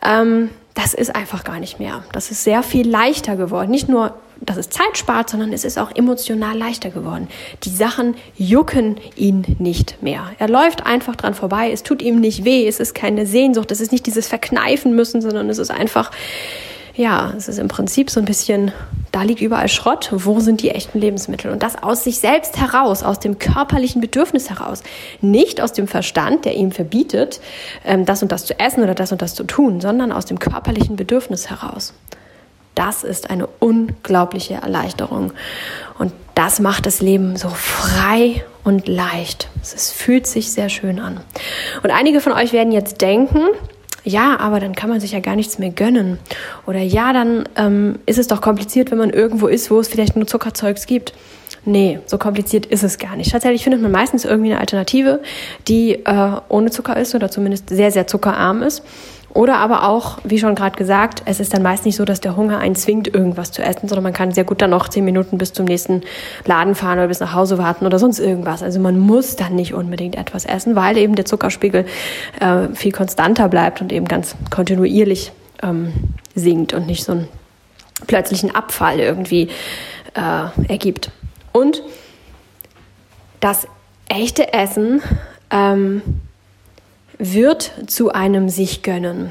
Ähm, 0.06 0.50
das 0.74 0.94
ist 0.94 1.16
einfach 1.16 1.42
gar 1.42 1.58
nicht 1.58 1.80
mehr. 1.80 2.04
Das 2.12 2.30
ist 2.30 2.44
sehr 2.44 2.62
viel 2.62 2.88
leichter 2.88 3.34
geworden. 3.34 3.72
Nicht 3.72 3.88
nur, 3.88 4.14
dass 4.40 4.56
es 4.56 4.70
Zeit 4.70 4.96
spart, 4.96 5.30
sondern 5.30 5.52
es 5.52 5.64
ist 5.64 5.78
auch 5.78 5.94
emotional 5.94 6.56
leichter 6.56 6.90
geworden. 6.90 7.28
Die 7.64 7.70
Sachen 7.70 8.14
jucken 8.36 8.96
ihn 9.16 9.44
nicht 9.58 10.02
mehr. 10.02 10.30
Er 10.38 10.48
läuft 10.48 10.86
einfach 10.86 11.16
dran 11.16 11.34
vorbei. 11.34 11.70
Es 11.70 11.82
tut 11.82 12.02
ihm 12.02 12.20
nicht 12.20 12.44
weh. 12.44 12.66
Es 12.66 12.80
ist 12.80 12.94
keine 12.94 13.26
Sehnsucht. 13.26 13.70
Es 13.70 13.80
ist 13.80 13.92
nicht 13.92 14.06
dieses 14.06 14.28
Verkneifen 14.28 14.94
müssen, 14.94 15.20
sondern 15.20 15.50
es 15.50 15.58
ist 15.58 15.70
einfach, 15.70 16.10
ja, 16.94 17.34
es 17.36 17.48
ist 17.48 17.58
im 17.58 17.68
Prinzip 17.68 18.10
so 18.10 18.18
ein 18.18 18.24
bisschen, 18.24 18.72
da 19.12 19.22
liegt 19.22 19.42
überall 19.42 19.68
Schrott. 19.68 20.08
Wo 20.12 20.40
sind 20.40 20.62
die 20.62 20.70
echten 20.70 20.98
Lebensmittel? 20.98 21.50
Und 21.50 21.62
das 21.62 21.82
aus 21.82 22.04
sich 22.04 22.18
selbst 22.18 22.58
heraus, 22.58 23.02
aus 23.02 23.20
dem 23.20 23.38
körperlichen 23.38 24.00
Bedürfnis 24.00 24.48
heraus. 24.48 24.82
Nicht 25.20 25.60
aus 25.60 25.74
dem 25.74 25.86
Verstand, 25.86 26.46
der 26.46 26.54
ihm 26.54 26.72
verbietet, 26.72 27.40
ähm, 27.84 28.06
das 28.06 28.22
und 28.22 28.32
das 28.32 28.46
zu 28.46 28.58
essen 28.58 28.82
oder 28.82 28.94
das 28.94 29.12
und 29.12 29.20
das 29.20 29.34
zu 29.34 29.44
tun, 29.44 29.82
sondern 29.82 30.12
aus 30.12 30.24
dem 30.24 30.38
körperlichen 30.38 30.96
Bedürfnis 30.96 31.50
heraus. 31.50 31.92
Das 32.74 33.04
ist 33.04 33.30
eine 33.30 33.46
unglaubliche 33.58 34.54
Erleichterung. 34.54 35.32
Und 35.98 36.12
das 36.34 36.60
macht 36.60 36.86
das 36.86 37.00
Leben 37.00 37.36
so 37.36 37.48
frei 37.48 38.44
und 38.64 38.88
leicht. 38.88 39.48
Es 39.62 39.92
fühlt 39.92 40.26
sich 40.26 40.52
sehr 40.52 40.68
schön 40.68 41.00
an. 41.00 41.20
Und 41.82 41.90
einige 41.90 42.20
von 42.20 42.32
euch 42.32 42.52
werden 42.52 42.72
jetzt 42.72 43.00
denken, 43.00 43.40
ja, 44.04 44.38
aber 44.38 44.60
dann 44.60 44.74
kann 44.74 44.88
man 44.88 45.00
sich 45.00 45.12
ja 45.12 45.20
gar 45.20 45.36
nichts 45.36 45.58
mehr 45.58 45.70
gönnen. 45.70 46.18
Oder 46.66 46.80
ja, 46.80 47.12
dann 47.12 47.48
ähm, 47.56 47.98
ist 48.06 48.18
es 48.18 48.28
doch 48.28 48.40
kompliziert, 48.40 48.90
wenn 48.90 48.98
man 48.98 49.10
irgendwo 49.10 49.46
ist, 49.46 49.70
wo 49.70 49.78
es 49.78 49.88
vielleicht 49.88 50.16
nur 50.16 50.26
Zuckerzeugs 50.26 50.86
gibt. 50.86 51.12
Nee, 51.66 51.98
so 52.06 52.16
kompliziert 52.16 52.64
ist 52.64 52.82
es 52.82 52.96
gar 52.96 53.16
nicht. 53.16 53.30
Tatsächlich 53.32 53.62
findet 53.62 53.82
man 53.82 53.92
meistens 53.92 54.24
irgendwie 54.24 54.50
eine 54.52 54.60
Alternative, 54.60 55.20
die 55.68 55.92
äh, 55.92 56.32
ohne 56.48 56.70
Zucker 56.70 56.96
ist 56.96 57.14
oder 57.14 57.30
zumindest 57.30 57.68
sehr, 57.68 57.90
sehr 57.90 58.06
zuckerarm 58.06 58.62
ist. 58.62 58.82
Oder 59.32 59.58
aber 59.58 59.88
auch, 59.88 60.18
wie 60.24 60.38
schon 60.38 60.56
gerade 60.56 60.76
gesagt, 60.76 61.22
es 61.24 61.38
ist 61.38 61.54
dann 61.54 61.62
meist 61.62 61.84
nicht 61.84 61.96
so, 61.96 62.04
dass 62.04 62.20
der 62.20 62.36
Hunger 62.36 62.58
einen 62.58 62.74
zwingt, 62.74 63.06
irgendwas 63.06 63.52
zu 63.52 63.62
essen, 63.62 63.88
sondern 63.88 64.02
man 64.02 64.12
kann 64.12 64.32
sehr 64.32 64.42
gut 64.42 64.60
dann 64.60 64.70
noch 64.70 64.88
zehn 64.88 65.04
Minuten 65.04 65.38
bis 65.38 65.52
zum 65.52 65.66
nächsten 65.66 66.02
Laden 66.46 66.74
fahren 66.74 66.98
oder 66.98 67.08
bis 67.08 67.20
nach 67.20 67.32
Hause 67.32 67.56
warten 67.56 67.86
oder 67.86 68.00
sonst 68.00 68.18
irgendwas. 68.18 68.62
Also 68.62 68.80
man 68.80 68.98
muss 68.98 69.36
dann 69.36 69.54
nicht 69.54 69.72
unbedingt 69.72 70.16
etwas 70.16 70.46
essen, 70.46 70.74
weil 70.74 70.98
eben 70.98 71.14
der 71.14 71.26
Zuckerspiegel 71.26 71.86
äh, 72.40 72.68
viel 72.74 72.90
konstanter 72.90 73.48
bleibt 73.48 73.80
und 73.80 73.92
eben 73.92 74.06
ganz 74.06 74.34
kontinuierlich 74.50 75.30
ähm, 75.62 75.92
sinkt 76.34 76.74
und 76.74 76.88
nicht 76.88 77.04
so 77.04 77.12
einen 77.12 77.28
plötzlichen 78.08 78.52
Abfall 78.52 78.98
irgendwie 78.98 79.48
äh, 80.14 80.68
ergibt. 80.68 81.12
Und 81.52 81.82
das 83.38 83.68
echte 84.08 84.52
Essen 84.52 85.02
ähm, 85.50 86.02
wird 87.20 87.72
zu 87.86 88.10
einem 88.10 88.48
sich 88.48 88.82
gönnen. 88.82 89.30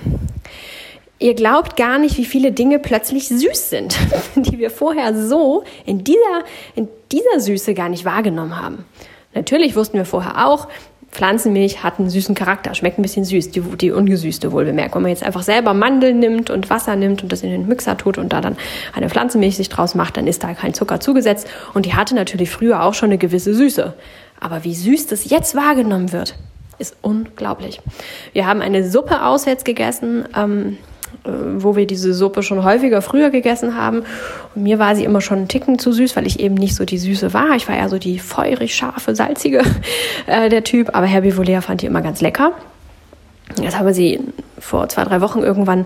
Ihr 1.17 1.33
glaubt 1.33 1.75
gar 1.75 1.99
nicht, 1.99 2.17
wie 2.17 2.25
viele 2.25 2.53
Dinge 2.53 2.79
plötzlich 2.79 3.27
süß 3.27 3.69
sind, 3.69 3.97
die 4.35 4.57
wir 4.57 4.69
vorher 4.69 5.13
so 5.13 5.63
in 5.85 6.03
dieser, 6.03 6.43
in 6.75 6.87
dieser 7.11 7.41
Süße 7.41 7.73
gar 7.73 7.89
nicht 7.89 8.05
wahrgenommen 8.05 8.61
haben. 8.61 8.85
Natürlich 9.33 9.75
wussten 9.75 9.97
wir 9.97 10.05
vorher 10.05 10.47
auch, 10.47 10.67
Pflanzenmilch 11.11 11.83
hat 11.83 11.99
einen 11.99 12.09
süßen 12.09 12.35
Charakter, 12.35 12.75
schmeckt 12.75 12.99
ein 12.99 13.01
bisschen 13.01 13.25
süß, 13.25 13.51
die, 13.51 13.61
die 13.61 13.91
ungesüßte 13.91 14.51
wohlbemerkt. 14.51 14.95
Wenn 14.95 15.01
man 15.01 15.09
jetzt 15.09 15.23
einfach 15.23 15.41
selber 15.41 15.73
Mandeln 15.73 16.19
nimmt 16.19 16.49
und 16.51 16.69
Wasser 16.69 16.95
nimmt 16.95 17.23
und 17.23 17.31
das 17.31 17.41
in 17.41 17.49
den 17.49 17.67
Mixer 17.67 17.97
tut 17.97 18.17
und 18.17 18.31
da 18.31 18.41
dann 18.41 18.57
eine 18.93 19.09
Pflanzenmilch 19.09 19.57
sich 19.57 19.69
draus 19.69 19.95
macht, 19.95 20.17
dann 20.17 20.27
ist 20.27 20.43
da 20.43 20.53
kein 20.53 20.73
Zucker 20.73 20.99
zugesetzt. 20.99 21.47
Und 21.73 21.85
die 21.85 21.95
hatte 21.95 22.13
natürlich 22.13 22.51
früher 22.51 22.83
auch 22.83 22.93
schon 22.93 23.09
eine 23.09 23.17
gewisse 23.17 23.55
Süße. 23.55 23.93
Aber 24.39 24.63
wie 24.63 24.75
süß 24.75 25.07
das 25.07 25.29
jetzt 25.29 25.55
wahrgenommen 25.55 26.11
wird, 26.11 26.35
ist 26.79 26.95
unglaublich. 27.01 27.81
Wir 28.33 28.47
haben 28.47 28.61
eine 28.61 28.89
Suppe 28.89 29.23
auswärts 29.23 29.63
gegessen, 29.63 30.25
ähm, 30.35 30.77
äh, 31.23 31.29
wo 31.57 31.75
wir 31.75 31.85
diese 31.85 32.13
Suppe 32.13 32.43
schon 32.43 32.63
häufiger 32.63 33.01
früher 33.01 33.29
gegessen 33.29 33.75
haben. 33.75 34.03
Und 34.55 34.63
mir 34.63 34.79
war 34.79 34.95
sie 34.95 35.03
immer 35.03 35.21
schon 35.21 35.39
einen 35.39 35.47
Ticken 35.47 35.79
zu 35.79 35.91
süß, 35.91 36.15
weil 36.15 36.25
ich 36.25 36.39
eben 36.39 36.55
nicht 36.55 36.75
so 36.75 36.85
die 36.85 36.97
Süße 36.97 37.33
war. 37.33 37.55
Ich 37.55 37.67
war 37.67 37.75
eher 37.75 37.89
so 37.89 37.97
die 37.97 38.19
feurig, 38.19 38.75
scharfe, 38.75 39.15
salzige 39.15 39.61
äh, 40.27 40.49
der 40.49 40.63
Typ. 40.63 40.95
Aber 40.95 41.05
Herr 41.05 41.21
Bivolea 41.21 41.61
fand 41.61 41.81
die 41.81 41.85
immer 41.85 42.01
ganz 42.01 42.21
lecker. 42.21 42.53
Jetzt 43.61 43.77
haben 43.77 43.87
wir 43.87 43.93
sie 43.93 44.19
vor 44.59 44.89
zwei, 44.89 45.03
drei 45.03 45.21
Wochen 45.21 45.39
irgendwann 45.39 45.85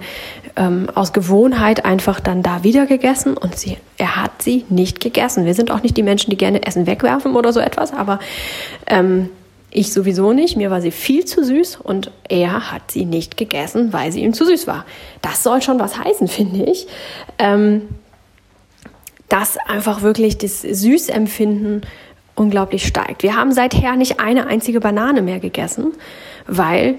ähm, 0.55 0.87
aus 0.93 1.13
Gewohnheit 1.13 1.85
einfach 1.85 2.19
dann 2.19 2.43
da 2.43 2.63
wieder 2.63 2.85
gegessen 2.85 3.37
und 3.37 3.57
sie, 3.57 3.77
er 3.97 4.17
hat 4.17 4.41
sie 4.41 4.65
nicht 4.69 4.99
gegessen. 4.99 5.45
Wir 5.45 5.53
sind 5.53 5.71
auch 5.71 5.81
nicht 5.81 5.95
die 5.95 6.03
Menschen, 6.03 6.29
die 6.29 6.37
gerne 6.37 6.65
Essen 6.65 6.85
wegwerfen 6.85 7.35
oder 7.35 7.53
so 7.53 7.59
etwas, 7.59 7.93
aber 7.93 8.19
ähm, 8.87 9.29
Ich 9.75 9.91
sowieso 9.91 10.33
nicht, 10.33 10.55
mir 10.55 10.69
war 10.69 10.81
sie 10.81 10.91
viel 10.91 11.25
zu 11.25 11.43
süß 11.43 11.77
und 11.77 12.11
er 12.29 12.71
hat 12.71 12.91
sie 12.91 13.05
nicht 13.05 13.37
gegessen, 13.37 13.91
weil 13.91 14.11
sie 14.11 14.21
ihm 14.21 14.33
zu 14.33 14.45
süß 14.45 14.67
war. 14.67 14.85
Das 15.23 15.41
soll 15.41 15.63
schon 15.63 15.79
was 15.79 15.97
heißen, 15.97 16.27
finde 16.29 16.63
ich. 16.63 16.87
Ähm, 17.39 17.81
dass 19.29 19.57
einfach 19.57 20.03
wirklich 20.03 20.37
das 20.37 20.61
Süßempfinden 20.61 21.81
unglaublich 22.35 22.85
steigt. 22.85 23.23
Wir 23.23 23.35
haben 23.35 23.51
seither 23.51 23.95
nicht 23.95 24.19
eine 24.19 24.45
einzige 24.45 24.79
Banane 24.79 25.23
mehr 25.23 25.39
gegessen, 25.39 25.93
weil 26.45 26.95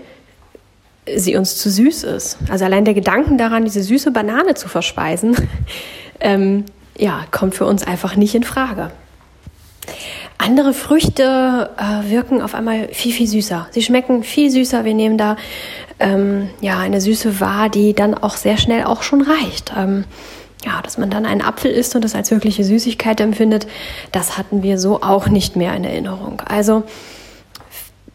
sie 1.15 1.37
uns 1.37 1.57
zu 1.57 1.71
süß 1.71 2.03
ist. 2.03 2.39
Also 2.51 2.65
allein 2.65 2.85
der 2.85 2.95
Gedanken 2.95 3.39
daran, 3.39 3.65
diese 3.65 3.85
süße 3.85 4.11
Banane 4.11 4.55
zu 4.55 4.69
verspeisen, 4.69 5.37
ähm, 6.21 6.65
ja, 6.99 7.25
kommt 7.31 7.55
für 7.55 7.67
uns 7.67 7.87
einfach 7.87 8.17
nicht 8.17 8.35
in 8.35 8.43
Frage. 8.43 8.91
Andere 10.38 10.75
Früchte 10.75 11.70
äh, 11.77 12.11
wirken 12.11 12.42
auf 12.42 12.55
einmal 12.55 12.88
viel, 12.88 13.12
viel 13.12 13.27
süßer. 13.27 13.68
Sie 13.70 13.83
schmecken 13.83 14.23
viel 14.25 14.51
süßer. 14.51 14.85
Wir 14.85 14.94
nehmen 14.94 15.16
da 15.16 15.37
ähm, 16.01 16.51
ja 16.61 16.79
eine 16.79 17.01
Süße 17.01 17.40
wahr, 17.40 17.68
die 17.68 17.94
dann 17.94 18.14
auch 18.14 18.37
sehr 18.37 18.57
schnell 18.57 18.85
auch 18.85 19.03
schon 19.03 19.23
reicht. 19.23 19.73
Ähm, 19.77 20.05
ja, 20.64 20.81
dass 20.83 20.99
man 20.99 21.11
dann 21.11 21.27
einen 21.27 21.42
Apfel 21.42 21.70
isst 21.70 21.94
und 21.94 22.05
das 22.05 22.14
als 22.14 22.31
wirkliche 22.31 22.64
Süßigkeit 22.64 23.20
empfindet, 23.20 23.66
das 24.12 24.38
hatten 24.38 24.62
wir 24.62 24.79
so 24.79 25.03
auch 25.03 25.29
nicht 25.29 25.57
mehr 25.57 25.75
in 25.77 25.85
Erinnerung. 25.85 26.40
Also 26.47 26.85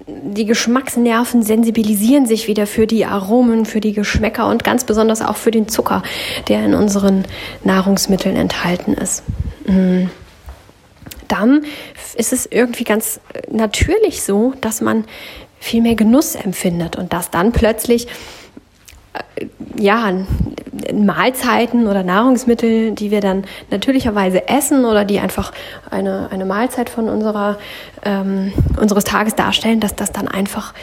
die 0.07 0.45
Geschmacksnerven 0.45 1.43
sensibilisieren 1.43 2.25
sich 2.25 2.47
wieder 2.47 2.65
für 2.65 2.87
die 2.87 3.05
Aromen, 3.05 3.65
für 3.65 3.79
die 3.79 3.93
Geschmäcker 3.93 4.47
und 4.47 4.63
ganz 4.63 4.83
besonders 4.83 5.21
auch 5.21 5.35
für 5.35 5.51
den 5.51 5.67
Zucker, 5.67 6.01
der 6.47 6.65
in 6.65 6.73
unseren 6.73 7.25
Nahrungsmitteln 7.63 8.35
enthalten 8.35 8.93
ist. 8.93 9.23
Mhm 9.67 10.09
dann 11.29 11.63
ist 12.19 12.33
es 12.33 12.45
irgendwie 12.45 12.83
ganz 12.83 13.21
natürlich 13.49 14.21
so, 14.21 14.53
dass 14.59 14.81
man 14.81 15.05
viel 15.59 15.81
mehr 15.81 15.95
Genuss 15.95 16.35
empfindet 16.35 16.97
und 16.97 17.13
dass 17.13 17.31
dann 17.31 17.53
plötzlich 17.53 18.07
äh, 19.13 19.45
ja, 19.77 20.11
Mahlzeiten 20.93 21.87
oder 21.87 22.03
Nahrungsmittel, 22.03 22.91
die 22.91 23.09
wir 23.11 23.21
dann 23.21 23.45
natürlicherweise 23.71 24.49
essen 24.49 24.83
oder 24.83 25.05
die 25.05 25.19
einfach 25.19 25.53
eine, 25.89 26.29
eine 26.31 26.45
Mahlzeit 26.45 26.89
von 26.89 27.07
unserer, 27.07 27.57
ähm, 28.03 28.51
unseres 28.77 29.05
Tages 29.05 29.35
darstellen, 29.35 29.79
dass 29.79 29.95
das 29.95 30.11
dann 30.11 30.27
einfach 30.27 30.73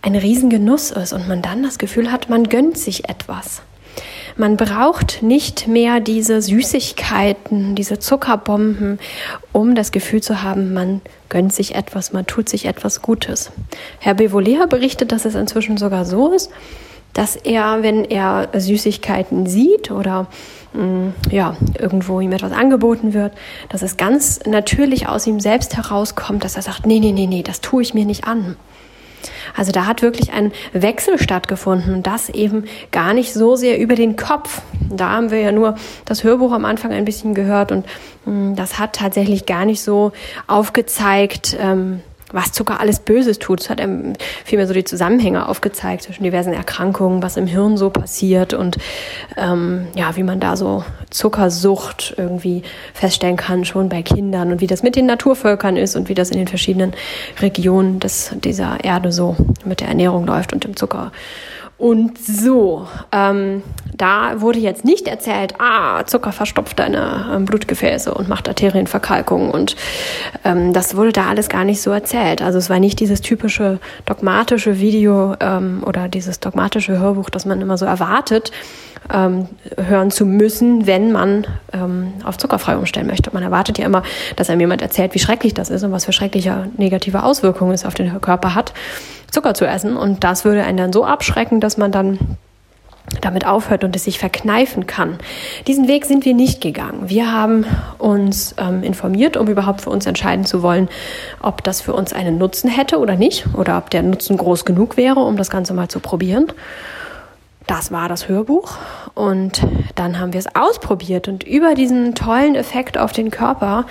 ein 0.00 0.16
Riesengenuss 0.16 0.92
ist 0.92 1.12
und 1.12 1.28
man 1.28 1.42
dann 1.42 1.62
das 1.62 1.78
Gefühl 1.78 2.10
hat, 2.10 2.30
man 2.30 2.44
gönnt 2.44 2.78
sich 2.78 3.08
etwas. 3.08 3.60
Man 4.36 4.56
braucht 4.56 5.22
nicht 5.22 5.66
mehr 5.66 6.00
diese 6.00 6.42
Süßigkeiten, 6.42 7.74
diese 7.74 7.98
Zuckerbomben, 7.98 8.98
um 9.52 9.74
das 9.74 9.92
Gefühl 9.92 10.22
zu 10.22 10.42
haben, 10.42 10.74
man 10.74 11.00
gönnt 11.28 11.52
sich 11.52 11.74
etwas, 11.74 12.12
man 12.12 12.26
tut 12.26 12.48
sich 12.48 12.66
etwas 12.66 13.02
Gutes. 13.02 13.50
Herr 13.98 14.14
Bevolea 14.14 14.66
berichtet, 14.66 15.12
dass 15.12 15.24
es 15.24 15.34
inzwischen 15.34 15.76
sogar 15.76 16.04
so 16.04 16.32
ist, 16.32 16.50
dass 17.16 17.34
er, 17.34 17.82
wenn 17.82 18.04
er 18.04 18.48
Süßigkeiten 18.54 19.46
sieht 19.46 19.90
oder 19.90 20.26
mm, 20.74 21.08
ja, 21.30 21.56
irgendwo 21.78 22.20
ihm 22.20 22.32
etwas 22.32 22.52
angeboten 22.52 23.14
wird, 23.14 23.32
dass 23.70 23.80
es 23.80 23.96
ganz 23.96 24.40
natürlich 24.44 25.08
aus 25.08 25.26
ihm 25.26 25.40
selbst 25.40 25.78
herauskommt, 25.78 26.44
dass 26.44 26.56
er 26.56 26.62
sagt, 26.62 26.84
nee, 26.84 27.00
nee, 27.00 27.12
nee, 27.12 27.26
nee, 27.26 27.42
das 27.42 27.62
tue 27.62 27.80
ich 27.80 27.94
mir 27.94 28.04
nicht 28.04 28.26
an. 28.26 28.56
Also 29.56 29.72
da 29.72 29.86
hat 29.86 30.02
wirklich 30.02 30.32
ein 30.32 30.52
Wechsel 30.72 31.18
stattgefunden 31.18 31.94
und 31.94 32.06
das 32.06 32.28
eben 32.28 32.64
gar 32.92 33.14
nicht 33.14 33.32
so 33.32 33.56
sehr 33.56 33.78
über 33.78 33.94
den 33.94 34.16
Kopf. 34.16 34.62
Da 34.90 35.10
haben 35.10 35.30
wir 35.30 35.40
ja 35.40 35.52
nur 35.52 35.76
das 36.04 36.24
Hörbuch 36.24 36.52
am 36.52 36.64
Anfang 36.64 36.92
ein 36.92 37.04
bisschen 37.04 37.34
gehört 37.34 37.72
und 37.72 37.86
mh, 38.24 38.32
mm, 38.32 38.56
das 38.56 38.78
hat 38.78 38.94
tatsächlich 38.94 39.46
gar 39.46 39.64
nicht 39.64 39.82
so 39.82 40.12
aufgezeigt, 40.46 41.56
ähm, 41.60 42.00
was 42.32 42.52
Zucker 42.52 42.80
alles 42.80 43.00
Böses 43.00 43.38
tut. 43.38 43.60
Es 43.60 43.70
hat 43.70 43.80
ähm, 43.80 44.14
vielmehr 44.44 44.66
so 44.66 44.74
die 44.74 44.84
Zusammenhänge 44.84 45.48
aufgezeigt 45.48 46.02
zwischen 46.02 46.24
diversen 46.24 46.52
Erkrankungen, 46.52 47.22
was 47.22 47.36
im 47.36 47.46
Hirn 47.46 47.76
so 47.76 47.90
passiert 47.90 48.52
und 48.52 48.78
ähm, 49.36 49.86
ja, 49.94 50.16
wie 50.16 50.22
man 50.22 50.40
da 50.40 50.56
so 50.56 50.84
Zuckersucht 51.10 52.14
irgendwie 52.16 52.62
feststellen 52.94 53.36
kann, 53.36 53.64
schon 53.64 53.88
bei 53.88 54.02
Kindern 54.02 54.52
und 54.52 54.60
wie 54.60 54.66
das 54.66 54.82
mit 54.82 54.96
den 54.96 55.06
Naturvölkern 55.06 55.76
ist 55.76 55.96
und 55.96 56.08
wie 56.08 56.14
das 56.14 56.30
in 56.30 56.38
den 56.38 56.48
verschiedenen 56.48 56.94
Regionen 57.40 58.00
des, 58.00 58.32
dieser 58.42 58.82
Erde 58.82 59.12
so 59.12 59.36
mit 59.64 59.80
der 59.80 59.88
Ernährung 59.88 60.26
läuft 60.26 60.52
und 60.52 60.64
dem 60.64 60.76
Zucker. 60.76 61.12
Und 61.78 62.16
so, 62.18 62.88
ähm, 63.12 63.62
da 63.94 64.40
wurde 64.40 64.58
jetzt 64.58 64.84
nicht 64.86 65.08
erzählt, 65.08 65.54
ah, 65.58 66.04
Zucker 66.06 66.32
verstopft 66.32 66.78
deine 66.78 67.26
ähm, 67.34 67.44
Blutgefäße 67.44 68.14
und 68.14 68.30
macht 68.30 68.48
Arterienverkalkung. 68.48 69.50
Und 69.50 69.76
ähm, 70.44 70.72
das 70.72 70.96
wurde 70.96 71.12
da 71.12 71.26
alles 71.26 71.50
gar 71.50 71.64
nicht 71.64 71.82
so 71.82 71.90
erzählt. 71.90 72.40
Also 72.40 72.58
es 72.58 72.70
war 72.70 72.78
nicht 72.78 72.98
dieses 72.98 73.20
typische 73.20 73.78
dogmatische 74.06 74.80
Video 74.80 75.34
ähm, 75.40 75.82
oder 75.86 76.08
dieses 76.08 76.40
dogmatische 76.40 76.98
Hörbuch, 76.98 77.28
das 77.28 77.44
man 77.44 77.60
immer 77.60 77.76
so 77.76 77.84
erwartet, 77.84 78.52
ähm, 79.12 79.46
hören 79.76 80.10
zu 80.10 80.24
müssen, 80.24 80.86
wenn 80.86 81.12
man 81.12 81.46
ähm, 81.74 82.14
auf 82.24 82.38
zuckerfrei 82.38 82.78
umstellen 82.78 83.06
möchte. 83.06 83.30
Man 83.34 83.42
erwartet 83.42 83.78
ja 83.78 83.84
immer, 83.84 84.02
dass 84.36 84.48
einem 84.48 84.60
jemand 84.60 84.80
erzählt, 84.80 85.14
wie 85.14 85.18
schrecklich 85.18 85.52
das 85.52 85.68
ist 85.68 85.82
und 85.82 85.92
was 85.92 86.06
für 86.06 86.12
schreckliche 86.12 86.68
negative 86.78 87.22
Auswirkungen 87.22 87.72
es 87.72 87.84
auf 87.84 87.94
den 87.94 88.18
Körper 88.20 88.54
hat, 88.54 88.72
Zucker 89.30 89.54
zu 89.54 89.66
essen. 89.66 89.96
Und 89.96 90.24
das 90.24 90.44
würde 90.44 90.64
einen 90.64 90.78
dann 90.78 90.92
so 90.92 91.04
abschrecken, 91.04 91.60
dass 91.60 91.76
man 91.76 91.92
dann 91.92 92.18
damit 93.20 93.46
aufhört 93.46 93.84
und 93.84 93.94
es 93.94 94.04
sich 94.04 94.18
verkneifen 94.18 94.86
kann. 94.86 95.18
Diesen 95.66 95.88
Weg 95.88 96.06
sind 96.06 96.24
wir 96.24 96.34
nicht 96.34 96.60
gegangen. 96.60 97.08
Wir 97.08 97.32
haben 97.32 97.64
uns 97.98 98.54
ähm, 98.58 98.82
informiert, 98.82 99.36
um 99.36 99.48
überhaupt 99.48 99.80
für 99.80 99.90
uns 99.90 100.06
entscheiden 100.06 100.44
zu 100.44 100.62
wollen, 100.62 100.88
ob 101.40 101.62
das 101.62 101.80
für 101.80 101.92
uns 101.92 102.12
einen 102.12 102.38
Nutzen 102.38 102.68
hätte 102.68 102.98
oder 102.98 103.16
nicht, 103.16 103.46
oder 103.54 103.78
ob 103.78 103.90
der 103.90 104.02
Nutzen 104.02 104.36
groß 104.36 104.64
genug 104.64 104.96
wäre, 104.96 105.20
um 105.20 105.36
das 105.36 105.50
Ganze 105.50 105.72
mal 105.72 105.88
zu 105.88 106.00
probieren. 106.00 106.46
Das 107.66 107.90
war 107.90 108.08
das 108.08 108.28
Hörbuch 108.28 108.76
und 109.14 109.66
dann 109.96 110.20
haben 110.20 110.32
wir 110.32 110.38
es 110.38 110.54
ausprobiert 110.54 111.26
und 111.26 111.42
über 111.42 111.74
diesen 111.74 112.14
tollen 112.14 112.54
Effekt 112.54 112.96
auf 112.96 113.12
den 113.12 113.30
Körper, 113.32 113.86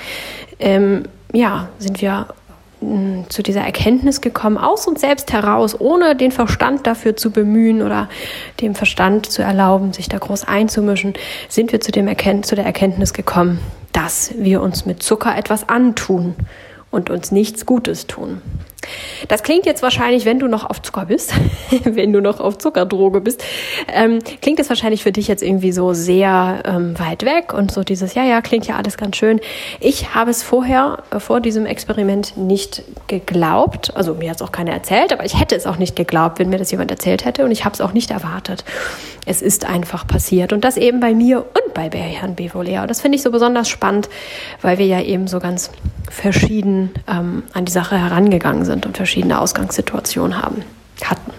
ähm, 0.60 1.04
ja, 1.34 1.68
sind 1.80 2.02
wir 2.02 2.28
zu 3.30 3.44
dieser 3.44 3.62
Erkenntnis 3.62 4.22
gekommen, 4.22 4.58
aus 4.58 4.88
uns 4.88 5.02
selbst 5.02 5.32
heraus, 5.34 5.80
ohne 5.80 6.16
den 6.16 6.32
Verstand 6.32 6.88
dafür 6.88 7.16
zu 7.16 7.32
bemühen 7.32 7.82
oder 7.82 8.10
dem 8.62 8.76
Verstand 8.76 9.32
zu 9.32 9.42
erlauben, 9.42 9.94
sich 9.94 10.10
da 10.10 10.18
groß 10.18 10.46
einzumischen, 10.46 11.14
sind 11.50 11.72
wir 11.72 11.82
zu, 11.82 11.92
dem 11.92 12.08
Erkennt 12.08 12.46
zu 12.46 12.56
der 12.56 12.66
Erkenntnis 12.66 13.14
gekommen, 13.14 13.60
dass 13.92 14.34
wir 14.38 14.62
uns 14.62 14.86
mit 14.86 15.04
Zucker 15.04 15.38
etwas 15.38 15.70
antun 15.70 16.36
und 16.92 17.10
uns 17.10 17.32
nichts 17.32 17.66
Gutes 17.66 18.08
tun. 18.08 18.42
Das 19.28 19.44
klingt 19.44 19.66
jetzt 19.66 19.82
wahrscheinlich, 19.82 20.26
wenn 20.26 20.40
du 20.40 20.48
noch 20.48 20.70
auf 20.70 20.82
Zucker 20.82 21.06
bist, 21.06 21.34
wenn 21.84 22.14
du 22.14 22.22
noch 22.22 22.40
auf 22.40 22.58
Zuckerdroge 22.58 23.22
bist, 23.22 23.44
ähm, 23.94 24.20
klingt 24.42 24.60
das 24.60 24.70
wahrscheinlich 24.70 25.04
für 25.04 25.12
dich 25.12 25.28
jetzt 25.28 25.44
irgendwie 25.44 25.72
so 25.72 25.94
sehr 25.94 26.64
ähm, 26.66 26.98
weit 27.00 27.24
weg 27.24 27.54
und 27.54 27.72
so 27.72 27.84
dieses, 27.84 28.14
ja, 28.14 28.24
ja, 28.24 28.42
klingt 28.42 28.68
ja 28.68 28.76
alles 28.76 28.98
ganz 28.98 29.18
schön. 29.18 29.40
Ich 29.80 30.16
habe 30.16 30.32
es 30.32 30.44
vorher, 30.44 31.04
äh, 31.12 31.20
vor 31.20 31.42
diesem 31.42 31.66
Experiment 31.66 32.38
nicht 32.38 32.84
geglaubt, 33.08 33.96
also 33.96 34.16
mir 34.16 34.30
hat 34.30 34.38
es 34.38 34.42
auch 34.42 34.52
keiner 34.52 34.72
erzählt, 34.72 35.14
aber 35.14 35.26
ich 35.26 35.40
hätte 35.40 35.56
es 35.56 35.66
auch 35.66 35.78
nicht 35.78 35.96
geglaubt, 35.96 36.40
wenn 36.40 36.50
mir 36.50 36.58
das 36.58 36.72
jemand 36.72 36.92
erzählt 36.92 37.26
hätte 37.26 37.46
und 37.46 37.52
ich 37.52 37.66
habe 37.66 37.74
es 37.74 37.82
auch 37.82 37.94
nicht 37.94 38.12
erwartet. 38.12 38.64
Es 39.26 39.42
ist 39.42 39.66
einfach 39.66 40.06
passiert 40.06 40.54
und 40.54 40.64
das 40.64 40.78
eben 40.78 41.00
bei 41.00 41.14
mir 41.14 41.40
und 41.40 41.74
bei 41.74 41.90
Herrn 41.90 42.36
Bevolea. 42.36 42.84
Und 42.84 42.92
das 42.92 43.02
finde 43.02 43.16
ich 43.16 43.22
so 43.22 43.32
besonders 43.32 43.68
spannend, 43.70 44.10
weil 44.62 44.78
wir 44.78 44.86
ja 44.86 45.02
eben 45.02 45.28
so 45.28 45.40
ganz 45.40 45.72
verschieden 46.10 46.92
ähm, 47.08 47.44
an 47.54 47.66
die 47.66 47.72
Sache 47.72 47.98
herangegangen 47.98 48.66
sind 48.66 48.75
und 48.84 48.98
verschiedene 48.98 49.40
Ausgangssituationen 49.40 50.42
haben, 50.42 50.64
hatten. 51.04 51.32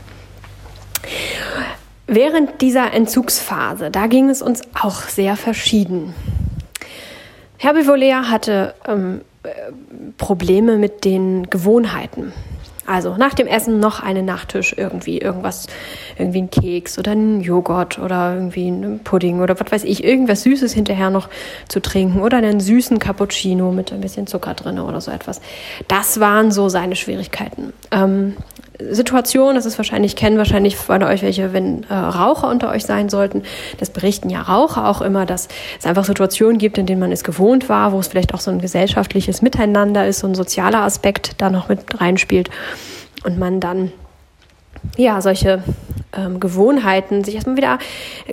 Während 2.06 2.60
dieser 2.60 2.92
Entzugsphase, 2.92 3.90
da 3.90 4.06
ging 4.06 4.30
es 4.30 4.40
uns 4.40 4.62
auch 4.80 5.02
sehr 5.02 5.36
verschieden. 5.36 6.14
Herr 7.58 7.74
hatte 8.30 8.74
ähm, 8.86 9.22
äh, 9.42 9.48
Probleme 10.16 10.76
mit 10.76 11.04
den 11.04 11.50
Gewohnheiten. 11.50 12.32
Also 12.86 13.16
nach 13.16 13.34
dem 13.34 13.46
Essen 13.46 13.80
noch 13.80 14.00
einen 14.00 14.24
Nachtisch 14.24 14.74
irgendwie, 14.76 15.18
irgendwas, 15.18 15.66
irgendwie 16.18 16.42
ein 16.42 16.50
Keks 16.50 16.98
oder 16.98 17.12
ein 17.12 17.40
Joghurt 17.40 17.98
oder 17.98 18.34
irgendwie 18.34 18.68
ein 18.68 19.00
Pudding 19.02 19.40
oder 19.40 19.58
was 19.58 19.72
weiß 19.72 19.84
ich, 19.84 20.04
irgendwas 20.04 20.42
Süßes 20.42 20.72
hinterher 20.72 21.10
noch 21.10 21.28
zu 21.68 21.80
trinken 21.80 22.20
oder 22.20 22.38
einen 22.38 22.60
süßen 22.60 22.98
Cappuccino 22.98 23.72
mit 23.72 23.92
ein 23.92 24.00
bisschen 24.00 24.26
Zucker 24.26 24.54
drin 24.54 24.78
oder 24.78 25.00
so 25.00 25.10
etwas. 25.10 25.40
Das 25.88 26.20
waren 26.20 26.50
so 26.50 26.68
seine 26.68 26.96
Schwierigkeiten. 26.96 27.72
Ähm, 27.90 28.36
Situation, 28.90 29.54
das 29.54 29.66
ist 29.66 29.78
wahrscheinlich, 29.78 30.16
kennen 30.16 30.38
wahrscheinlich 30.38 30.76
von 30.76 31.02
euch 31.02 31.22
welche, 31.22 31.52
wenn 31.52 31.84
äh, 31.84 31.94
Raucher 31.94 32.48
unter 32.48 32.70
euch 32.70 32.84
sein 32.84 33.08
sollten. 33.08 33.42
Das 33.78 33.90
berichten 33.90 34.30
ja 34.30 34.42
Raucher 34.42 34.88
auch 34.88 35.00
immer, 35.00 35.26
dass 35.26 35.48
es 35.78 35.86
einfach 35.86 36.04
Situationen 36.04 36.58
gibt, 36.58 36.78
in 36.78 36.86
denen 36.86 37.00
man 37.00 37.12
es 37.12 37.24
gewohnt 37.24 37.68
war, 37.68 37.92
wo 37.92 38.00
es 38.00 38.08
vielleicht 38.08 38.34
auch 38.34 38.40
so 38.40 38.50
ein 38.50 38.60
gesellschaftliches 38.60 39.42
Miteinander 39.42 40.06
ist, 40.06 40.20
so 40.20 40.26
ein 40.26 40.34
sozialer 40.34 40.82
Aspekt 40.82 41.40
da 41.40 41.50
noch 41.50 41.68
mit 41.68 42.00
reinspielt 42.00 42.50
und 43.24 43.38
man 43.38 43.60
dann 43.60 43.92
ja 44.96 45.20
solche 45.20 45.62
ähm, 46.16 46.40
Gewohnheiten 46.40 47.24
sich 47.24 47.34
erstmal 47.34 47.56
wieder 47.56 47.78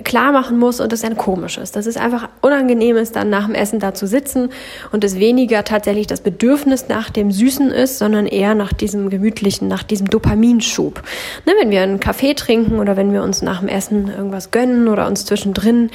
klar 0.02 0.32
machen 0.32 0.58
muss 0.58 0.80
und 0.80 0.92
das 0.92 1.02
dann 1.02 1.16
komisch 1.16 1.58
ist. 1.58 1.76
Das 1.76 1.86
ist 1.86 1.98
einfach 1.98 2.28
unangenehm 2.40 2.96
ist, 2.96 3.16
dann 3.16 3.30
nach 3.30 3.46
dem 3.46 3.54
Essen 3.54 3.80
da 3.80 3.94
zu 3.94 4.06
sitzen 4.06 4.50
und 4.92 5.04
es 5.04 5.18
weniger 5.18 5.64
tatsächlich 5.64 6.06
das 6.06 6.20
Bedürfnis 6.20 6.88
nach 6.88 7.10
dem 7.10 7.30
Süßen 7.30 7.70
ist, 7.70 7.98
sondern 7.98 8.26
eher 8.26 8.54
nach 8.54 8.72
diesem 8.72 9.10
gemütlichen, 9.10 9.68
nach 9.68 9.82
diesem 9.82 10.08
Dopaminschub. 10.08 11.02
Ne, 11.46 11.52
wenn 11.60 11.70
wir 11.70 11.82
einen 11.82 12.00
Kaffee 12.00 12.34
trinken 12.34 12.78
oder 12.78 12.96
wenn 12.96 13.12
wir 13.12 13.22
uns 13.22 13.42
nach 13.42 13.60
dem 13.60 13.68
Essen 13.68 14.08
irgendwas 14.08 14.50
gönnen 14.50 14.88
oder 14.88 15.06
uns 15.06 15.24
zwischendrin 15.24 15.90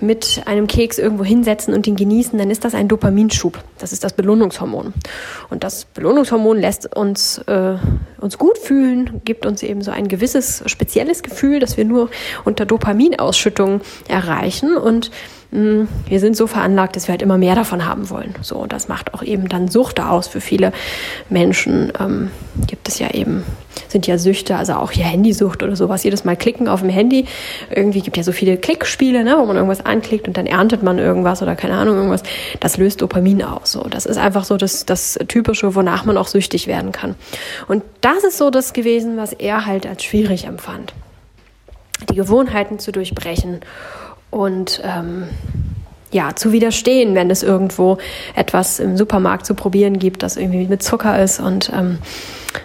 mit 0.00 0.42
einem 0.46 0.66
Keks 0.66 0.98
irgendwo 0.98 1.24
hinsetzen 1.24 1.74
und 1.74 1.86
ihn 1.86 1.96
genießen, 1.96 2.38
dann 2.38 2.50
ist 2.50 2.64
das 2.64 2.74
ein 2.74 2.88
Dopaminschub. 2.88 3.58
Das 3.78 3.92
ist 3.92 4.04
das 4.04 4.12
Belohnungshormon. 4.12 4.94
Und 5.50 5.64
das 5.64 5.84
Belohnungshormon 5.86 6.58
lässt 6.58 6.94
uns, 6.94 7.38
äh, 7.46 7.74
uns 8.20 8.38
gut 8.38 8.58
fühlen, 8.58 9.20
gibt 9.24 9.46
uns 9.46 9.62
eben 9.62 9.82
so 9.82 9.90
ein 9.90 10.08
gewisses 10.08 10.62
spezielles 10.66 11.22
Gefühl, 11.22 11.31
das 11.60 11.76
wir 11.76 11.84
nur 11.84 12.10
unter 12.44 12.66
Dopaminausschüttung 12.66 13.80
erreichen 14.08 14.76
und 14.76 15.10
hm, 15.52 15.86
wir 16.08 16.18
sind 16.18 16.34
so 16.34 16.46
veranlagt, 16.46 16.96
dass 16.96 17.08
wir 17.08 17.12
halt 17.12 17.20
immer 17.20 17.36
mehr 17.36 17.54
davon 17.54 17.84
haben 17.86 18.08
wollen. 18.08 18.34
So, 18.40 18.64
das 18.64 18.88
macht 18.88 19.12
auch 19.12 19.22
eben 19.22 19.50
dann 19.50 19.68
Sucht 19.68 20.00
aus 20.00 20.26
für 20.26 20.40
viele 20.40 20.72
Menschen. 21.28 21.92
Ähm, 22.00 22.30
gibt 22.66 22.88
es 22.88 22.98
ja 22.98 23.10
eben, 23.10 23.44
sind 23.88 24.06
ja 24.06 24.16
Süchte, 24.16 24.56
also 24.56 24.72
auch 24.74 24.92
hier 24.92 25.04
Handysucht 25.04 25.62
oder 25.62 25.76
sowas. 25.76 26.04
Jedes 26.04 26.24
Mal 26.24 26.36
klicken 26.36 26.68
auf 26.68 26.80
dem 26.80 26.88
Handy. 26.88 27.26
Irgendwie 27.70 28.00
gibt 28.00 28.16
ja 28.16 28.22
so 28.22 28.32
viele 28.32 28.56
Klickspiele, 28.56 29.24
ne, 29.24 29.36
wo 29.38 29.44
man 29.44 29.56
irgendwas 29.56 29.84
anklickt 29.84 30.26
und 30.26 30.38
dann 30.38 30.46
erntet 30.46 30.82
man 30.82 30.98
irgendwas 30.98 31.42
oder 31.42 31.54
keine 31.54 31.74
Ahnung, 31.74 31.96
irgendwas. 31.96 32.22
Das 32.60 32.78
löst 32.78 33.02
Dopamin 33.02 33.42
aus. 33.42 33.72
So, 33.72 33.82
das 33.82 34.06
ist 34.06 34.16
einfach 34.16 34.44
so 34.44 34.56
das, 34.56 34.86
das 34.86 35.18
Typische, 35.28 35.74
wonach 35.74 36.06
man 36.06 36.16
auch 36.16 36.28
süchtig 36.28 36.66
werden 36.66 36.92
kann. 36.92 37.14
Und 37.68 37.82
das 38.00 38.24
ist 38.24 38.38
so 38.38 38.48
das 38.48 38.72
gewesen, 38.72 39.18
was 39.18 39.34
er 39.34 39.66
halt 39.66 39.86
als 39.86 40.02
schwierig 40.02 40.46
empfand. 40.46 40.94
Die 42.10 42.14
Gewohnheiten 42.14 42.78
zu 42.78 42.92
durchbrechen 42.92 43.60
und 44.30 44.80
ähm, 44.84 45.28
ja, 46.12 46.36
zu 46.36 46.52
widerstehen, 46.52 47.14
wenn 47.14 47.30
es 47.30 47.42
irgendwo 47.42 47.98
etwas 48.36 48.78
im 48.78 48.96
Supermarkt 48.96 49.46
zu 49.46 49.54
probieren 49.54 49.98
gibt, 49.98 50.22
das 50.22 50.36
irgendwie 50.36 50.66
mit 50.66 50.82
Zucker 50.82 51.22
ist. 51.22 51.40
Und 51.40 51.72
ähm, 51.74 51.98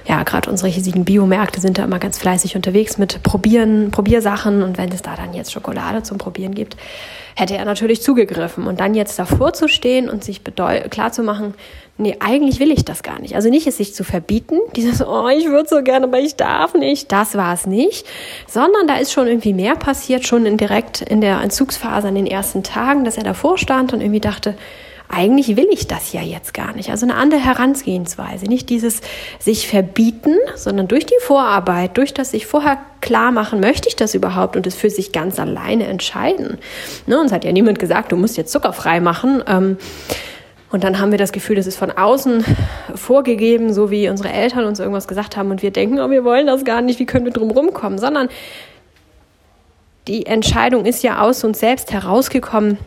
ja, 0.06 0.24
gerade 0.24 0.50
unsere 0.50 0.70
hiesigen 0.70 1.06
Biomärkte 1.06 1.62
sind 1.62 1.78
da 1.78 1.86
immer 1.86 2.00
ganz 2.00 2.18
fleißig 2.18 2.58
unterwegs 2.58 2.98
mit 2.98 3.24
Probieren, 3.24 3.90
Probiersachen. 3.92 4.64
Und 4.64 4.78
wenn 4.78 4.92
es 4.92 5.02
da 5.02 5.16
dann 5.16 5.34
jetzt 5.34 5.54
Schokolade 5.54 6.04
zum 6.04 6.18
Probieren 6.18 6.54
gibt, 6.56 6.76
hätte 7.36 7.56
er 7.56 7.64
natürlich 7.64 8.02
zugegriffen. 8.02 8.68
Und 8.68 8.82
dann 8.82 8.96
jetzt 8.96 9.18
davor 9.18 9.54
zu 9.54 9.70
stehen 9.70 10.10
und 10.10 10.26
sich 10.26 10.42
klar 10.44 11.14
zu 11.14 11.24
machen, 11.24 11.54
nee, 11.98 12.16
eigentlich 12.20 12.60
will 12.60 12.72
ich 12.72 12.86
das 12.86 13.04
gar 13.04 13.20
nicht. 13.20 13.36
Also 13.36 13.50
nicht 13.50 13.68
es 13.68 13.78
sich 13.78 13.94
zu 13.94 14.04
verbieten, 14.04 14.60
dieses, 14.76 15.06
oh, 15.06 15.28
ich 15.30 15.46
würde 15.48 15.70
so 15.70 15.82
gerne, 15.82 16.06
aber 16.06 16.20
ich 16.20 16.36
darf 16.36 16.74
nicht, 16.74 17.12
das 17.12 17.36
war 17.36 17.54
es 17.54 17.66
nicht, 17.66 18.06
sondern 18.48 18.88
da 18.88 18.98
ist 18.98 19.12
schon 19.12 19.28
irgendwie 19.28 19.54
mehr 19.54 19.76
passiert, 19.76 20.26
schon 20.26 20.46
in 20.46 20.58
direkt 20.58 21.02
in 21.02 21.22
der 21.22 21.42
Entzugsphase 21.42 22.08
an 22.08 22.16
den 22.16 22.28
ersten 22.28 22.64
Tagen, 22.64 23.04
dass 23.04 23.18
er 23.18 23.24
davor 23.24 23.58
stand 23.58 23.94
und 23.94 24.02
irgendwie 24.02 24.20
dachte, 24.20 24.56
eigentlich 25.10 25.56
will 25.56 25.68
ich 25.72 25.88
das 25.88 26.12
ja 26.12 26.22
jetzt 26.22 26.54
gar 26.54 26.74
nicht. 26.74 26.90
Also 26.90 27.06
eine 27.06 27.16
andere 27.16 27.40
Herangehensweise. 27.40 28.46
Nicht 28.46 28.70
dieses 28.70 29.02
sich 29.40 29.68
verbieten, 29.68 30.36
sondern 30.56 30.88
durch 30.88 31.06
die 31.06 31.16
Vorarbeit, 31.22 31.98
durch 31.98 32.14
das 32.14 32.32
sich 32.32 32.46
vorher 32.46 32.78
klar 33.00 33.32
machen, 33.32 33.60
möchte 33.60 33.88
ich 33.88 33.96
das 33.96 34.16
überhaupt 34.16 34.58
und 34.58 34.68
es 34.68 34.76
für 34.76 34.90
sich 34.90 35.14
ganz 35.14 35.40
alleine 35.40 35.88
entscheiden. 35.88 36.58
Ne, 37.06 37.20
uns 37.20 37.32
hat 37.32 37.46
ja 37.46 37.54
niemand 37.54 37.80
gesagt, 37.80 38.12
du 38.12 38.18
musst 38.18 38.36
jetzt 38.36 38.52
zuckerfrei 38.52 39.00
machen. 39.00 39.44
Ähm, 39.48 39.78
und 40.70 40.84
dann 40.84 41.00
haben 41.00 41.12
wir 41.12 41.18
das 41.18 41.32
Gefühl, 41.32 41.56
das 41.56 41.68
ist 41.68 41.78
von 41.78 41.92
außen 41.92 42.44
vorgegeben, 42.96 43.74
so 43.74 43.90
wie 43.90 44.10
unsere 44.10 44.32
Eltern 44.32 44.66
uns 44.66 44.80
irgendwas 44.80 45.08
gesagt 45.08 45.38
haben 45.38 45.52
und 45.52 45.62
wir 45.62 45.72
denken, 45.72 46.00
oh, 46.00 46.10
wir 46.10 46.24
wollen 46.24 46.48
das 46.48 46.66
gar 46.66 46.82
nicht, 46.82 47.00
wie 47.00 47.06
können 47.06 47.26
wir 47.26 47.32
drum 47.32 47.52
rumkommen, 47.52 48.00
sondern 48.00 48.28
die 50.08 50.26
Entscheidung 50.26 50.86
ist 50.86 51.04
ja 51.04 51.22
aus 51.22 51.44
uns 51.44 51.60
selbst 51.60 51.92
herausgekommen, 51.92 52.78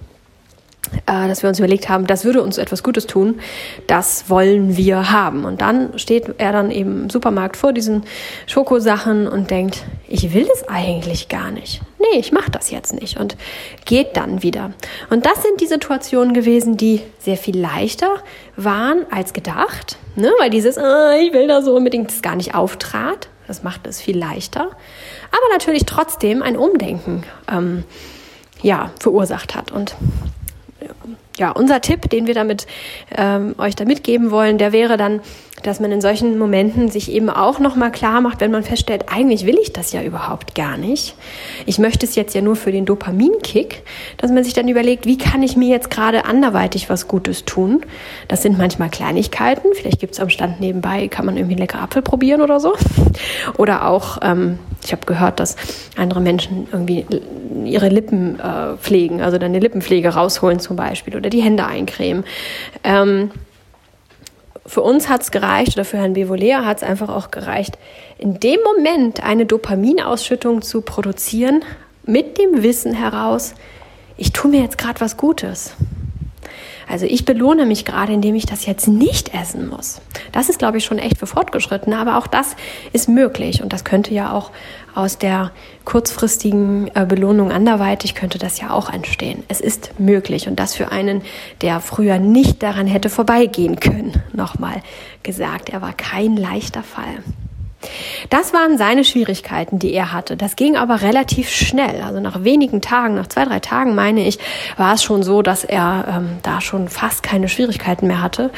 dass 1.07 1.43
wir 1.43 1.49
uns 1.49 1.59
überlegt 1.59 1.89
haben, 1.89 2.07
das 2.07 2.25
würde 2.25 2.43
uns 2.43 2.59
etwas 2.59 2.83
Gutes 2.83 3.07
tun, 3.07 3.41
das 3.87 4.29
wollen 4.29 4.77
wir 4.77 5.11
haben. 5.11 5.45
Und 5.45 5.61
dann 5.61 5.99
steht 5.99 6.35
er 6.39 6.53
dann 6.53 6.71
eben 6.71 7.03
im 7.03 7.11
Supermarkt 7.11 7.57
vor 7.57 7.73
diesen 7.73 8.05
Schokosachen 8.47 9.27
und 9.27 9.51
denkt, 9.51 9.85
ich 10.09 10.35
will 10.35 10.47
das 10.47 10.69
eigentlich 10.69 11.29
gar 11.29 11.51
nicht. 11.51 11.81
Nee, 11.99 12.19
ich 12.19 12.33
mache 12.33 12.51
das 12.51 12.71
jetzt 12.71 12.93
nicht 12.93 13.19
und 13.19 13.37
geht 13.85 14.17
dann 14.17 14.43
wieder. 14.43 14.73
Und 15.11 15.27
das 15.27 15.43
sind 15.43 15.61
die 15.61 15.67
Situationen 15.67 16.35
gewesen, 16.35 16.77
die 16.77 17.01
sehr 17.19 17.37
viel 17.37 17.59
leichter 17.59 18.17
waren 18.57 19.05
als 19.11 19.33
gedacht, 19.33 19.99
ne? 20.17 20.33
weil 20.39 20.51
dieses, 20.51 20.79
ah, 20.79 21.15
ich 21.17 21.33
will 21.33 21.47
da 21.47 21.63
so 21.63 21.75
unbedingt, 21.75 22.11
das 22.11 22.23
gar 22.23 22.37
nicht 22.37 22.55
auftrat. 22.55 23.29
Das 23.47 23.65
macht 23.65 23.87
es 23.89 24.01
viel 24.01 24.17
leichter. 24.17 24.61
Aber 24.61 25.53
natürlich 25.53 25.85
trotzdem 25.85 26.41
ein 26.41 26.57
Umdenken 26.57 27.25
ähm, 27.51 27.83
ja, 28.63 28.91
verursacht 29.01 29.57
hat. 29.57 29.73
Und 29.73 29.97
ja, 31.37 31.51
unser 31.51 31.81
Tipp, 31.81 32.11
den 32.11 32.27
wir 32.27 32.35
damit 32.35 32.67
ähm, 33.17 33.55
euch 33.59 33.75
da 33.75 33.85
mitgeben 33.85 34.31
wollen, 34.31 34.59
der 34.59 34.73
wäre 34.73 34.97
dann, 34.97 35.21
dass 35.63 35.81
man 35.81 35.93
in 35.93 36.01
solchen 36.01 36.39
Momenten 36.39 36.89
sich 36.91 37.11
eben 37.11 37.31
auch 37.31 37.59
nochmal 37.59 37.93
klar 37.93 38.21
macht, 38.21 38.41
wenn 38.41 38.51
man 38.51 38.63
feststellt, 38.63 39.07
eigentlich 39.11 39.47
will 39.47 39.59
ich 39.61 39.73
das 39.73 39.93
ja 39.93 40.03
überhaupt 40.03 40.55
gar 40.55 40.77
nicht. 40.77 41.15
Ich 41.67 41.79
möchte 41.79 42.07
es 42.07 42.15
jetzt 42.15 42.35
ja 42.35 42.41
nur 42.41 42.57
für 42.57 42.73
den 42.73 42.87
Dopaminkick, 42.87 43.83
dass 44.17 44.31
man 44.31 44.45
sich 44.45 44.55
dann 44.55 44.69
überlegt, 44.69 45.07
wie 45.07 45.19
kann 45.19 45.43
ich 45.43 45.57
mir 45.57 45.69
jetzt 45.69 45.91
gerade 45.91 46.25
anderweitig 46.25 46.91
was 46.91 47.09
Gutes 47.09 47.45
tun? 47.45 47.85
Das 48.29 48.43
sind 48.43 48.59
manchmal 48.59 48.91
Kleinigkeiten. 48.91 49.69
Vielleicht 49.75 50.01
gibt 50.01 50.15
es 50.15 50.21
am 50.21 50.31
Stand 50.31 50.61
nebenbei, 50.61 51.09
kann 51.09 51.27
man 51.27 51.37
irgendwie 51.37 51.55
einen 51.55 51.63
lecker 51.63 51.81
Apfel 51.81 52.03
probieren 52.03 52.41
oder 52.41 52.61
so. 52.61 52.75
Oder 53.57 53.87
auch, 53.87 54.19
ähm, 54.23 54.59
ich 54.85 54.93
habe 54.93 55.07
gehört, 55.07 55.41
dass 55.41 55.57
andere 55.97 56.21
Menschen 56.21 56.69
irgendwie 56.73 57.07
ihre 57.65 57.89
Lippen 57.89 58.39
äh, 58.41 58.77
pflegen, 58.77 59.21
also 59.21 59.39
dann 59.39 59.51
eine 59.51 59.59
Lippenpflege 59.59 60.11
rausholen 60.11 60.61
zum 60.61 60.77
Beispiel 60.77 61.17
oder 61.17 61.31
die 61.31 61.43
Hände 61.43 61.67
eincremen. 61.67 62.25
Ähm, 62.85 63.31
für 64.67 64.83
uns 64.83 65.09
hat 65.09 65.23
es 65.23 65.31
gereicht, 65.31 65.75
oder 65.75 65.85
für 65.85 65.99
Herrn 65.99 66.13
Bevolea 66.13 66.65
hat 66.65 66.79
es 66.79 66.83
einfach 66.83 67.09
auch 67.09 67.31
gereicht, 67.31 67.77
in 68.19 68.39
dem 68.39 68.61
Moment 68.63 69.23
eine 69.23 69.47
Dopaminausschüttung 69.47 70.63
zu 70.63 70.83
produzieren, 70.83 71.65
mit 72.05 72.39
dem 72.39 72.63
Wissen 72.63 72.95
heraus, 72.95 73.55
ich 74.17 74.33
tue 74.33 74.51
mir 74.51 74.63
jetzt 74.63 74.79
gerade 74.79 75.01
was 75.01 75.17
Gutes. 75.17 75.75
Also 76.91 77.07
ich 77.07 77.25
belohne 77.25 77.67
mich 77.67 77.85
gerade, 77.85 78.13
indem 78.13 78.35
ich 78.35 78.47
das 78.47 78.67
jetzt 78.67 78.89
nicht 78.89 79.33
essen 79.35 79.69
muss. 79.69 80.01
Das 80.33 80.49
ist, 80.49 80.59
glaube 80.59 80.79
ich, 80.79 80.85
schon 80.85 80.99
echt 80.99 81.19
für 81.19 81.27
Fortgeschrittene, 81.27 81.97
aber 81.97 82.19
auch 82.19 82.27
das 82.27 82.57
ist 82.93 83.09
möglich 83.09 83.63
und 83.63 83.73
das 83.73 83.85
könnte 83.85 84.13
ja 84.13 84.33
auch 84.33 84.51
aus 84.95 85.19
der 85.19 85.53
kurzfristigen 85.85 86.91
äh, 86.95 87.07
Belohnung 87.07 87.53
anderweitig 87.53 88.15
könnte 88.15 88.39
das 88.39 88.61
ja 88.61 88.71
auch 88.71 88.93
entstehen. 88.93 89.45
Es 89.49 89.61
ist 89.61 89.99
möglich 90.01 90.49
und 90.49 90.59
das 90.59 90.75
für 90.75 90.91
einen, 90.91 91.23
der 91.63 91.81
früher 91.81 92.19
nicht 92.19 92.63
daran 92.63 92.87
hätte 92.87 93.09
vorbeigehen 93.09 93.79
können. 93.79 94.23
Nochmal 94.33 94.83
gesagt, 95.23 95.69
er 95.69 95.83
war 95.83 95.93
kein 95.93 96.37
leichter 96.37 96.83
Fall. 96.83 97.23
Das 98.29 98.53
waren 98.53 98.77
seine 98.77 99.05
Schwierigkeiten, 99.05 99.79
die 99.79 99.93
er 99.93 100.13
hatte. 100.13 100.37
Das 100.37 100.57
ging 100.57 100.77
aber 100.77 101.03
relativ 101.03 101.49
schnell. 101.49 102.03
Also 102.03 102.21
nach 102.21 102.45
wenigen 102.45 102.83
Tagen, 102.83 103.15
nach 103.15 103.27
zwei, 103.27 103.45
drei 103.45 103.61
Tagen 103.61 103.95
meine 103.95 104.27
ich, 104.27 104.39
war 104.77 104.95
es 104.95 105.03
schon 105.03 105.23
so, 105.23 105.43
dass 105.43 105.65
er 105.65 106.05
ähm, 106.09 106.39
da 106.43 106.61
schon 106.61 106.89
fast 106.89 107.23
keine 107.23 107.49
Schwierigkeiten 107.49 108.07
mehr 108.07 108.23
hatte. 108.23 108.51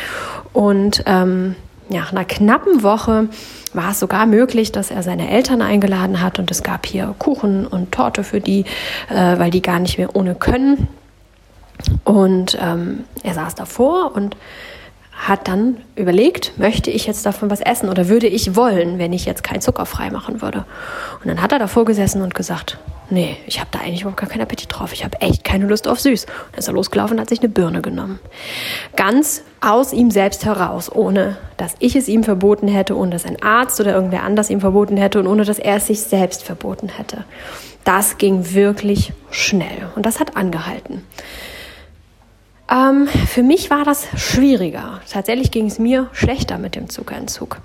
Und 0.53 1.05
ähm, 1.07 1.55
nach 1.89 2.13
einer 2.13 2.25
knappen 2.25 2.83
Woche 2.83 3.29
war 3.73 3.91
es 3.91 4.01
sogar 4.01 4.27
möglich, 4.27 4.73
dass 4.73 4.91
er 4.91 5.03
seine 5.03 5.31
Eltern 5.31 5.63
eingeladen 5.63 6.21
hat 6.21 6.39
und 6.39 6.51
es 6.51 6.63
gab 6.63 6.87
hier 6.87 7.15
Kuchen 7.19 7.67
und 7.67 7.93
Torte 7.93 8.25
für 8.25 8.41
die, 8.41 8.65
äh, 9.09 9.39
weil 9.39 9.51
die 9.51 9.63
gar 9.63 9.79
nicht 9.79 9.99
mehr 9.99 10.15
ohne 10.15 10.35
können. 10.35 10.89
Und 12.05 12.57
ähm, 12.61 13.05
er 13.23 13.35
saß 13.35 13.55
davor 13.55 14.15
und 14.15 14.37
hat 15.29 15.47
dann 15.47 15.77
überlegt, 15.95 16.59
möchte 16.59 16.91
ich 16.91 17.07
jetzt 17.07 17.25
davon 17.25 17.49
was 17.49 17.61
essen 17.61 17.89
oder 17.89 18.09
würde 18.09 18.27
ich 18.27 18.57
wollen, 18.57 18.99
wenn 18.99 19.13
ich 19.13 19.25
jetzt 19.25 19.45
kein 19.45 19.61
Zucker 19.61 19.87
frei 19.87 20.11
machen 20.11 20.43
würde. 20.43 20.65
Und 21.21 21.29
dann 21.29 21.41
hat 21.41 21.53
er 21.53 21.61
davor 21.61 21.85
gesessen 21.85 22.23
und 22.23 22.35
gesagt, 22.35 22.79
nee, 23.09 23.37
ich 23.47 23.61
habe 23.61 23.69
da 23.71 23.79
eigentlich 23.79 24.01
überhaupt 24.01 24.21
gar 24.21 24.29
keinen 24.29 24.43
Appetit 24.43 24.69
drauf. 24.71 24.93
Ich 24.93 25.05
habe 25.05 25.21
echt 25.21 25.45
keine 25.45 25.67
Lust 25.67 25.87
auf 25.87 26.01
süß. 26.01 26.25
Und 26.25 26.53
dann 26.53 26.59
ist 26.59 26.67
er 26.67 26.75
losgelaufen 26.75 27.17
und 27.17 27.21
hat 27.21 27.29
sich 27.29 27.39
eine 27.39 27.51
Birne 27.51 27.83
genommen. 27.83 28.19
Ganz 28.97 29.43
aus 29.61 29.93
ihm 29.93 30.11
selbst 30.11 30.45
heraus, 30.45 30.91
ohne 30.91 31.37
dass 31.57 31.77
ich 31.79 31.95
es 31.95 32.09
ihm 32.09 32.25
verboten 32.25 32.67
hätte, 32.67 32.97
ohne 32.97 33.13
dass 33.13 33.25
ein 33.25 33.41
Arzt 33.43 33.81
oder 33.81 33.95
irgendwer 33.95 34.25
anders 34.25 34.51
ihm 34.51 34.61
verboten 34.61 34.97
hätte 34.97 35.21
und 35.21 35.29
ohne 35.29 35.45
dass 35.45 35.61
er 35.61 35.77
es 35.77 35.87
sich 35.87 36.01
selbst 36.01 36.43
verboten 36.43 36.89
hätte. 36.89 37.25
Das 37.85 38.19
ging 38.19 38.55
wirklich 38.55 39.13
schnell 39.31 39.89
und 39.95 40.05
das 40.05 40.19
hat 40.19 40.37
angehalten. 40.37 41.05
Ähm, 42.73 43.07
für 43.07 43.43
mich 43.43 43.69
war 43.69 43.85
das 43.85 44.07
schwieriger. 44.17 45.01
Tatsächlich 45.11 45.51
ging 45.51 45.67
es 45.67 45.79
mir 45.79 46.09
schlechter 46.13 46.57
mit 46.57 46.75
dem 46.75 46.89
Zuckerentzug. 46.89 47.59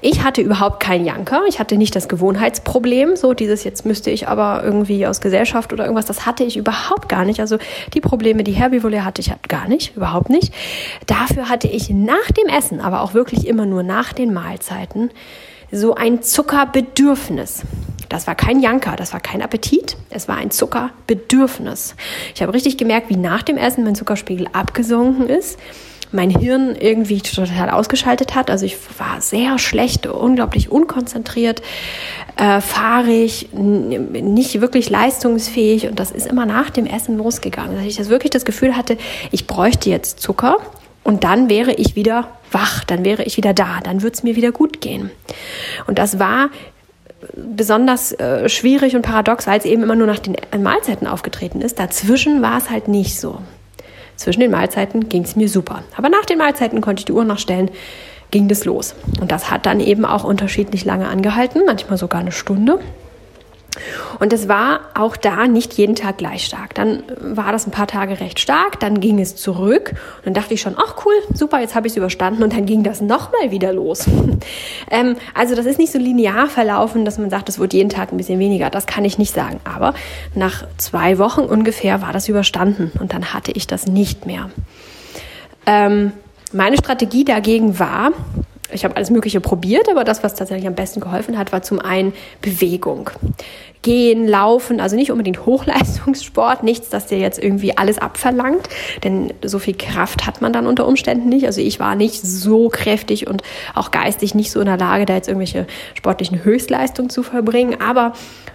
Ich 0.00 0.22
hatte 0.22 0.42
überhaupt 0.42 0.78
keinen 0.80 1.04
Janker. 1.04 1.42
Ich 1.48 1.58
hatte 1.58 1.76
nicht 1.76 1.96
das 1.96 2.08
Gewohnheitsproblem, 2.08 3.16
so 3.16 3.34
dieses 3.34 3.64
jetzt 3.64 3.84
müsste 3.84 4.10
ich 4.10 4.28
aber 4.28 4.62
irgendwie 4.62 5.08
aus 5.08 5.20
Gesellschaft 5.20 5.72
oder 5.72 5.84
irgendwas. 5.84 6.06
Das 6.06 6.24
hatte 6.24 6.44
ich 6.44 6.56
überhaupt 6.56 7.08
gar 7.08 7.24
nicht. 7.24 7.40
Also 7.40 7.58
die 7.94 8.00
Probleme, 8.00 8.44
die 8.44 8.52
Herbivore 8.52 9.04
hatte 9.04 9.20
ich 9.20 9.30
halt 9.30 9.48
gar 9.48 9.66
nicht, 9.66 9.96
überhaupt 9.96 10.30
nicht. 10.30 10.54
Dafür 11.06 11.48
hatte 11.48 11.66
ich 11.66 11.90
nach 11.90 12.30
dem 12.30 12.46
Essen, 12.46 12.80
aber 12.80 13.00
auch 13.00 13.12
wirklich 13.12 13.48
immer 13.48 13.66
nur 13.66 13.82
nach 13.82 14.12
den 14.12 14.32
Mahlzeiten, 14.32 15.10
so 15.74 15.94
ein 15.94 16.22
Zuckerbedürfnis. 16.22 17.62
Das 18.08 18.26
war 18.26 18.34
kein 18.34 18.60
Janker, 18.60 18.96
das 18.96 19.12
war 19.12 19.20
kein 19.20 19.42
Appetit, 19.42 19.96
es 20.10 20.28
war 20.28 20.36
ein 20.36 20.50
Zuckerbedürfnis. 20.50 21.96
Ich 22.34 22.42
habe 22.42 22.54
richtig 22.54 22.76
gemerkt, 22.76 23.10
wie 23.10 23.16
nach 23.16 23.42
dem 23.42 23.56
Essen 23.56 23.82
mein 23.82 23.94
Zuckerspiegel 23.94 24.48
abgesunken 24.52 25.28
ist 25.28 25.58
mein 26.14 26.30
Hirn 26.30 26.76
irgendwie 26.76 27.20
total 27.20 27.70
ausgeschaltet 27.70 28.34
hat. 28.34 28.48
Also 28.48 28.64
ich 28.64 28.76
war 28.98 29.20
sehr 29.20 29.58
schlecht, 29.58 30.06
unglaublich 30.06 30.70
unkonzentriert, 30.70 31.60
äh, 32.36 32.60
fahrig, 32.60 33.48
nicht 33.52 34.60
wirklich 34.60 34.90
leistungsfähig 34.90 35.88
und 35.88 35.98
das 35.98 36.12
ist 36.12 36.26
immer 36.28 36.46
nach 36.46 36.70
dem 36.70 36.86
Essen 36.86 37.18
losgegangen. 37.18 37.76
Dass 37.76 37.84
ich 37.84 37.96
das 37.96 38.08
wirklich 38.08 38.30
das 38.30 38.44
Gefühl 38.44 38.76
hatte, 38.76 38.96
ich 39.32 39.48
bräuchte 39.48 39.90
jetzt 39.90 40.20
Zucker 40.20 40.58
und 41.04 41.22
dann 41.22 41.48
wäre 41.48 41.72
ich 41.72 41.94
wieder 41.94 42.28
wach, 42.50 42.84
dann 42.84 43.04
wäre 43.04 43.22
ich 43.22 43.36
wieder 43.36 43.52
da, 43.54 43.80
dann 43.82 44.02
würde 44.02 44.14
es 44.14 44.22
mir 44.22 44.36
wieder 44.36 44.52
gut 44.52 44.80
gehen. 44.80 45.10
Und 45.86 45.98
das 45.98 46.18
war 46.18 46.50
besonders 47.34 48.12
äh, 48.12 48.48
schwierig 48.48 48.96
und 48.96 49.02
paradox, 49.02 49.46
weil 49.46 49.58
es 49.58 49.64
eben 49.64 49.82
immer 49.82 49.96
nur 49.96 50.06
nach 50.06 50.18
den 50.18 50.36
Mahlzeiten 50.62 51.06
aufgetreten 51.06 51.60
ist. 51.60 51.78
Dazwischen 51.78 52.42
war 52.42 52.58
es 52.58 52.70
halt 52.70 52.88
nicht 52.88 53.18
so. 53.18 53.38
Zwischen 54.16 54.40
den 54.40 54.50
Mahlzeiten 54.50 55.08
ging 55.08 55.24
es 55.24 55.36
mir 55.36 55.48
super. 55.48 55.82
Aber 55.96 56.08
nach 56.08 56.24
den 56.24 56.38
Mahlzeiten 56.38 56.80
konnte 56.80 57.00
ich 57.00 57.04
die 57.04 57.12
Uhr 57.12 57.24
nachstellen, 57.24 57.70
ging 58.30 58.48
das 58.48 58.64
los. 58.64 58.94
Und 59.20 59.32
das 59.32 59.50
hat 59.50 59.66
dann 59.66 59.80
eben 59.80 60.04
auch 60.04 60.24
unterschiedlich 60.24 60.84
lange 60.84 61.08
angehalten, 61.08 61.62
manchmal 61.66 61.98
sogar 61.98 62.20
eine 62.20 62.32
Stunde. 62.32 62.78
Und 64.20 64.32
es 64.32 64.48
war 64.48 64.80
auch 64.94 65.16
da 65.16 65.46
nicht 65.46 65.74
jeden 65.74 65.94
Tag 65.94 66.18
gleich 66.18 66.44
stark. 66.44 66.74
Dann 66.74 67.02
war 67.20 67.52
das 67.52 67.66
ein 67.66 67.70
paar 67.70 67.86
Tage 67.86 68.20
recht 68.20 68.40
stark, 68.40 68.80
dann 68.80 69.00
ging 69.00 69.20
es 69.20 69.36
zurück 69.36 69.90
und 70.18 70.26
dann 70.26 70.34
dachte 70.34 70.54
ich 70.54 70.60
schon, 70.60 70.76
ach 70.76 71.04
cool, 71.04 71.14
super, 71.32 71.60
jetzt 71.60 71.74
habe 71.74 71.86
ich 71.86 71.92
es 71.92 71.96
überstanden 71.96 72.42
und 72.42 72.52
dann 72.52 72.66
ging 72.66 72.82
das 72.82 73.00
nochmal 73.00 73.50
wieder 73.50 73.72
los. 73.72 74.06
ähm, 74.90 75.16
also 75.34 75.54
das 75.54 75.66
ist 75.66 75.78
nicht 75.78 75.92
so 75.92 75.98
linear 75.98 76.48
verlaufen, 76.48 77.04
dass 77.04 77.18
man 77.18 77.30
sagt, 77.30 77.48
es 77.48 77.58
wird 77.58 77.72
jeden 77.72 77.90
Tag 77.90 78.12
ein 78.12 78.16
bisschen 78.16 78.38
weniger. 78.38 78.70
Das 78.70 78.86
kann 78.86 79.04
ich 79.04 79.18
nicht 79.18 79.34
sagen. 79.34 79.60
Aber 79.64 79.94
nach 80.34 80.64
zwei 80.78 81.18
Wochen 81.18 81.42
ungefähr 81.42 82.02
war 82.02 82.12
das 82.12 82.28
überstanden 82.28 82.92
und 83.00 83.12
dann 83.12 83.34
hatte 83.34 83.52
ich 83.52 83.66
das 83.66 83.86
nicht 83.86 84.26
mehr. 84.26 84.50
Ähm, 85.66 86.12
meine 86.52 86.76
Strategie 86.76 87.24
dagegen 87.24 87.78
war, 87.78 88.12
ich 88.72 88.84
habe 88.84 88.96
alles 88.96 89.10
Mögliche 89.10 89.40
probiert, 89.40 89.88
aber 89.90 90.04
das, 90.04 90.22
was 90.22 90.34
tatsächlich 90.34 90.66
am 90.66 90.74
besten 90.74 91.00
geholfen 91.00 91.36
hat, 91.36 91.52
war 91.52 91.62
zum 91.62 91.80
einen 91.80 92.12
Bewegung. 92.40 93.10
Gehen, 93.82 94.26
Laufen, 94.26 94.80
also 94.80 94.96
nicht 94.96 95.12
unbedingt 95.12 95.44
Hochleistungssport, 95.46 96.62
nichts, 96.62 96.88
das 96.88 97.06
dir 97.06 97.18
jetzt 97.18 97.42
irgendwie 97.42 97.76
alles 97.76 97.98
abverlangt, 97.98 98.68
denn 99.04 99.34
so 99.44 99.58
viel 99.58 99.74
Kraft 99.74 100.26
hat 100.26 100.40
man 100.40 100.52
dann 100.52 100.66
unter 100.66 100.86
Umständen 100.86 101.28
nicht. 101.28 101.46
Also 101.46 101.60
ich 101.60 101.78
war 101.78 101.94
nicht 101.94 102.22
so 102.22 102.70
kräftig 102.70 103.26
und 103.26 103.42
auch 103.74 103.90
geistig 103.90 104.34
nicht 104.34 104.50
so 104.50 104.60
in 104.60 104.66
der 104.66 104.78
Lage, 104.78 105.04
da 105.04 105.14
jetzt 105.14 105.28
irgendwelche 105.28 105.66
sportlichen 105.94 106.44
Höchstleistungen 106.44 107.10
zu 107.10 107.22
verbringen, 107.22 107.80
aber 107.80 108.14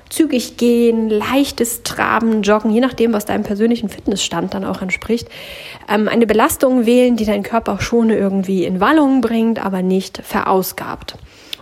zügig 0.10 0.58
gehen, 0.58 1.10
leichtes 1.10 1.84
Traben, 1.84 2.42
Joggen, 2.42 2.72
je 2.72 2.82
nachdem, 2.82 3.14
was 3.14 3.26
deinem 3.26 3.44
persönlichen 3.44 3.90
Fitnessstand 3.90 4.54
dann 4.54 4.66
auch 4.66 4.82
entspricht. 4.82 5.28
Ähm, 5.88 6.08
eine 6.08 6.26
Belastung 6.26 6.86
wählen, 6.86 7.16
die 7.16 7.26
deinen 7.26 7.44
Körper 7.44 7.74
auch 7.74 7.82
schon 7.82 8.10
irgendwie 8.10 8.66
in 8.66 8.80
Wallung 8.80 9.22
bringt, 9.22 9.64
aber 9.64 9.82
nicht 9.82 10.18
verausgabt. 10.24 11.16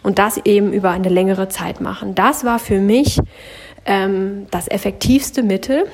Und 0.04 0.20
das 0.20 0.38
eben 0.46 0.72
über 0.72 0.92
eine 0.92 1.10
längere 1.10 1.50
Zeit 1.50 1.82
machen. 1.82 2.16
Das 2.16 2.46
war 2.46 2.60
für 2.60 2.80
mich 2.80 3.20
ähm, 3.86 4.48
das 4.52 4.70
effektivste 4.70 5.44
Mittel, 5.44 5.86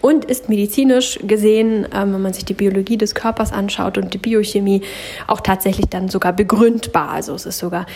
und 0.00 0.24
ist 0.24 0.48
medizinisch 0.48 1.18
gesehen, 1.22 1.86
ähm, 1.94 2.14
wenn 2.14 2.22
man 2.22 2.32
sich 2.32 2.44
die 2.44 2.54
Biologie 2.54 2.96
des 2.96 3.14
Körpers 3.14 3.52
anschaut 3.52 3.98
und 3.98 4.14
die 4.14 4.18
Biochemie, 4.18 4.82
auch 5.26 5.40
tatsächlich 5.40 5.86
dann 5.86 6.08
sogar 6.08 6.32
begründbar. 6.32 7.10
Also 7.10 7.34
es 7.34 7.46
ist 7.46 7.58
sogar 7.58 7.86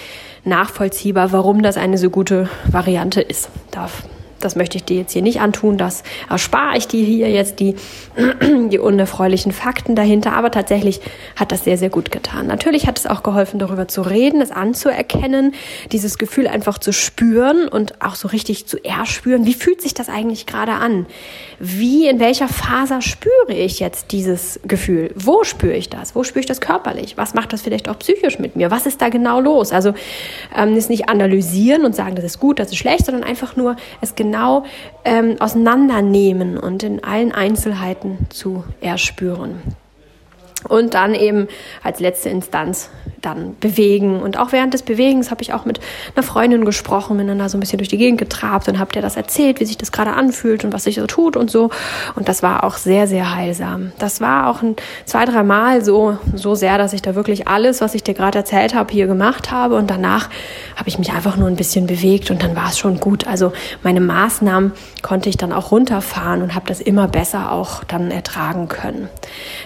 nachvollziehbar, 0.44 1.32
warum 1.32 1.62
das 1.62 1.76
eine 1.76 1.98
so 1.98 2.10
gute 2.10 2.48
Variante 2.70 3.20
ist. 3.20 3.50
Darf 3.70 4.04
das 4.40 4.56
möchte 4.56 4.76
ich 4.78 4.84
dir 4.84 4.98
jetzt 4.98 5.12
hier 5.12 5.22
nicht 5.22 5.40
antun, 5.40 5.78
das 5.78 6.02
erspare 6.28 6.76
ich 6.76 6.88
dir 6.88 7.04
hier 7.04 7.30
jetzt 7.30 7.60
die, 7.60 7.74
die 8.68 8.78
unerfreulichen 8.78 9.52
Fakten 9.52 9.94
dahinter, 9.94 10.32
aber 10.32 10.50
tatsächlich 10.50 11.00
hat 11.36 11.52
das 11.52 11.64
sehr, 11.64 11.78
sehr 11.78 11.90
gut 11.90 12.10
getan. 12.10 12.46
Natürlich 12.46 12.86
hat 12.86 12.98
es 12.98 13.06
auch 13.06 13.22
geholfen, 13.22 13.58
darüber 13.58 13.88
zu 13.88 14.02
reden, 14.02 14.40
es 14.40 14.50
anzuerkennen, 14.50 15.54
dieses 15.92 16.18
Gefühl 16.18 16.46
einfach 16.46 16.78
zu 16.78 16.92
spüren 16.92 17.68
und 17.68 18.02
auch 18.02 18.14
so 18.14 18.28
richtig 18.28 18.66
zu 18.66 18.82
erspüren, 18.84 19.46
wie 19.46 19.54
fühlt 19.54 19.80
sich 19.80 19.94
das 19.94 20.08
eigentlich 20.08 20.46
gerade 20.46 20.72
an? 20.72 21.06
Wie, 21.58 22.06
in 22.06 22.20
welcher 22.20 22.48
Faser 22.48 23.02
spüre 23.02 23.52
ich 23.52 23.80
jetzt 23.80 24.12
dieses 24.12 24.60
Gefühl? 24.64 25.10
Wo 25.14 25.44
spüre 25.44 25.74
ich 25.74 25.90
das? 25.90 26.14
Wo 26.14 26.24
spüre 26.24 26.40
ich 26.40 26.46
das 26.46 26.60
körperlich? 26.60 27.16
Was 27.16 27.34
macht 27.34 27.52
das 27.52 27.62
vielleicht 27.62 27.88
auch 27.88 27.98
psychisch 27.98 28.38
mit 28.38 28.56
mir? 28.56 28.70
Was 28.70 28.86
ist 28.86 29.02
da 29.02 29.08
genau 29.08 29.40
los? 29.40 29.72
Also 29.72 29.94
ähm, 30.56 30.76
es 30.76 30.88
nicht 30.88 31.08
analysieren 31.08 31.84
und 31.84 31.94
sagen, 31.94 32.14
das 32.14 32.24
ist 32.24 32.38
gut, 32.38 32.58
das 32.58 32.68
ist 32.68 32.76
schlecht, 32.76 33.06
sondern 33.06 33.24
einfach 33.24 33.56
nur 33.56 33.76
es 34.00 34.14
genau 34.14 34.27
genau 34.28 34.64
ähm, 35.04 35.36
auseinandernehmen 35.40 36.58
und 36.58 36.82
in 36.82 37.02
allen 37.02 37.32
Einzelheiten 37.32 38.26
zu 38.28 38.64
erspüren. 38.80 39.62
Und 40.68 40.94
dann 40.94 41.14
eben 41.14 41.48
als 41.82 42.00
letzte 42.00 42.28
Instanz 42.28 42.90
dann 43.28 43.56
bewegen. 43.60 44.20
Und 44.20 44.38
auch 44.38 44.52
während 44.52 44.74
des 44.74 44.82
Bewegens 44.82 45.30
habe 45.30 45.42
ich 45.42 45.52
auch 45.52 45.64
mit 45.64 45.80
einer 46.14 46.22
Freundin 46.22 46.64
gesprochen, 46.64 47.16
bin 47.18 47.28
dann 47.28 47.38
da 47.38 47.48
so 47.48 47.56
ein 47.56 47.60
bisschen 47.60 47.78
durch 47.78 47.88
die 47.88 47.98
Gegend 47.98 48.18
getrabt 48.18 48.68
und 48.68 48.78
habe 48.78 48.92
dir 48.92 49.02
das 49.02 49.16
erzählt, 49.16 49.60
wie 49.60 49.66
sich 49.66 49.76
das 49.76 49.92
gerade 49.92 50.12
anfühlt 50.12 50.64
und 50.64 50.72
was 50.72 50.84
sich 50.84 50.96
so 50.96 51.06
tut 51.06 51.36
und 51.36 51.50
so. 51.50 51.70
Und 52.14 52.28
das 52.28 52.42
war 52.42 52.64
auch 52.64 52.76
sehr, 52.76 53.06
sehr 53.06 53.34
heilsam. 53.34 53.92
Das 53.98 54.20
war 54.20 54.48
auch 54.48 54.62
ein, 54.62 54.76
zwei, 55.04 55.24
drei 55.24 55.42
Mal 55.42 55.84
so, 55.84 56.18
so 56.34 56.54
sehr, 56.54 56.78
dass 56.78 56.92
ich 56.92 57.02
da 57.02 57.14
wirklich 57.14 57.48
alles, 57.48 57.80
was 57.80 57.94
ich 57.94 58.02
dir 58.02 58.14
gerade 58.14 58.38
erzählt 58.38 58.74
habe, 58.74 58.92
hier 58.92 59.06
gemacht 59.06 59.50
habe. 59.50 59.76
Und 59.76 59.90
danach 59.90 60.28
habe 60.76 60.88
ich 60.88 60.98
mich 60.98 61.12
einfach 61.12 61.36
nur 61.36 61.48
ein 61.48 61.56
bisschen 61.56 61.86
bewegt 61.86 62.30
und 62.30 62.42
dann 62.42 62.56
war 62.56 62.68
es 62.68 62.78
schon 62.78 63.00
gut. 63.00 63.26
Also 63.26 63.52
meine 63.82 64.00
Maßnahmen 64.00 64.72
konnte 65.02 65.28
ich 65.28 65.36
dann 65.36 65.52
auch 65.52 65.70
runterfahren 65.70 66.42
und 66.42 66.54
habe 66.54 66.66
das 66.66 66.80
immer 66.80 67.08
besser 67.08 67.52
auch 67.52 67.84
dann 67.84 68.10
ertragen 68.10 68.68
können. 68.68 69.08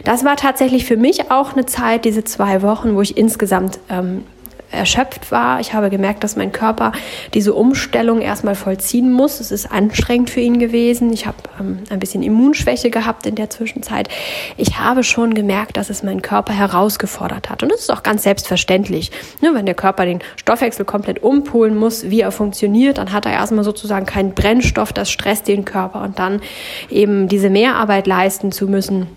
Das 0.05 0.25
war 0.25 0.37
tatsächlich 0.37 0.85
für 0.85 0.96
mich 0.96 1.31
auch 1.31 1.53
eine 1.53 1.66
Zeit, 1.66 2.05
diese 2.05 2.25
zwei 2.25 2.62
Wochen, 2.62 2.94
wo 2.96 3.03
ich 3.03 3.16
insgesamt 3.16 3.51
insgesamt 3.52 3.80
ähm, 3.90 4.24
erschöpft 4.70 5.30
war. 5.30 5.60
Ich 5.60 5.74
habe 5.74 5.90
gemerkt, 5.90 6.24
dass 6.24 6.34
mein 6.34 6.50
Körper 6.50 6.92
diese 7.34 7.52
Umstellung 7.52 8.22
erstmal 8.22 8.54
vollziehen 8.54 9.12
muss. 9.12 9.38
Es 9.40 9.50
ist 9.50 9.70
anstrengend 9.70 10.30
für 10.30 10.40
ihn 10.40 10.58
gewesen. 10.58 11.12
Ich 11.12 11.26
habe 11.26 11.36
ähm, 11.60 11.80
ein 11.90 11.98
bisschen 11.98 12.22
Immunschwäche 12.22 12.88
gehabt 12.88 13.26
in 13.26 13.34
der 13.34 13.50
Zwischenzeit. 13.50 14.08
Ich 14.56 14.78
habe 14.78 15.04
schon 15.04 15.34
gemerkt, 15.34 15.76
dass 15.76 15.90
es 15.90 16.02
meinen 16.02 16.22
Körper 16.22 16.54
herausgefordert 16.54 17.50
hat. 17.50 17.62
Und 17.62 17.70
das 17.70 17.80
ist 17.80 17.92
auch 17.92 18.02
ganz 18.02 18.22
selbstverständlich. 18.22 19.10
Ne, 19.42 19.50
wenn 19.52 19.66
der 19.66 19.74
Körper 19.74 20.06
den 20.06 20.20
Stoffwechsel 20.36 20.86
komplett 20.86 21.22
umpolen 21.22 21.76
muss, 21.76 22.08
wie 22.08 22.22
er 22.22 22.32
funktioniert, 22.32 22.96
dann 22.96 23.12
hat 23.12 23.26
er 23.26 23.32
erstmal 23.32 23.64
sozusagen 23.64 24.06
keinen 24.06 24.32
Brennstoff, 24.32 24.94
das 24.94 25.10
stresst 25.10 25.48
den 25.48 25.66
Körper. 25.66 26.00
Und 26.00 26.18
dann 26.18 26.40
eben 26.88 27.28
diese 27.28 27.50
Mehrarbeit 27.50 28.06
leisten 28.06 28.52
zu 28.52 28.68
müssen, 28.68 29.08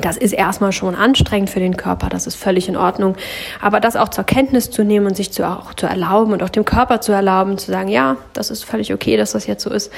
das 0.00 0.16
ist 0.16 0.32
erstmal 0.32 0.72
schon 0.72 0.94
anstrengend 0.94 1.50
für 1.50 1.60
den 1.60 1.76
Körper, 1.76 2.08
das 2.08 2.26
ist 2.26 2.36
völlig 2.36 2.68
in 2.68 2.76
Ordnung. 2.76 3.16
Aber 3.60 3.80
das 3.80 3.96
auch 3.96 4.08
zur 4.08 4.24
Kenntnis 4.24 4.70
zu 4.70 4.84
nehmen 4.84 5.06
und 5.06 5.16
sich 5.16 5.32
zu, 5.32 5.46
auch 5.46 5.74
zu 5.74 5.86
erlauben 5.86 6.32
und 6.32 6.42
auch 6.42 6.50
dem 6.50 6.64
Körper 6.64 7.00
zu 7.00 7.12
erlauben, 7.12 7.58
zu 7.58 7.70
sagen, 7.70 7.88
ja, 7.88 8.16
das 8.32 8.50
ist 8.50 8.64
völlig 8.64 8.92
okay, 8.92 9.16
dass 9.16 9.32
das 9.32 9.46
jetzt 9.46 9.62
so 9.62 9.70
ist, 9.70 9.90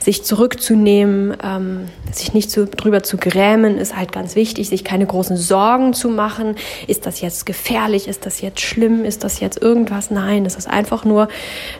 sich 0.00 0.24
zurückzunehmen, 0.24 1.36
ähm, 1.42 1.88
sich 2.12 2.34
nicht 2.34 2.50
zu, 2.50 2.66
drüber 2.66 3.02
zu 3.02 3.16
grämen, 3.16 3.78
ist 3.78 3.96
halt 3.96 4.12
ganz 4.12 4.36
wichtig, 4.36 4.68
sich 4.68 4.84
keine 4.84 5.06
großen 5.06 5.36
Sorgen 5.36 5.92
zu 5.92 6.08
machen. 6.08 6.56
Ist 6.86 7.06
das 7.06 7.20
jetzt 7.20 7.46
gefährlich? 7.46 8.08
Ist 8.08 8.26
das 8.26 8.40
jetzt 8.40 8.60
schlimm? 8.60 9.04
Ist 9.04 9.24
das 9.24 9.40
jetzt 9.40 9.60
irgendwas? 9.60 10.10
Nein, 10.10 10.44
es 10.44 10.56
ist 10.56 10.68
einfach 10.68 11.04
nur 11.04 11.28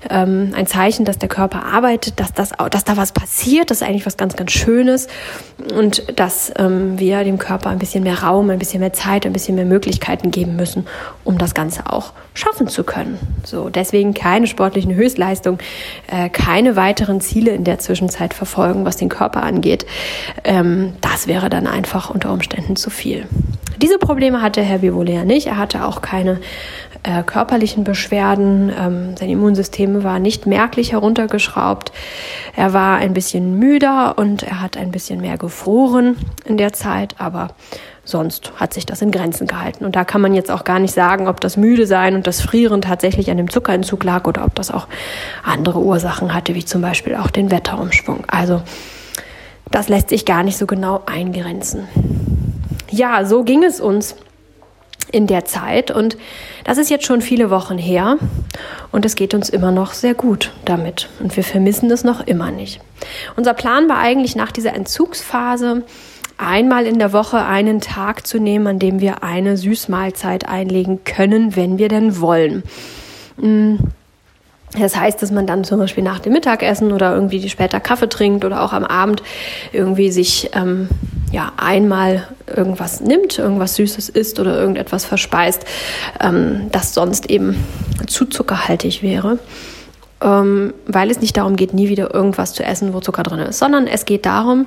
ähm, 0.08 0.52
ein 0.54 0.66
Zeichen, 0.66 1.04
dass 1.04 1.18
der 1.18 1.28
Körper 1.28 1.64
arbeitet, 1.64 2.18
dass, 2.20 2.32
das, 2.32 2.50
dass 2.70 2.84
da 2.84 2.96
was 2.96 3.12
passiert. 3.12 3.70
Das 3.70 3.80
ist 3.80 3.86
eigentlich 3.86 4.06
was 4.06 4.16
ganz, 4.16 4.36
ganz 4.36 4.52
Schönes 4.52 5.08
und 5.74 6.18
dass 6.18 6.52
ähm, 6.58 6.98
wir 6.98 7.24
dem 7.24 7.38
Körper 7.38 7.65
Körper 7.66 7.70
ein 7.70 7.78
bisschen 7.78 8.04
mehr 8.04 8.22
Raum, 8.22 8.50
ein 8.50 8.58
bisschen 8.58 8.80
mehr 8.80 8.92
Zeit, 8.92 9.26
ein 9.26 9.32
bisschen 9.32 9.56
mehr 9.56 9.64
Möglichkeiten 9.64 10.30
geben 10.30 10.56
müssen, 10.56 10.86
um 11.24 11.36
das 11.38 11.54
Ganze 11.54 11.92
auch 11.92 12.12
schaffen 12.34 12.68
zu 12.68 12.84
können. 12.84 13.18
So, 13.44 13.70
deswegen 13.70 14.14
keine 14.14 14.46
sportlichen 14.46 14.94
Höchstleistungen, 14.94 15.58
äh, 16.06 16.28
keine 16.28 16.76
weiteren 16.76 17.20
Ziele 17.20 17.50
in 17.52 17.64
der 17.64 17.78
Zwischenzeit 17.78 18.34
verfolgen, 18.34 18.84
was 18.84 18.96
den 18.96 19.08
Körper 19.08 19.42
angeht. 19.42 19.84
Ähm, 20.44 20.92
das 21.00 21.26
wäre 21.26 21.48
dann 21.48 21.66
einfach 21.66 22.10
unter 22.10 22.32
Umständen 22.32 22.76
zu 22.76 22.90
viel. 22.90 23.26
Diese 23.82 23.98
Probleme 23.98 24.40
hatte 24.40 24.62
Herr 24.62 24.78
Bivolea 24.78 25.24
nicht. 25.24 25.48
Er 25.48 25.58
hatte 25.58 25.84
auch 25.84 26.00
keine 26.00 26.40
äh, 27.06 27.22
körperlichen 27.22 27.84
Beschwerden. 27.84 28.72
Ähm, 28.76 29.16
sein 29.16 29.30
Immunsystem 29.30 30.02
war 30.02 30.18
nicht 30.18 30.46
merklich 30.46 30.92
heruntergeschraubt. 30.92 31.92
Er 32.56 32.72
war 32.72 32.96
ein 32.96 33.12
bisschen 33.12 33.58
müder 33.58 34.18
und 34.18 34.42
er 34.42 34.60
hat 34.60 34.76
ein 34.76 34.90
bisschen 34.90 35.20
mehr 35.20 35.38
gefroren 35.38 36.16
in 36.44 36.56
der 36.56 36.72
Zeit, 36.72 37.14
aber 37.18 37.48
sonst 38.04 38.52
hat 38.56 38.72
sich 38.72 38.86
das 38.86 39.02
in 39.02 39.10
Grenzen 39.10 39.46
gehalten. 39.46 39.84
Und 39.84 39.96
da 39.96 40.04
kann 40.04 40.20
man 40.20 40.34
jetzt 40.34 40.50
auch 40.50 40.64
gar 40.64 40.78
nicht 40.78 40.94
sagen, 40.94 41.28
ob 41.28 41.40
das 41.40 41.56
müde 41.56 41.86
sein 41.86 42.14
und 42.14 42.26
das 42.26 42.40
Frieren 42.40 42.82
tatsächlich 42.82 43.30
an 43.30 43.36
dem 43.36 43.50
Zuckerentzug 43.50 44.04
lag 44.04 44.26
oder 44.26 44.44
ob 44.44 44.54
das 44.54 44.70
auch 44.70 44.86
andere 45.42 45.80
Ursachen 45.80 46.32
hatte, 46.32 46.54
wie 46.54 46.64
zum 46.64 46.82
Beispiel 46.82 47.16
auch 47.16 47.30
den 47.30 47.50
Wetterumschwung. 47.50 48.24
Also 48.28 48.62
das 49.70 49.88
lässt 49.88 50.10
sich 50.10 50.24
gar 50.24 50.42
nicht 50.42 50.56
so 50.56 50.66
genau 50.66 51.02
eingrenzen. 51.06 51.88
Ja, 52.90 53.24
so 53.24 53.42
ging 53.42 53.64
es 53.64 53.80
uns 53.80 54.14
in 55.10 55.26
der 55.26 55.44
Zeit. 55.44 55.90
Und 55.90 56.16
das 56.64 56.78
ist 56.78 56.90
jetzt 56.90 57.06
schon 57.06 57.20
viele 57.20 57.50
Wochen 57.50 57.78
her 57.78 58.18
und 58.92 59.04
es 59.04 59.14
geht 59.14 59.34
uns 59.34 59.48
immer 59.48 59.70
noch 59.70 59.92
sehr 59.92 60.14
gut 60.14 60.52
damit. 60.64 61.08
Und 61.20 61.36
wir 61.36 61.44
vermissen 61.44 61.90
es 61.90 62.04
noch 62.04 62.26
immer 62.26 62.50
nicht. 62.50 62.80
Unser 63.36 63.54
Plan 63.54 63.88
war 63.88 63.98
eigentlich 63.98 64.36
nach 64.36 64.52
dieser 64.52 64.74
Entzugsphase, 64.74 65.84
einmal 66.38 66.86
in 66.86 66.98
der 66.98 67.12
Woche 67.12 67.44
einen 67.44 67.80
Tag 67.80 68.26
zu 68.26 68.38
nehmen, 68.38 68.66
an 68.66 68.78
dem 68.78 69.00
wir 69.00 69.22
eine 69.22 69.56
Süßmahlzeit 69.56 70.48
einlegen 70.48 71.04
können, 71.04 71.56
wenn 71.56 71.78
wir 71.78 71.88
denn 71.88 72.20
wollen. 72.20 72.62
Mm. 73.36 73.76
Das 74.78 74.96
heißt, 74.96 75.22
dass 75.22 75.30
man 75.30 75.46
dann 75.46 75.64
zum 75.64 75.78
Beispiel 75.78 76.02
nach 76.02 76.18
dem 76.18 76.32
Mittagessen 76.32 76.92
oder 76.92 77.14
irgendwie 77.14 77.48
später 77.48 77.80
Kaffee 77.80 78.08
trinkt 78.08 78.44
oder 78.44 78.62
auch 78.62 78.72
am 78.72 78.84
Abend 78.84 79.22
irgendwie 79.72 80.10
sich 80.10 80.50
ähm, 80.54 80.88
ja 81.32 81.52
einmal 81.56 82.26
irgendwas 82.54 83.00
nimmt, 83.00 83.38
irgendwas 83.38 83.76
Süßes 83.76 84.08
isst 84.08 84.40
oder 84.40 84.58
irgendetwas 84.58 85.04
verspeist, 85.04 85.64
ähm, 86.20 86.66
das 86.72 86.92
sonst 86.94 87.30
eben 87.30 87.64
zu 88.06 88.26
zuckerhaltig 88.26 89.02
wäre. 89.02 89.38
Ähm, 90.22 90.72
weil 90.86 91.10
es 91.10 91.20
nicht 91.20 91.36
darum 91.36 91.56
geht, 91.56 91.74
nie 91.74 91.90
wieder 91.90 92.14
irgendwas 92.14 92.54
zu 92.54 92.62
essen, 92.62 92.94
wo 92.94 93.00
Zucker 93.00 93.22
drin 93.22 93.38
ist, 93.40 93.58
sondern 93.58 93.86
es 93.86 94.06
geht 94.06 94.24
darum, 94.24 94.66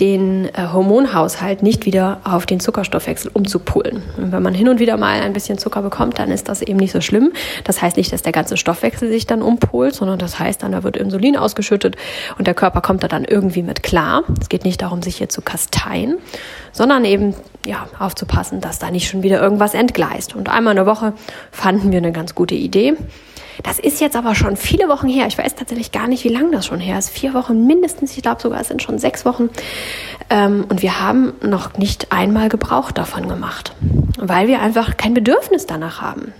den 0.00 0.46
äh, 0.54 0.68
Hormonhaushalt 0.72 1.62
nicht 1.62 1.86
wieder 1.86 2.20
auf 2.24 2.46
den 2.46 2.60
Zuckerstoffwechsel 2.60 3.30
umzupolen. 3.32 4.02
Und 4.16 4.32
wenn 4.32 4.42
man 4.42 4.54
hin 4.54 4.68
und 4.68 4.78
wieder 4.78 4.96
mal 4.96 5.20
ein 5.20 5.32
bisschen 5.32 5.58
Zucker 5.58 5.82
bekommt, 5.82 6.18
dann 6.18 6.30
ist 6.30 6.48
das 6.48 6.62
eben 6.62 6.78
nicht 6.78 6.92
so 6.92 7.00
schlimm. 7.00 7.32
Das 7.64 7.80
heißt 7.80 7.96
nicht, 7.96 8.12
dass 8.12 8.22
der 8.22 8.32
ganze 8.32 8.56
Stoffwechsel 8.56 9.10
sich 9.10 9.26
dann 9.26 9.42
umpolt, 9.42 9.94
sondern 9.94 10.18
das 10.18 10.38
heißt 10.38 10.62
dann, 10.62 10.72
da 10.72 10.82
wird 10.82 10.96
Insulin 10.96 11.36
ausgeschüttet 11.36 11.96
und 12.38 12.46
der 12.46 12.54
Körper 12.54 12.80
kommt 12.80 13.02
da 13.02 13.08
dann 13.08 13.24
irgendwie 13.24 13.62
mit 13.62 13.82
klar. 13.82 14.22
Es 14.40 14.48
geht 14.48 14.64
nicht 14.64 14.82
darum, 14.82 15.02
sich 15.02 15.16
hier 15.16 15.28
zu 15.28 15.40
kasteien, 15.40 16.18
sondern 16.72 17.04
eben 17.04 17.34
ja, 17.64 17.88
aufzupassen, 17.98 18.60
dass 18.60 18.78
da 18.78 18.90
nicht 18.90 19.08
schon 19.08 19.22
wieder 19.22 19.40
irgendwas 19.40 19.74
entgleist. 19.74 20.36
Und 20.36 20.48
einmal 20.48 20.72
in 20.72 20.76
der 20.76 20.86
Woche 20.86 21.14
fanden 21.50 21.90
wir 21.90 21.98
eine 21.98 22.12
ganz 22.12 22.34
gute 22.34 22.54
Idee. 22.54 22.94
Das 23.62 23.78
ist 23.78 24.00
jetzt 24.00 24.16
aber 24.16 24.34
schon 24.34 24.56
viele 24.56 24.88
Wochen 24.88 25.08
her. 25.08 25.26
Ich 25.26 25.38
weiß 25.38 25.54
tatsächlich 25.54 25.92
gar 25.92 26.08
nicht, 26.08 26.24
wie 26.24 26.28
lange 26.28 26.50
das 26.50 26.66
schon 26.66 26.80
her 26.80 26.98
ist. 26.98 27.10
Vier 27.10 27.34
Wochen 27.34 27.66
mindestens. 27.66 28.16
Ich 28.16 28.22
glaube 28.22 28.40
sogar, 28.40 28.60
es 28.60 28.68
sind 28.68 28.82
schon 28.82 28.98
sechs 28.98 29.24
Wochen. 29.24 29.50
Ähm, 30.30 30.64
und 30.68 30.82
wir 30.82 31.00
haben 31.00 31.32
noch 31.42 31.76
nicht 31.78 32.12
einmal 32.12 32.48
Gebrauch 32.48 32.90
davon 32.90 33.28
gemacht, 33.28 33.72
weil 34.18 34.48
wir 34.48 34.60
einfach 34.60 34.96
kein 34.96 35.14
Bedürfnis 35.14 35.66
danach 35.66 36.00
haben. 36.00 36.32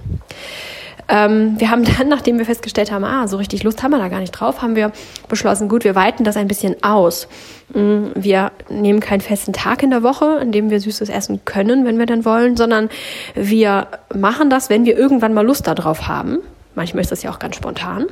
Ähm, 1.08 1.54
wir 1.58 1.70
haben 1.70 1.84
dann, 1.84 2.08
nachdem 2.08 2.38
wir 2.38 2.44
festgestellt 2.44 2.90
haben, 2.90 3.04
ah, 3.04 3.28
so 3.28 3.36
richtig 3.36 3.62
Lust 3.62 3.82
haben 3.82 3.92
wir 3.92 3.98
da 3.98 4.08
gar 4.08 4.18
nicht 4.18 4.32
drauf, 4.32 4.60
haben 4.60 4.74
wir 4.74 4.90
beschlossen, 5.28 5.68
gut, 5.68 5.84
wir 5.84 5.94
weiten 5.94 6.24
das 6.24 6.36
ein 6.36 6.48
bisschen 6.48 6.82
aus. 6.82 7.28
Mm, 7.72 8.06
wir 8.16 8.50
nehmen 8.68 8.98
keinen 8.98 9.20
festen 9.20 9.52
Tag 9.52 9.82
in 9.84 9.90
der 9.90 10.02
Woche, 10.02 10.38
an 10.40 10.50
dem 10.50 10.70
wir 10.70 10.80
Süßes 10.80 11.08
essen 11.08 11.44
können, 11.44 11.84
wenn 11.84 11.98
wir 11.98 12.06
denn 12.06 12.24
wollen, 12.24 12.56
sondern 12.56 12.88
wir 13.34 13.86
machen 14.14 14.50
das, 14.50 14.68
wenn 14.68 14.84
wir 14.84 14.98
irgendwann 14.98 15.32
mal 15.32 15.46
Lust 15.46 15.66
darauf 15.68 16.08
haben. 16.08 16.38
Manchmal 16.76 17.00
ist 17.00 17.10
das 17.10 17.22
ja 17.22 17.30
auch 17.30 17.38
ganz 17.38 17.56
spontan. 17.56 18.06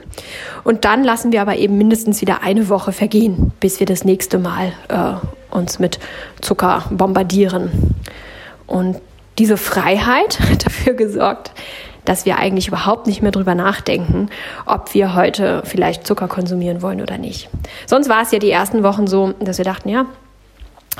Und 0.64 0.84
dann 0.86 1.04
lassen 1.04 1.32
wir 1.32 1.42
aber 1.42 1.56
eben 1.56 1.78
mindestens 1.78 2.22
wieder 2.22 2.42
eine 2.42 2.68
Woche 2.70 2.92
vergehen, 2.92 3.52
bis 3.60 3.78
wir 3.78 3.86
das 3.86 4.04
nächste 4.04 4.38
Mal 4.38 4.72
äh, 4.88 5.54
uns 5.54 5.78
mit 5.78 6.00
Zucker 6.40 6.84
bombardieren. 6.90 7.70
Und 8.66 8.96
diese 9.38 9.58
Freiheit 9.58 10.40
hat 10.50 10.66
dafür 10.66 10.94
gesorgt, 10.94 11.52
dass 12.06 12.24
wir 12.24 12.38
eigentlich 12.38 12.68
überhaupt 12.68 13.06
nicht 13.06 13.22
mehr 13.22 13.32
drüber 13.32 13.54
nachdenken, 13.54 14.28
ob 14.66 14.94
wir 14.94 15.14
heute 15.14 15.62
vielleicht 15.64 16.06
Zucker 16.06 16.28
konsumieren 16.28 16.80
wollen 16.80 17.02
oder 17.02 17.18
nicht. 17.18 17.50
Sonst 17.86 18.08
war 18.08 18.22
es 18.22 18.32
ja 18.32 18.38
die 18.38 18.50
ersten 18.50 18.82
Wochen 18.82 19.06
so, 19.06 19.34
dass 19.40 19.58
wir 19.58 19.64
dachten, 19.64 19.88
ja, 19.90 20.06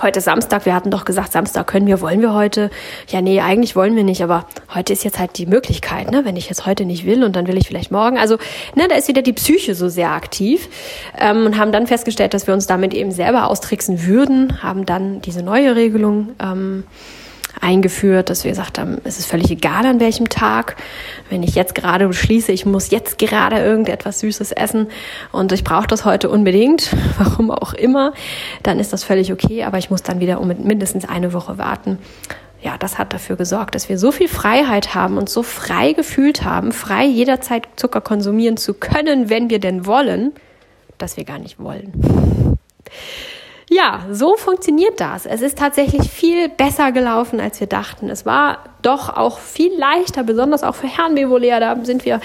Heute 0.02 0.20
Samstag, 0.20 0.66
wir 0.66 0.74
hatten 0.74 0.90
doch 0.90 1.04
gesagt, 1.04 1.30
Samstag 1.30 1.68
können 1.68 1.86
wir, 1.86 2.00
wollen 2.00 2.20
wir 2.20 2.34
heute? 2.34 2.70
Ja, 3.08 3.20
nee, 3.20 3.40
eigentlich 3.40 3.76
wollen 3.76 3.94
wir 3.94 4.02
nicht, 4.02 4.24
aber 4.24 4.46
heute 4.74 4.92
ist 4.92 5.04
jetzt 5.04 5.20
halt 5.20 5.38
die 5.38 5.46
Möglichkeit, 5.46 6.10
ne? 6.10 6.24
Wenn 6.24 6.36
ich 6.36 6.48
jetzt 6.48 6.66
heute 6.66 6.84
nicht 6.84 7.06
will 7.06 7.22
und 7.22 7.36
dann 7.36 7.46
will 7.46 7.56
ich 7.56 7.68
vielleicht 7.68 7.92
morgen. 7.92 8.18
Also, 8.18 8.38
ne, 8.74 8.88
da 8.88 8.96
ist 8.96 9.06
wieder 9.06 9.22
die 9.22 9.32
Psyche 9.32 9.76
so 9.76 9.88
sehr 9.88 10.10
aktiv 10.10 10.68
ähm, 11.16 11.46
und 11.46 11.58
haben 11.58 11.70
dann 11.70 11.86
festgestellt, 11.86 12.34
dass 12.34 12.48
wir 12.48 12.54
uns 12.54 12.66
damit 12.66 12.92
eben 12.92 13.12
selber 13.12 13.48
austricksen 13.48 14.04
würden, 14.04 14.64
haben 14.64 14.84
dann 14.84 15.20
diese 15.20 15.44
neue 15.44 15.76
Regelung 15.76 16.30
ähm, 16.42 16.82
eingeführt, 17.60 18.30
dass 18.30 18.44
wir 18.44 18.50
gesagt 18.50 18.78
haben, 18.78 18.98
es 19.04 19.18
ist 19.18 19.26
völlig 19.26 19.50
egal 19.50 19.86
an 19.86 20.00
welchem 20.00 20.28
Tag. 20.28 20.76
Wenn 21.30 21.42
ich 21.42 21.54
jetzt 21.54 21.74
gerade 21.74 22.06
beschließe, 22.06 22.52
ich 22.52 22.66
muss 22.66 22.90
jetzt 22.90 23.18
gerade 23.18 23.56
irgendetwas 23.56 24.20
Süßes 24.20 24.52
essen 24.52 24.88
und 25.32 25.52
ich 25.52 25.64
brauche 25.64 25.86
das 25.86 26.04
heute 26.04 26.28
unbedingt, 26.30 26.94
warum 27.18 27.50
auch 27.50 27.74
immer, 27.74 28.12
dann 28.62 28.80
ist 28.80 28.92
das 28.92 29.04
völlig 29.04 29.32
okay, 29.32 29.64
aber 29.64 29.78
ich 29.78 29.90
muss 29.90 30.02
dann 30.02 30.20
wieder 30.20 30.40
um 30.40 30.48
mindestens 30.48 31.08
eine 31.08 31.32
Woche 31.32 31.58
warten. 31.58 31.98
Ja, 32.62 32.78
das 32.78 32.96
hat 32.96 33.12
dafür 33.12 33.36
gesorgt, 33.36 33.74
dass 33.74 33.90
wir 33.90 33.98
so 33.98 34.10
viel 34.10 34.28
Freiheit 34.28 34.94
haben 34.94 35.18
und 35.18 35.28
so 35.28 35.42
frei 35.42 35.92
gefühlt 35.92 36.44
haben, 36.44 36.72
frei 36.72 37.04
jederzeit 37.04 37.68
Zucker 37.76 38.00
konsumieren 38.00 38.56
zu 38.56 38.72
können, 38.72 39.28
wenn 39.28 39.50
wir 39.50 39.58
denn 39.58 39.84
wollen, 39.84 40.32
dass 40.96 41.18
wir 41.18 41.24
gar 41.24 41.38
nicht 41.38 41.58
wollen. 41.58 41.92
Ja, 43.74 44.06
so 44.08 44.36
funktioniert 44.36 45.00
das. 45.00 45.26
Es 45.26 45.42
ist 45.42 45.58
tatsächlich 45.58 46.08
viel 46.08 46.48
besser 46.48 46.92
gelaufen, 46.92 47.40
als 47.40 47.58
wir 47.58 47.66
dachten. 47.66 48.08
Es 48.08 48.24
war 48.24 48.58
doch 48.82 49.08
auch 49.08 49.40
viel 49.40 49.72
leichter, 49.76 50.22
besonders 50.22 50.62
auch 50.62 50.76
für 50.76 50.86
Herrn 50.86 51.16
Bevolea. 51.16 51.58
Da 51.58 51.76
sind 51.82 52.04
wir 52.04 52.20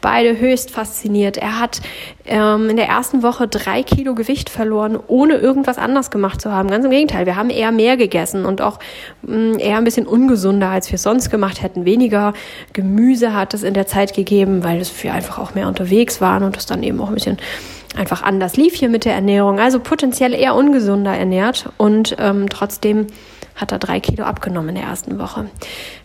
beide 0.00 0.38
höchst 0.38 0.70
fasziniert. 0.70 1.38
Er 1.38 1.58
hat 1.58 1.80
ähm, 2.24 2.70
in 2.70 2.76
der 2.76 2.86
ersten 2.86 3.24
Woche 3.24 3.48
drei 3.48 3.82
Kilo 3.82 4.14
Gewicht 4.14 4.48
verloren, 4.48 4.96
ohne 5.08 5.38
irgendwas 5.38 5.76
anders 5.76 6.12
gemacht 6.12 6.40
zu 6.40 6.52
haben. 6.52 6.70
Ganz 6.70 6.84
im 6.84 6.92
Gegenteil, 6.92 7.26
wir 7.26 7.34
haben 7.34 7.50
eher 7.50 7.72
mehr 7.72 7.96
gegessen 7.96 8.44
und 8.44 8.62
auch 8.62 8.78
mh, 9.22 9.54
mm, 9.54 9.58
eher 9.58 9.78
ein 9.78 9.84
bisschen 9.84 10.06
ungesunder, 10.06 10.68
als 10.68 10.88
wir 10.92 10.94
es 10.94 11.02
sonst 11.02 11.30
gemacht 11.30 11.64
hätten. 11.64 11.84
Weniger 11.84 12.32
Gemüse 12.74 13.34
hat 13.34 13.54
es 13.54 13.64
in 13.64 13.74
der 13.74 13.88
Zeit 13.88 14.14
gegeben, 14.14 14.62
weil 14.62 14.80
wir 15.02 15.12
einfach 15.12 15.40
auch 15.40 15.56
mehr 15.56 15.66
unterwegs 15.66 16.20
waren 16.20 16.44
und 16.44 16.56
es 16.56 16.66
dann 16.66 16.84
eben 16.84 17.00
auch 17.00 17.08
ein 17.08 17.14
bisschen 17.14 17.38
einfach 17.96 18.22
anders 18.22 18.56
lief 18.56 18.74
hier 18.74 18.88
mit 18.88 19.04
der 19.04 19.14
Ernährung. 19.14 19.60
Also 19.60 19.80
potenziell 19.80 20.34
eher 20.34 20.54
ungesunder 20.54 21.16
ernährt 21.16 21.70
und 21.78 22.16
ähm, 22.18 22.48
trotzdem 22.48 23.06
hat 23.54 23.72
er 23.72 23.78
drei 23.78 24.00
Kilo 24.00 24.24
abgenommen 24.24 24.70
in 24.70 24.74
der 24.76 24.84
ersten 24.84 25.18
Woche. 25.18 25.46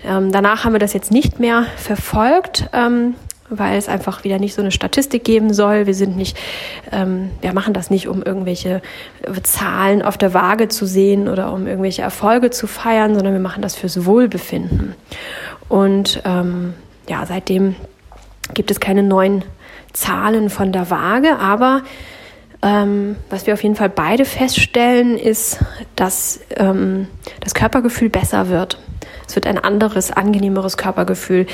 Ähm, 0.06 0.32
danach 0.32 0.66
haben 0.66 0.74
wir 0.74 0.80
das 0.80 0.94
jetzt 0.94 1.12
nicht 1.12 1.40
mehr 1.40 1.66
verfolgt. 1.78 2.70
Ähm, 2.74 3.16
weil 3.50 3.78
es 3.78 3.88
einfach 3.88 4.24
wieder 4.24 4.40
nicht 4.40 4.54
so 4.54 4.62
eine 4.62 4.72
Statistik 4.72 5.24
geben 5.24 5.54
soll. 5.54 5.88
Wir 5.88 5.94
sind 5.94 6.18
nicht, 6.18 6.38
ähm, 6.92 7.32
wir 7.42 7.54
machen 7.54 7.74
das 7.74 7.90
nicht, 7.90 8.08
um 8.08 8.22
irgendwelche 8.22 8.82
Zahlen 9.44 10.02
auf 10.02 10.18
der 10.18 10.34
Waage 10.34 10.68
zu 10.68 10.86
sehen 10.86 11.30
oder 11.30 11.54
um 11.54 11.68
irgendwelche 11.68 12.02
Erfolge 12.02 12.50
zu 12.50 12.68
feiern, 12.68 13.16
sondern 13.16 13.34
wir 13.34 13.40
machen 13.40 13.62
das 13.62 13.76
fürs 13.76 14.06
Wohlbefinden. 14.06 14.96
Und 15.70 16.22
ähm, 16.26 16.74
ja, 17.10 17.26
seitdem 17.26 17.76
gibt 18.54 18.72
es 18.72 18.80
keine 18.80 19.04
neuen 19.04 19.44
Zahlen 19.94 20.50
von 20.50 20.72
der 20.72 20.90
Waage, 20.90 21.38
aber 21.38 21.84
ähm, 22.62 23.16
was 23.30 23.46
wir 23.46 23.54
auf 23.54 23.64
jeden 23.64 23.76
Fall 23.76 23.90
beide 23.90 24.26
feststellen, 24.26 25.18
ist, 25.18 25.60
dass 25.96 26.40
ähm, 26.56 27.08
das 27.40 27.54
Körpergefühl 27.54 28.10
besser 28.10 28.50
wird. 28.50 28.80
Es 29.28 29.36
wird 29.36 29.46
ein 29.46 29.58
anderes, 29.58 30.12
angenehmeres 30.12 30.78
Körpergefühl. 30.78 31.46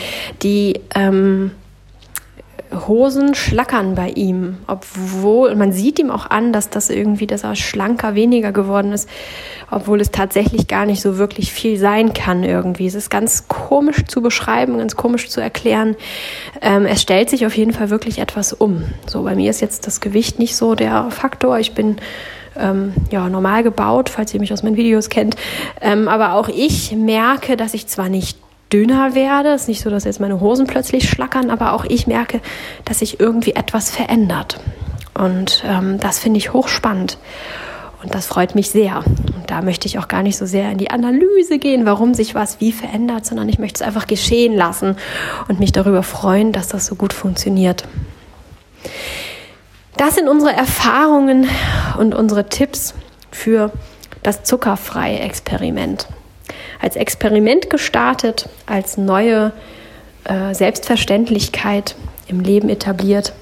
Die 0.44 0.80
ähm, 0.96 1.52
Hosen 2.88 3.36
schlackern 3.36 3.95
bei 3.95 4.09
ihm, 4.09 4.57
obwohl 4.67 5.55
man 5.55 5.71
sieht 5.71 5.99
ihm 5.99 6.11
auch 6.11 6.30
an, 6.30 6.53
dass 6.53 6.69
das 6.69 6.89
irgendwie, 6.89 7.28
dass 7.28 7.43
er 7.43 7.55
schlanker, 7.55 8.15
weniger 8.15 8.51
geworden 8.51 8.91
ist, 8.91 9.09
obwohl 9.71 10.01
es 10.01 10.11
tatsächlich 10.11 10.67
gar 10.67 10.86
nicht 10.86 11.01
so 11.01 11.17
wirklich 11.17 11.51
viel 11.51 11.78
sein 11.78 12.13
kann 12.13 12.43
irgendwie. 12.43 12.88
Es 12.88 12.95
ist 12.95 13.09
ganz 13.09 13.47
komisch 13.47 14.05
zu 14.05 14.21
beschreiben, 14.21 14.78
ganz 14.78 14.95
komisch 14.95 15.30
zu 15.30 15.41
erklären. 15.41 15.95
Ähm, 16.61 16.86
es 16.86 17.01
stellt 17.01 17.30
sich 17.30 17.45
auf 17.45 17.55
jeden 17.55 17.74
Fall 17.74 17.89
wirklich 17.89 18.19
etwas 18.19 18.53
um. 18.53 18.84
So 19.07 19.24
bei 19.24 19.36
mir 19.36 19.49
ist 19.49 19.61
jetzt 19.61 19.88
das 19.88 20.01
Gewicht 20.01 20.39
nicht 20.39 20.55
so 20.55 20.76
der 20.76 21.11
Faktor. 21.11 21.59
Ich 21.59 21.74
bin 21.74 21.97
ähm, 22.55 22.93
ja, 23.11 23.30
normal 23.30 23.63
gebaut, 23.63 24.09
falls 24.09 24.34
ihr 24.34 24.39
mich 24.39 24.53
aus 24.53 24.63
meinen 24.63 24.78
Videos 24.78 25.09
kennt. 25.09 25.36
Ähm, 25.82 26.07
aber 26.07 26.34
auch 26.34 26.49
ich 26.49 26.91
merke, 26.95 27.57
dass 27.57 27.74
ich 27.74 27.88
zwar 27.88 28.09
nicht 28.09 28.38
dünner 28.74 29.13
werde. 29.13 29.49
Es 29.49 29.63
ist 29.63 29.67
nicht 29.67 29.82
so, 29.82 29.91
dass 29.91 30.03
jetzt 30.03 30.19
meine 30.19 30.41
Hosen 30.41 30.65
plötzlich 30.65 31.07
schlackern, 31.07 31.51
aber 31.51 31.74
auch 31.74 31.86
ich 31.86 32.07
merke, 32.07 32.41
dass 32.86 32.99
sich 32.99 33.19
irgendwie 33.19 33.53
etwas 33.53 33.91
verändert. 33.91 34.59
Und 35.13 35.63
ähm, 35.67 35.99
das 35.99 36.17
finde 36.19 36.39
ich 36.39 36.53
hochspannend. 36.53 37.19
Und 38.01 38.13
das 38.13 38.26
freut 38.26 38.55
mich 38.55 38.69
sehr. 38.69 38.97
Und 38.97 39.49
da 39.49 39.61
möchte 39.61 39.88
ich 39.88 39.99
auch 39.99 40.07
gar 40.07 40.24
nicht 40.24 40.38
so 40.38 40.45
sehr 40.45 40.71
in 40.71 40.78
die 40.78 40.89
Analyse 40.91 41.59
gehen, 41.59 41.86
warum 41.86 42.13
sich 42.13 42.36
was 42.36 42.59
wie 42.59 42.71
verändert, 42.71 43.26
sondern 43.26 43.47
ich 43.47 43.59
möchte 43.59 43.82
es 43.82 43.88
einfach 43.88 44.07
geschehen 44.07 44.55
lassen 44.55 44.97
und 45.47 45.59
mich 45.59 45.71
darüber 45.71 46.03
freuen, 46.03 46.51
dass 46.51 46.67
das 46.67 46.86
so 46.86 46.95
gut 46.95 47.13
funktioniert. 47.13 47.86
Das 49.95 50.15
sind 50.15 50.28
unsere 50.28 50.51
Erfahrungen 50.51 51.47
und 51.97 52.15
unsere 52.15 52.49
Tipps 52.49 52.95
für 53.32 53.71
das 54.24 54.43
zuckerfreie 54.43 55.19
Experiment 55.19 56.07
als 56.82 56.96
Experiment 56.96 57.70
gestartet, 57.70 58.50
als 58.66 58.98
neue 58.98 59.54
äh, 60.26 60.54
Selbstverständlichkeit 60.54 61.96
im 62.28 62.39
Leben 62.39 62.70
etabliert, 62.70 63.34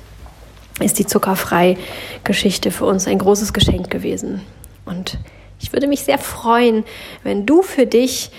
ist 0.79 0.99
die 0.99 1.05
Zuckerfrei-Geschichte 1.05 2.71
für 2.71 2.85
uns 2.85 3.07
ein 3.07 3.19
großes 3.19 3.53
Geschenk 3.53 3.89
gewesen. 3.89 4.41
Und 4.85 5.19
ich 5.59 5.73
würde 5.73 5.87
mich 5.87 6.01
sehr 6.01 6.17
freuen, 6.17 6.83
wenn 7.23 7.45
du 7.45 7.61
für 7.61 7.85
dich 7.85 8.31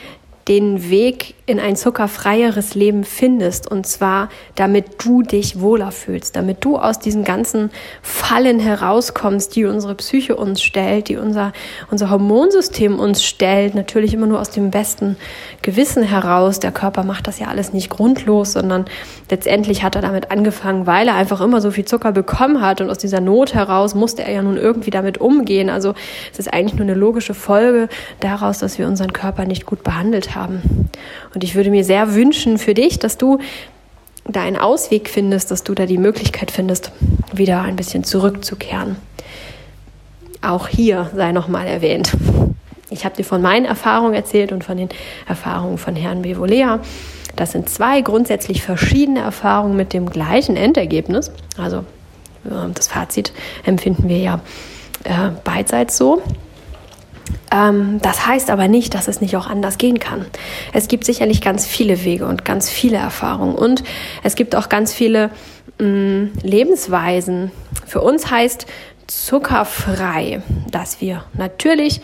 den 0.49 0.91
Weg 0.91 1.35
in 1.45 1.59
ein 1.59 1.74
zuckerfreieres 1.74 2.74
Leben 2.74 3.03
findest. 3.03 3.68
Und 3.68 3.86
zwar, 3.86 4.28
damit 4.55 5.05
du 5.05 5.22
dich 5.22 5.61
wohler 5.61 5.90
fühlst, 5.90 6.36
damit 6.36 6.64
du 6.64 6.78
aus 6.78 7.01
diesen 7.01 7.24
ganzen 7.24 7.70
Fallen 8.01 8.61
herauskommst, 8.61 9.57
die 9.57 9.64
unsere 9.64 9.97
Psyche 9.97 10.36
uns 10.36 10.62
stellt, 10.62 11.09
die 11.09 11.16
unser, 11.16 11.53
unser 11.90 12.11
Hormonsystem 12.11 12.99
uns 13.01 13.24
stellt. 13.24 13.74
Natürlich 13.74 14.14
immer 14.14 14.26
nur 14.26 14.40
aus 14.40 14.51
dem 14.51 14.70
besten 14.70 15.16
Gewissen 15.62 16.05
heraus. 16.05 16.61
Der 16.61 16.70
Körper 16.70 17.03
macht 17.03 17.26
das 17.26 17.40
ja 17.40 17.49
alles 17.49 17.72
nicht 17.72 17.90
grundlos, 17.90 18.53
sondern 18.53 18.84
letztendlich 19.28 19.82
hat 19.82 19.97
er 19.97 20.03
damit 20.03 20.30
angefangen, 20.30 20.86
weil 20.86 21.09
er 21.09 21.16
einfach 21.16 21.40
immer 21.40 21.61
so 21.61 21.72
viel 21.72 21.84
Zucker 21.84 22.12
bekommen 22.12 22.61
hat. 22.61 22.80
Und 22.80 22.88
aus 22.88 22.99
dieser 22.99 23.20
Not 23.20 23.53
heraus 23.55 23.97
musste 23.97 24.22
er 24.22 24.32
ja 24.32 24.43
nun 24.43 24.57
irgendwie 24.57 24.90
damit 24.90 25.18
umgehen. 25.18 25.70
Also 25.70 25.95
es 26.32 26.38
ist 26.38 26.53
eigentlich 26.53 26.74
nur 26.74 26.86
eine 26.86 26.95
logische 26.95 27.34
Folge 27.34 27.88
daraus, 28.20 28.61
dass 28.61 28.78
wir 28.78 28.86
unseren 28.86 29.12
Körper 29.12 29.45
nicht 29.45 29.66
gut 29.66 29.82
behandelt 29.82 30.36
haben. 30.36 30.88
Und 31.35 31.45
ich 31.45 31.55
würde 31.55 31.70
mir 31.70 31.85
sehr 31.85 32.14
wünschen 32.14 32.59
für 32.59 32.74
dich, 32.74 32.99
dass 32.99 33.18
du 33.18 33.39
da 34.24 34.43
einen 34.43 34.57
Ausweg 34.57 35.09
findest, 35.09 35.51
dass 35.51 35.64
du 35.64 35.74
da 35.74 35.87
die 35.87 35.99
Möglichkeit 35.99 36.51
findest, 36.51 36.93
wieder 37.33 37.62
ein 37.62 37.76
bisschen 37.76 38.05
zurückzukehren. 38.05 38.97
Auch 40.41 40.68
hier 40.68 41.11
sei 41.14 41.33
nochmal 41.33 41.66
erwähnt. 41.66 42.12
Ich 42.91 43.05
habe 43.05 43.16
dir 43.16 43.24
von 43.24 43.41
meinen 43.41 43.64
Erfahrungen 43.64 44.14
erzählt 44.14 44.53
und 44.53 44.64
von 44.64 44.76
den 44.76 44.91
Erfahrungen 45.26 45.78
von 45.78 45.97
Herrn 45.97 46.22
Bevolea. 46.22 46.80
Das 47.37 47.53
sind 47.53 47.68
zwei 47.70 48.03
grundsätzlich 48.03 48.62
verschiedene 48.62 49.20
Erfahrungen 49.20 49.76
mit 49.76 49.93
dem 49.95 50.11
gleichen 50.11 50.57
Endergebnis. 50.57 51.30
Also 51.57 51.85
ähm, 52.45 52.72
das 52.74 52.89
Fazit 52.89 53.33
empfinden 53.64 54.09
wir 54.09 54.18
ja 54.18 54.41
äh, 55.05 55.30
beidseits 55.43 55.97
so. 55.97 56.22
Ähm, 57.53 58.01
das 58.01 58.27
heißt 58.27 58.51
aber 58.51 58.67
nicht, 58.67 58.95
dass 58.95 59.07
es 59.07 59.21
nicht 59.21 59.37
auch 59.37 59.47
anders 59.47 59.79
gehen 59.79 59.99
kann. 59.99 60.25
Es 60.73 60.89
gibt 60.89 61.05
sicherlich 61.05 61.41
ganz 61.41 61.67
viele 61.67 62.05
Wege 62.05 62.27
und 62.27 62.45
ganz 62.45 62.71
viele 62.71 62.97
Erfahrungen 62.97 63.55
und 63.55 63.85
es 64.23 64.35
gibt 64.35 64.57
auch 64.57 64.69
ganz 64.69 64.93
viele 64.93 65.31
mh, 65.79 65.87
mm, 65.87 66.33
Lebensweisen. 66.43 67.53
Für 67.87 68.01
uns 68.01 68.31
heißt 68.31 68.67
zuckerfrei, 69.07 70.43
dass 70.71 71.01
wir 71.01 71.25
natürlich 71.35 72.01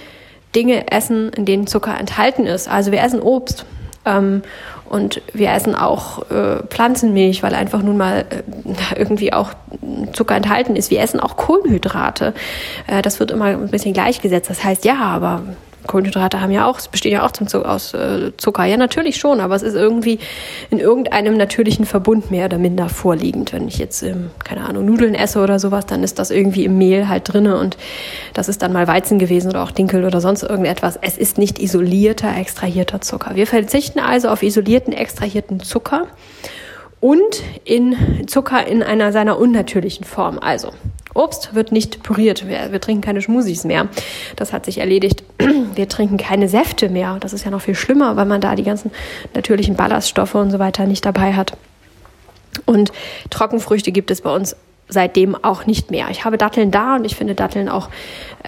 Dinge 0.54 0.90
essen, 0.90 1.30
in 1.30 1.46
denen 1.46 1.66
Zucker 1.66 1.98
enthalten 1.98 2.46
ist. 2.46 2.68
Also 2.68 2.92
wir 2.92 3.02
essen 3.02 3.20
Obst 3.20 3.64
ähm, 4.04 4.42
und 4.88 5.22
wir 5.32 5.50
essen 5.50 5.74
auch 5.74 6.30
äh, 6.30 6.62
Pflanzenmilch, 6.68 7.42
weil 7.42 7.54
einfach 7.54 7.82
nun 7.82 7.96
mal 7.96 8.24
äh, 8.30 8.42
irgendwie 8.96 9.32
auch 9.32 9.50
Zucker 10.12 10.36
enthalten 10.36 10.76
ist. 10.76 10.90
Wir 10.90 11.00
essen 11.00 11.20
auch 11.20 11.36
Kohlenhydrate. 11.36 12.34
Äh, 12.86 13.02
das 13.02 13.20
wird 13.20 13.30
immer 13.30 13.46
ein 13.46 13.68
bisschen 13.68 13.92
gleichgesetzt. 13.92 14.50
Das 14.50 14.64
heißt, 14.64 14.84
ja, 14.84 14.96
aber 14.96 15.42
Kohlenhydrate 15.88 16.40
haben 16.40 16.52
ja 16.52 16.66
auch, 16.66 16.80
bestehen 16.86 17.12
ja 17.12 17.26
auch 17.26 17.32
zum 17.32 17.48
Zucker, 17.48 17.68
aus 17.68 17.94
äh, 17.94 18.30
Zucker. 18.36 18.64
Ja, 18.64 18.76
natürlich 18.76 19.16
schon, 19.16 19.40
aber 19.40 19.56
es 19.56 19.62
ist 19.62 19.74
irgendwie 19.74 20.20
in 20.70 20.78
irgendeinem 20.78 21.36
natürlichen 21.36 21.84
Verbund 21.84 22.30
mehr 22.30 22.44
oder 22.44 22.58
minder 22.58 22.88
vorliegend. 22.88 23.52
Wenn 23.52 23.66
ich 23.66 23.78
jetzt, 23.78 24.02
ähm, 24.04 24.30
keine 24.44 24.64
Ahnung, 24.68 24.84
Nudeln 24.84 25.16
esse 25.16 25.40
oder 25.40 25.58
sowas, 25.58 25.86
dann 25.86 26.04
ist 26.04 26.20
das 26.20 26.30
irgendwie 26.30 26.64
im 26.64 26.78
Mehl 26.78 27.08
halt 27.08 27.32
drinne 27.32 27.58
und 27.58 27.76
das 28.34 28.48
ist 28.48 28.62
dann 28.62 28.72
mal 28.72 28.86
Weizen 28.86 29.18
gewesen 29.18 29.48
oder 29.48 29.64
auch 29.64 29.72
Dinkel 29.72 30.04
oder 30.04 30.20
sonst 30.20 30.44
irgendetwas. 30.44 30.98
Es 31.02 31.18
ist 31.18 31.38
nicht 31.38 31.58
isolierter, 31.58 32.36
extrahierter 32.36 33.00
Zucker. 33.00 33.34
Wir 33.34 33.48
verzichten 33.48 33.98
also 33.98 34.28
auf 34.28 34.44
isolierten, 34.44 34.92
extrahierten 34.92 35.60
Zucker 35.60 36.06
und 37.00 37.42
in 37.64 37.96
Zucker 38.26 38.66
in 38.66 38.82
einer 38.82 39.12
seiner 39.12 39.38
unnatürlichen 39.38 40.04
Form. 40.04 40.38
Also 40.38 40.72
Obst 41.14 41.54
wird 41.54 41.72
nicht 41.72 42.02
püriert. 42.02 42.46
Wir, 42.48 42.70
wir 42.70 42.80
trinken 42.80 43.02
keine 43.02 43.20
Schmusis 43.20 43.64
mehr. 43.64 43.88
Das 44.36 44.52
hat 44.52 44.66
sich 44.66 44.78
erledigt. 44.78 45.24
Wir 45.78 45.88
trinken 45.88 46.16
keine 46.16 46.48
Säfte 46.48 46.88
mehr. 46.88 47.18
Das 47.20 47.32
ist 47.32 47.44
ja 47.44 47.52
noch 47.52 47.60
viel 47.60 47.76
schlimmer, 47.76 48.16
weil 48.16 48.26
man 48.26 48.40
da 48.40 48.56
die 48.56 48.64
ganzen 48.64 48.90
natürlichen 49.32 49.76
Ballaststoffe 49.76 50.34
und 50.34 50.50
so 50.50 50.58
weiter 50.58 50.86
nicht 50.86 51.06
dabei 51.06 51.34
hat. 51.34 51.56
Und 52.66 52.90
Trockenfrüchte 53.30 53.92
gibt 53.92 54.10
es 54.10 54.22
bei 54.22 54.34
uns 54.34 54.56
seitdem 54.88 55.34
auch 55.34 55.66
nicht 55.66 55.90
mehr. 55.90 56.08
Ich 56.10 56.24
habe 56.24 56.38
Datteln 56.38 56.70
da 56.70 56.96
und 56.96 57.04
ich 57.04 57.16
finde 57.16 57.34
Datteln 57.34 57.68
auch, 57.68 57.90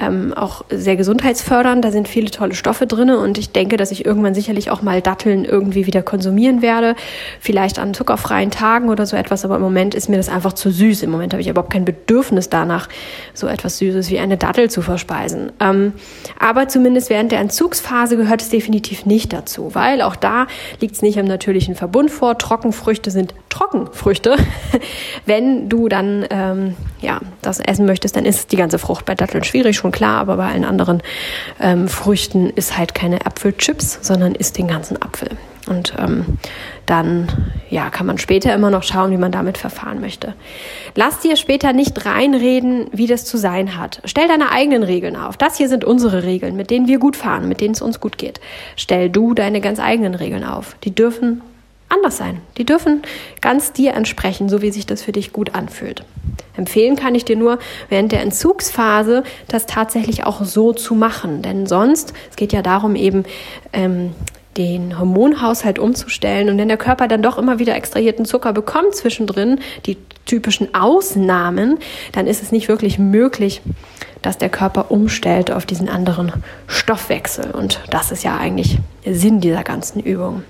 ähm, 0.00 0.32
auch 0.34 0.64
sehr 0.70 0.96
gesundheitsfördernd. 0.96 1.84
Da 1.84 1.90
sind 1.90 2.08
viele 2.08 2.30
tolle 2.30 2.54
Stoffe 2.54 2.86
drin 2.86 3.10
und 3.10 3.38
ich 3.38 3.52
denke, 3.52 3.76
dass 3.76 3.90
ich 3.90 4.06
irgendwann 4.06 4.34
sicherlich 4.34 4.70
auch 4.70 4.82
mal 4.82 5.02
Datteln 5.02 5.44
irgendwie 5.44 5.86
wieder 5.86 6.02
konsumieren 6.02 6.62
werde. 6.62 6.94
Vielleicht 7.40 7.78
an 7.78 7.94
zuckerfreien 7.94 8.50
Tagen 8.50 8.88
oder 8.88 9.06
so 9.06 9.16
etwas, 9.16 9.44
aber 9.44 9.56
im 9.56 9.62
Moment 9.62 9.94
ist 9.94 10.08
mir 10.08 10.16
das 10.16 10.28
einfach 10.28 10.54
zu 10.54 10.70
süß. 10.70 11.02
Im 11.02 11.10
Moment 11.10 11.32
habe 11.32 11.42
ich 11.42 11.48
überhaupt 11.48 11.72
kein 11.72 11.84
Bedürfnis 11.84 12.48
danach, 12.48 12.88
so 13.34 13.46
etwas 13.46 13.78
Süßes 13.78 14.10
wie 14.10 14.18
eine 14.18 14.36
Dattel 14.36 14.70
zu 14.70 14.82
verspeisen. 14.82 15.52
Ähm, 15.60 15.92
aber 16.38 16.68
zumindest 16.68 17.10
während 17.10 17.32
der 17.32 17.40
Entzugsphase 17.40 18.16
gehört 18.16 18.40
es 18.40 18.48
definitiv 18.48 19.04
nicht 19.04 19.32
dazu, 19.32 19.74
weil 19.74 20.00
auch 20.00 20.16
da 20.16 20.46
liegt 20.80 20.94
es 20.94 21.02
nicht 21.02 21.18
im 21.18 21.26
natürlichen 21.26 21.74
Verbund 21.74 22.10
vor. 22.10 22.38
Trockenfrüchte 22.38 23.10
sind 23.10 23.34
Trockenfrüchte. 23.50 24.36
Wenn 25.26 25.68
du 25.68 25.88
dann 25.88 26.22
ähm, 26.30 26.76
ja, 27.00 27.20
das 27.42 27.60
essen 27.60 27.86
möchtest, 27.86 28.16
dann 28.16 28.24
ist 28.24 28.52
die 28.52 28.56
ganze 28.56 28.78
Frucht. 28.78 29.04
Bei 29.04 29.14
Datteln 29.14 29.44
schwierig, 29.44 29.76
schon 29.76 29.92
klar, 29.92 30.20
aber 30.20 30.36
bei 30.36 30.48
allen 30.48 30.64
anderen 30.64 31.02
ähm, 31.60 31.88
Früchten 31.88 32.50
ist 32.50 32.78
halt 32.78 32.94
keine 32.94 33.26
Apfelchips, 33.26 33.98
sondern 34.02 34.34
isst 34.34 34.56
den 34.56 34.68
ganzen 34.68 35.00
Apfel. 35.02 35.30
Und 35.68 35.94
ähm, 35.98 36.38
dann 36.86 37.28
ja, 37.68 37.90
kann 37.90 38.06
man 38.06 38.18
später 38.18 38.52
immer 38.54 38.70
noch 38.70 38.82
schauen, 38.82 39.12
wie 39.12 39.16
man 39.16 39.30
damit 39.30 39.58
verfahren 39.58 40.00
möchte. 40.00 40.34
Lass 40.94 41.20
dir 41.20 41.36
später 41.36 41.72
nicht 41.72 42.06
reinreden, 42.06 42.88
wie 42.92 43.06
das 43.06 43.24
zu 43.24 43.36
sein 43.36 43.76
hat. 43.76 44.00
Stell 44.04 44.26
deine 44.26 44.50
eigenen 44.50 44.82
Regeln 44.82 45.16
auf. 45.16 45.36
Das 45.36 45.56
hier 45.56 45.68
sind 45.68 45.84
unsere 45.84 46.24
Regeln, 46.24 46.56
mit 46.56 46.70
denen 46.70 46.88
wir 46.88 46.98
gut 46.98 47.16
fahren, 47.16 47.48
mit 47.48 47.60
denen 47.60 47.74
es 47.74 47.82
uns 47.82 48.00
gut 48.00 48.18
geht. 48.18 48.40
Stell 48.74 49.10
du 49.10 49.34
deine 49.34 49.60
ganz 49.60 49.78
eigenen 49.78 50.14
Regeln 50.14 50.44
auf. 50.44 50.76
Die 50.82 50.94
dürfen 50.94 51.42
anders 51.88 52.16
sein. 52.16 52.40
Die 52.56 52.64
dürfen 52.64 53.02
ganz 53.40 53.72
dir 53.72 53.94
entsprechen, 53.94 54.48
so 54.48 54.62
wie 54.62 54.70
sich 54.70 54.86
das 54.86 55.02
für 55.02 55.12
dich 55.12 55.32
gut 55.32 55.54
anfühlt. 55.54 56.04
Empfehlen 56.56 56.96
kann 56.96 57.14
ich 57.14 57.24
dir 57.24 57.36
nur 57.36 57.58
während 57.88 58.12
der 58.12 58.22
Entzugsphase 58.22 59.22
das 59.48 59.66
tatsächlich 59.66 60.24
auch 60.24 60.44
so 60.44 60.72
zu 60.72 60.94
machen. 60.94 61.42
Denn 61.42 61.66
sonst, 61.66 62.12
es 62.30 62.36
geht 62.36 62.52
ja 62.52 62.62
darum 62.62 62.96
eben, 62.96 63.24
ähm, 63.72 64.12
den 64.56 64.98
Hormonhaushalt 64.98 65.78
umzustellen 65.78 66.48
und 66.50 66.58
wenn 66.58 66.68
der 66.68 66.76
Körper 66.76 67.06
dann 67.06 67.22
doch 67.22 67.38
immer 67.38 67.58
wieder 67.58 67.76
extrahierten 67.76 68.24
Zucker 68.24 68.52
bekommt 68.52 68.94
zwischendrin, 68.96 69.60
die 69.86 69.96
typischen 70.26 70.74
Ausnahmen, 70.74 71.78
dann 72.12 72.26
ist 72.26 72.42
es 72.42 72.50
nicht 72.50 72.68
wirklich 72.68 72.98
möglich, 72.98 73.62
dass 74.22 74.38
der 74.38 74.48
Körper 74.48 74.90
umstellt 74.90 75.50
auf 75.50 75.66
diesen 75.66 75.88
anderen 75.88 76.32
Stoffwechsel. 76.66 77.52
Und 77.52 77.80
das 77.90 78.10
ist 78.10 78.24
ja 78.24 78.36
eigentlich 78.36 78.78
der 79.04 79.14
Sinn 79.14 79.40
dieser 79.40 79.62
ganzen 79.62 80.00
Übung. 80.00 80.42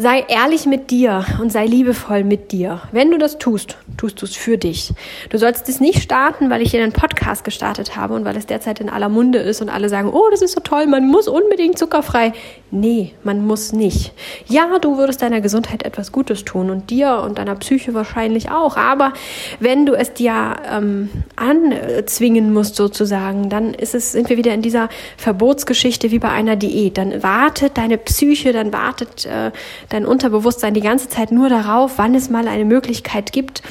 Sei 0.00 0.24
ehrlich 0.28 0.64
mit 0.64 0.90
dir 0.90 1.26
und 1.42 1.52
sei 1.52 1.66
liebevoll 1.66 2.24
mit 2.24 2.52
dir. 2.52 2.80
Wenn 2.90 3.10
du 3.10 3.18
das 3.18 3.36
tust, 3.36 3.76
tust 3.98 4.22
du 4.22 4.24
es 4.24 4.34
für 4.34 4.56
dich. 4.56 4.94
Du 5.28 5.36
sollst 5.36 5.68
es 5.68 5.78
nicht 5.78 6.02
starten, 6.02 6.48
weil 6.48 6.62
ich 6.62 6.70
hier 6.70 6.82
einen 6.82 6.94
Podcast 6.94 7.44
gestartet 7.44 7.96
habe 7.96 8.14
und 8.14 8.24
weil 8.24 8.34
es 8.38 8.46
derzeit 8.46 8.80
in 8.80 8.88
aller 8.88 9.10
Munde 9.10 9.40
ist 9.40 9.60
und 9.60 9.68
alle 9.68 9.90
sagen, 9.90 10.08
oh, 10.10 10.30
das 10.30 10.40
ist 10.40 10.52
so 10.52 10.60
toll, 10.60 10.86
man 10.86 11.06
muss 11.06 11.28
unbedingt 11.28 11.78
zuckerfrei. 11.78 12.32
Nee, 12.70 13.12
man 13.24 13.46
muss 13.46 13.74
nicht. 13.74 14.14
Ja, 14.46 14.78
du 14.78 14.96
würdest 14.96 15.20
deiner 15.20 15.42
Gesundheit 15.42 15.82
etwas 15.82 16.12
Gutes 16.12 16.46
tun 16.46 16.70
und 16.70 16.88
dir 16.88 17.20
und 17.22 17.36
deiner 17.36 17.56
Psyche 17.56 17.92
wahrscheinlich 17.92 18.50
auch. 18.50 18.78
Aber 18.78 19.12
wenn 19.58 19.84
du 19.84 19.92
es 19.92 20.14
dir 20.14 20.56
ähm, 20.72 21.10
anzwingen 21.36 22.54
musst 22.54 22.76
sozusagen, 22.76 23.50
dann 23.50 23.74
ist 23.74 23.94
es, 23.94 24.12
sind 24.12 24.30
wir 24.30 24.38
wieder 24.38 24.54
in 24.54 24.62
dieser 24.62 24.88
Verbotsgeschichte 25.18 26.10
wie 26.10 26.20
bei 26.20 26.30
einer 26.30 26.56
Diät. 26.56 26.96
Dann 26.96 27.22
wartet 27.22 27.76
deine 27.76 27.98
Psyche, 27.98 28.54
dann 28.54 28.72
wartet 28.72 29.26
äh, 29.26 29.50
dein 29.90 30.06
Unterbewusstsein 30.06 30.72
die 30.72 30.80
ganze 30.80 31.08
Zeit 31.08 31.30
nur 31.30 31.48
darauf, 31.48 31.98
wann 31.98 32.14
es 32.14 32.30
mal 32.30 32.48
eine 32.48 32.64
Möglichkeit 32.64 33.32
gibt, 33.32 33.62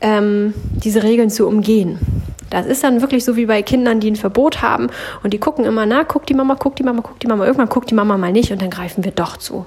ähm, 0.00 0.54
diese 0.82 1.02
Regeln 1.02 1.28
zu 1.28 1.46
umgehen. 1.46 1.98
Das 2.48 2.66
ist 2.66 2.82
dann 2.82 3.00
wirklich 3.00 3.24
so 3.24 3.36
wie 3.36 3.46
bei 3.46 3.62
Kindern, 3.62 4.00
die 4.00 4.10
ein 4.10 4.16
Verbot 4.16 4.60
haben 4.60 4.88
und 5.22 5.32
die 5.32 5.38
gucken 5.38 5.64
immer, 5.64 5.86
na, 5.86 6.02
guckt 6.02 6.28
die 6.28 6.34
Mama, 6.34 6.54
guckt 6.54 6.80
die 6.80 6.82
Mama, 6.82 7.00
guckt 7.00 7.22
die 7.22 7.28
Mama. 7.28 7.44
Irgendwann 7.44 7.68
guckt 7.68 7.90
die 7.90 7.94
Mama 7.94 8.18
mal 8.18 8.32
nicht 8.32 8.50
und 8.50 8.60
dann 8.60 8.70
greifen 8.70 9.04
wir 9.04 9.12
doch 9.12 9.36
zu. 9.36 9.66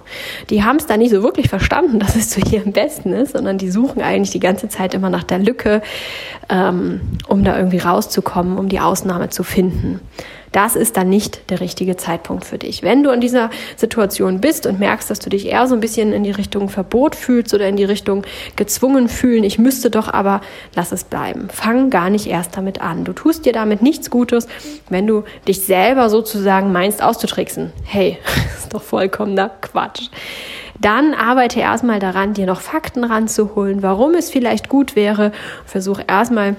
Die 0.49 0.63
haben 0.63 0.75
es 0.75 0.85
dann 0.85 0.99
nicht 0.99 1.11
so 1.11 1.23
wirklich 1.23 1.47
verstanden, 1.47 1.99
dass 2.01 2.15
es 2.15 2.29
zu 2.29 2.41
ihrem 2.41 2.73
Besten 2.73 3.13
ist, 3.13 3.33
sondern 3.33 3.57
die 3.57 3.71
suchen 3.71 4.01
eigentlich 4.01 4.31
die 4.31 4.41
ganze 4.41 4.67
Zeit 4.67 4.93
immer 4.93 5.09
nach 5.09 5.23
der 5.23 5.39
Lücke, 5.39 5.81
ähm, 6.49 6.99
um 7.27 7.45
da 7.45 7.57
irgendwie 7.57 7.79
rauszukommen, 7.79 8.57
um 8.57 8.67
die 8.67 8.81
Ausnahme 8.81 9.29
zu 9.29 9.43
finden 9.43 10.01
das 10.53 10.75
ist 10.75 10.95
dann 10.95 11.09
nicht 11.09 11.49
der 11.49 11.59
richtige 11.59 11.97
Zeitpunkt 11.97 12.45
für 12.45 12.57
dich. 12.57 12.83
Wenn 12.83 13.03
du 13.03 13.09
in 13.11 13.19
dieser 13.19 13.49
Situation 13.75 14.39
bist 14.39 14.65
und 14.65 14.79
merkst, 14.79 15.09
dass 15.09 15.19
du 15.19 15.29
dich 15.29 15.47
eher 15.47 15.67
so 15.67 15.75
ein 15.75 15.81
bisschen 15.81 16.13
in 16.13 16.23
die 16.23 16.31
Richtung 16.31 16.69
Verbot 16.69 17.15
fühlst 17.15 17.53
oder 17.53 17.67
in 17.67 17.75
die 17.75 17.83
Richtung 17.83 18.23
gezwungen 18.55 19.09
fühlen, 19.09 19.43
ich 19.43 19.59
müsste 19.59 19.89
doch, 19.89 20.07
aber 20.07 20.41
lass 20.75 20.91
es 20.91 21.03
bleiben. 21.03 21.49
Fang 21.51 21.89
gar 21.89 22.09
nicht 22.09 22.27
erst 22.27 22.55
damit 22.55 22.79
an. 22.81 23.03
Du 23.03 23.13
tust 23.13 23.45
dir 23.45 23.53
damit 23.53 23.81
nichts 23.81 24.09
Gutes, 24.09 24.47
wenn 24.89 25.07
du 25.07 25.23
dich 25.47 25.61
selber 25.61 26.09
sozusagen 26.09 26.71
meinst 26.71 27.03
auszutricksen. 27.03 27.73
Hey, 27.83 28.19
ist 28.57 28.73
doch 28.73 28.81
vollkommener 28.81 29.49
Quatsch 29.61 30.09
dann 30.79 31.13
arbeite 31.13 31.59
erstmal 31.61 31.99
daran, 31.99 32.33
dir 32.33 32.45
noch 32.45 32.59
Fakten 32.59 33.03
ranzuholen, 33.03 33.83
warum 33.83 34.15
es 34.15 34.29
vielleicht 34.29 34.69
gut 34.69 34.95
wäre. 34.95 35.31
Versuch 35.65 35.99
erstmal 36.05 36.57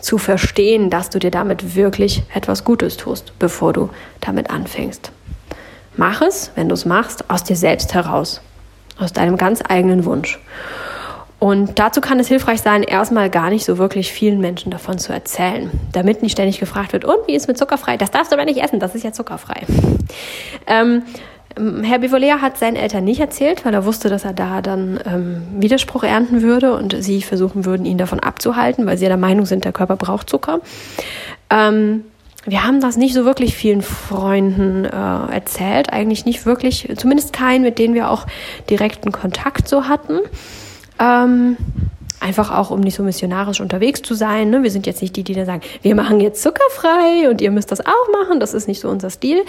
zu 0.00 0.18
verstehen, 0.18 0.90
dass 0.90 1.10
du 1.10 1.18
dir 1.18 1.30
damit 1.30 1.74
wirklich 1.76 2.22
etwas 2.34 2.64
Gutes 2.64 2.96
tust, 2.96 3.32
bevor 3.38 3.72
du 3.72 3.90
damit 4.20 4.50
anfängst. 4.50 5.12
mach 5.96 6.22
es, 6.22 6.50
wenn 6.54 6.68
du 6.68 6.74
es 6.74 6.84
machst, 6.84 7.28
aus 7.28 7.44
dir 7.44 7.56
selbst 7.56 7.94
heraus, 7.94 8.40
aus 8.98 9.12
deinem 9.12 9.36
ganz 9.36 9.62
eigenen 9.68 10.04
Wunsch. 10.04 10.38
Und 11.38 11.78
dazu 11.78 12.02
kann 12.02 12.20
es 12.20 12.28
hilfreich 12.28 12.60
sein, 12.60 12.82
erstmal 12.82 13.30
gar 13.30 13.48
nicht 13.48 13.64
so 13.64 13.78
wirklich 13.78 14.12
vielen 14.12 14.40
Menschen 14.40 14.70
davon 14.70 14.98
zu 14.98 15.12
erzählen, 15.12 15.70
damit 15.90 16.22
nicht 16.22 16.32
ständig 16.32 16.60
gefragt 16.60 16.92
wird, 16.92 17.06
und 17.06 17.26
wie 17.26 17.34
ist 17.34 17.48
mit 17.48 17.56
zuckerfrei? 17.56 17.96
Das 17.96 18.10
darfst 18.10 18.30
du 18.30 18.36
aber 18.36 18.44
nicht 18.44 18.62
essen, 18.62 18.78
das 18.78 18.94
ist 18.94 19.04
ja 19.04 19.12
zuckerfrei. 19.12 19.62
Ähm, 20.66 21.02
Herr 21.82 21.98
Bivolea 21.98 22.40
hat 22.40 22.58
seinen 22.58 22.76
Eltern 22.76 23.04
nicht 23.04 23.20
erzählt, 23.20 23.64
weil 23.64 23.74
er 23.74 23.84
wusste, 23.84 24.08
dass 24.08 24.24
er 24.24 24.32
da 24.32 24.62
dann 24.62 25.00
ähm, 25.04 25.42
Widerspruch 25.58 26.04
ernten 26.04 26.42
würde 26.42 26.74
und 26.74 26.96
sie 26.98 27.22
versuchen 27.22 27.64
würden, 27.64 27.86
ihn 27.86 27.98
davon 27.98 28.20
abzuhalten, 28.20 28.86
weil 28.86 28.98
sie 28.98 29.06
der 29.06 29.16
Meinung 29.16 29.46
sind, 29.46 29.64
der 29.64 29.72
Körper 29.72 29.96
braucht 29.96 30.30
Zucker. 30.30 30.60
Ähm, 31.50 32.04
wir 32.46 32.64
haben 32.64 32.80
das 32.80 32.96
nicht 32.96 33.14
so 33.14 33.24
wirklich 33.24 33.54
vielen 33.54 33.82
Freunden 33.82 34.86
äh, 34.86 34.88
erzählt, 34.88 35.92
eigentlich 35.92 36.24
nicht 36.24 36.46
wirklich, 36.46 36.88
zumindest 36.96 37.32
keinen, 37.32 37.62
mit 37.62 37.78
denen 37.78 37.94
wir 37.94 38.10
auch 38.10 38.26
direkten 38.70 39.12
Kontakt 39.12 39.68
so 39.68 39.88
hatten. 39.88 40.20
Ähm, 40.98 41.56
einfach 42.20 42.56
auch, 42.56 42.70
um 42.70 42.80
nicht 42.80 42.94
so 42.94 43.02
missionarisch 43.02 43.60
unterwegs 43.60 44.02
zu 44.02 44.14
sein. 44.14 44.50
Ne? 44.50 44.62
Wir 44.62 44.70
sind 44.70 44.86
jetzt 44.86 45.02
nicht 45.02 45.16
die, 45.16 45.24
die 45.24 45.34
da 45.34 45.44
sagen, 45.44 45.62
wir 45.82 45.94
machen 45.94 46.20
jetzt 46.20 46.42
zuckerfrei 46.42 47.28
und 47.30 47.40
ihr 47.40 47.50
müsst 47.50 47.72
das 47.72 47.80
auch 47.80 48.08
machen. 48.12 48.40
Das 48.40 48.54
ist 48.54 48.68
nicht 48.68 48.80
so 48.80 48.88
unser 48.88 49.10
Stil. 49.10 49.42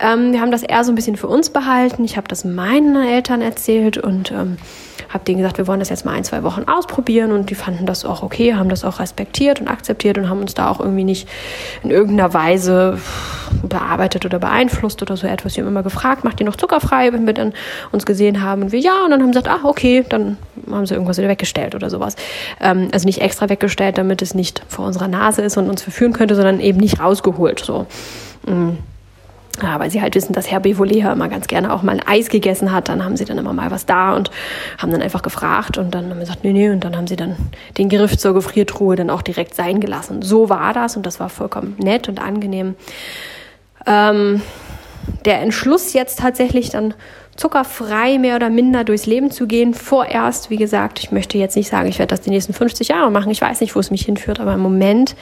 Ähm, 0.00 0.32
wir 0.32 0.40
haben 0.40 0.50
das 0.50 0.62
eher 0.62 0.84
so 0.84 0.92
ein 0.92 0.94
bisschen 0.94 1.16
für 1.16 1.28
uns 1.28 1.50
behalten. 1.50 2.04
Ich 2.04 2.16
habe 2.16 2.28
das 2.28 2.44
meinen 2.44 2.96
Eltern 2.96 3.42
erzählt 3.42 3.98
und 3.98 4.30
ähm, 4.30 4.56
habe 5.08 5.24
denen 5.24 5.38
gesagt, 5.38 5.58
wir 5.58 5.66
wollen 5.66 5.80
das 5.80 5.88
jetzt 5.88 6.04
mal 6.04 6.12
ein, 6.12 6.24
zwei 6.24 6.42
Wochen 6.42 6.64
ausprobieren 6.64 7.32
und 7.32 7.50
die 7.50 7.54
fanden 7.54 7.86
das 7.86 8.04
auch 8.04 8.22
okay, 8.22 8.54
haben 8.54 8.68
das 8.68 8.84
auch 8.84 9.00
respektiert 9.00 9.60
und 9.60 9.68
akzeptiert 9.68 10.18
und 10.18 10.28
haben 10.28 10.40
uns 10.40 10.54
da 10.54 10.70
auch 10.70 10.80
irgendwie 10.80 11.04
nicht 11.04 11.28
in 11.82 11.90
irgendeiner 11.90 12.32
Weise 12.34 12.98
bearbeitet 13.62 14.24
oder 14.24 14.38
beeinflusst 14.38 15.02
oder 15.02 15.16
so 15.16 15.26
etwas. 15.26 15.54
Sie 15.54 15.60
haben 15.60 15.68
immer 15.68 15.82
gefragt, 15.82 16.24
macht 16.24 16.40
ihr 16.40 16.46
noch 16.46 16.56
zuckerfrei, 16.56 17.12
wenn 17.12 17.26
wir 17.26 17.34
dann 17.34 17.52
uns 17.92 18.06
gesehen 18.06 18.42
haben 18.42 18.62
und 18.62 18.72
wir 18.72 18.80
ja 18.80 19.04
und 19.04 19.10
dann 19.10 19.20
haben 19.20 19.32
sie 19.32 19.40
gesagt, 19.40 19.60
ach 19.60 19.64
okay, 19.64 20.04
dann 20.08 20.36
haben 20.70 20.86
sie 20.86 20.94
irgendwas 20.94 21.18
wieder 21.18 21.28
weggestellt 21.28 21.74
oder 21.74 21.90
sowas. 21.90 22.16
Ähm, 22.60 22.88
also 22.92 23.06
nicht 23.06 23.20
extra 23.20 23.48
weggestellt, 23.48 23.98
damit 23.98 24.22
es 24.22 24.34
nicht 24.34 24.62
vor 24.68 24.86
unserer 24.86 25.08
Nase 25.08 25.42
ist 25.42 25.56
und 25.56 25.68
uns 25.68 25.82
verführen 25.82 26.12
könnte, 26.12 26.34
sondern 26.34 26.60
eben 26.60 26.78
nicht 26.78 27.00
rausgeholt. 27.00 27.60
So. 27.60 27.86
Mhm. 28.46 28.78
Ja, 29.62 29.78
weil 29.78 29.90
sie 29.90 30.02
halt 30.02 30.14
wissen, 30.14 30.32
dass 30.32 30.50
Herr 30.50 30.60
Bevolea 30.60 31.12
immer 31.12 31.28
ganz 31.28 31.46
gerne 31.46 31.72
auch 31.72 31.82
mal 31.82 31.92
ein 31.92 32.06
Eis 32.06 32.28
gegessen 32.28 32.72
hat. 32.72 32.88
Dann 32.88 33.04
haben 33.04 33.16
sie 33.16 33.24
dann 33.24 33.38
immer 33.38 33.52
mal 33.52 33.70
was 33.70 33.86
da 33.86 34.14
und 34.14 34.30
haben 34.78 34.90
dann 34.90 35.02
einfach 35.02 35.22
gefragt 35.22 35.78
und 35.78 35.94
dann 35.94 36.04
haben 36.04 36.14
wir 36.14 36.20
gesagt, 36.20 36.44
nee, 36.44 36.52
nee. 36.52 36.70
Und 36.70 36.84
dann 36.84 36.96
haben 36.96 37.06
sie 37.06 37.16
dann 37.16 37.36
den 37.78 37.88
Griff 37.88 38.16
zur 38.16 38.34
Gefriertruhe 38.34 38.96
dann 38.96 39.10
auch 39.10 39.22
direkt 39.22 39.54
sein 39.54 39.80
gelassen. 39.80 40.22
So 40.22 40.48
war 40.48 40.72
das 40.72 40.96
und 40.96 41.06
das 41.06 41.20
war 41.20 41.28
vollkommen 41.28 41.76
nett 41.78 42.08
und 42.08 42.20
angenehm. 42.20 42.74
Ähm, 43.86 44.42
der 45.24 45.40
Entschluss 45.40 45.92
jetzt 45.92 46.18
tatsächlich 46.18 46.70
dann 46.70 46.94
zuckerfrei 47.36 48.18
mehr 48.18 48.36
oder 48.36 48.48
minder 48.48 48.84
durchs 48.84 49.06
Leben 49.06 49.30
zu 49.30 49.46
gehen. 49.46 49.74
Vorerst, 49.74 50.50
wie 50.50 50.56
gesagt, 50.56 51.00
ich 51.00 51.10
möchte 51.10 51.36
jetzt 51.36 51.56
nicht 51.56 51.68
sagen, 51.68 51.88
ich 51.88 51.98
werde 51.98 52.10
das 52.10 52.20
die 52.20 52.30
nächsten 52.30 52.52
50 52.52 52.88
Jahre 52.88 53.10
machen. 53.10 53.30
Ich 53.30 53.40
weiß 53.40 53.60
nicht, 53.60 53.74
wo 53.74 53.80
es 53.80 53.90
mich 53.90 54.02
hinführt, 54.02 54.38
aber 54.38 54.54
im 54.54 54.60
Moment 54.60 55.16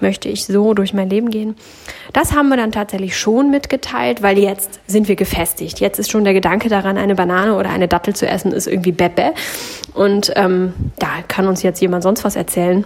möchte 0.00 0.28
ich 0.28 0.44
so 0.46 0.74
durch 0.74 0.94
mein 0.94 1.10
Leben 1.10 1.30
gehen. 1.30 1.56
Das 2.12 2.34
haben 2.34 2.48
wir 2.48 2.56
dann 2.56 2.70
tatsächlich 2.70 3.16
schon 3.16 3.50
mitgeteilt, 3.50 4.22
weil 4.22 4.38
jetzt 4.38 4.80
sind 4.86 5.08
wir 5.08 5.16
gefestigt. 5.16 5.80
Jetzt 5.80 5.98
ist 5.98 6.10
schon 6.10 6.24
der 6.24 6.34
Gedanke 6.34 6.68
daran, 6.68 6.98
eine 6.98 7.14
Banane 7.14 7.56
oder 7.56 7.70
eine 7.70 7.88
Dattel 7.88 8.14
zu 8.14 8.28
essen, 8.28 8.52
ist 8.52 8.68
irgendwie 8.68 8.92
Bebe. 8.92 9.32
Und 9.94 10.32
ähm, 10.36 10.72
da 10.98 11.08
kann 11.26 11.48
uns 11.48 11.62
jetzt 11.62 11.80
jemand 11.80 12.04
sonst 12.04 12.24
was 12.24 12.36
erzählen. 12.36 12.84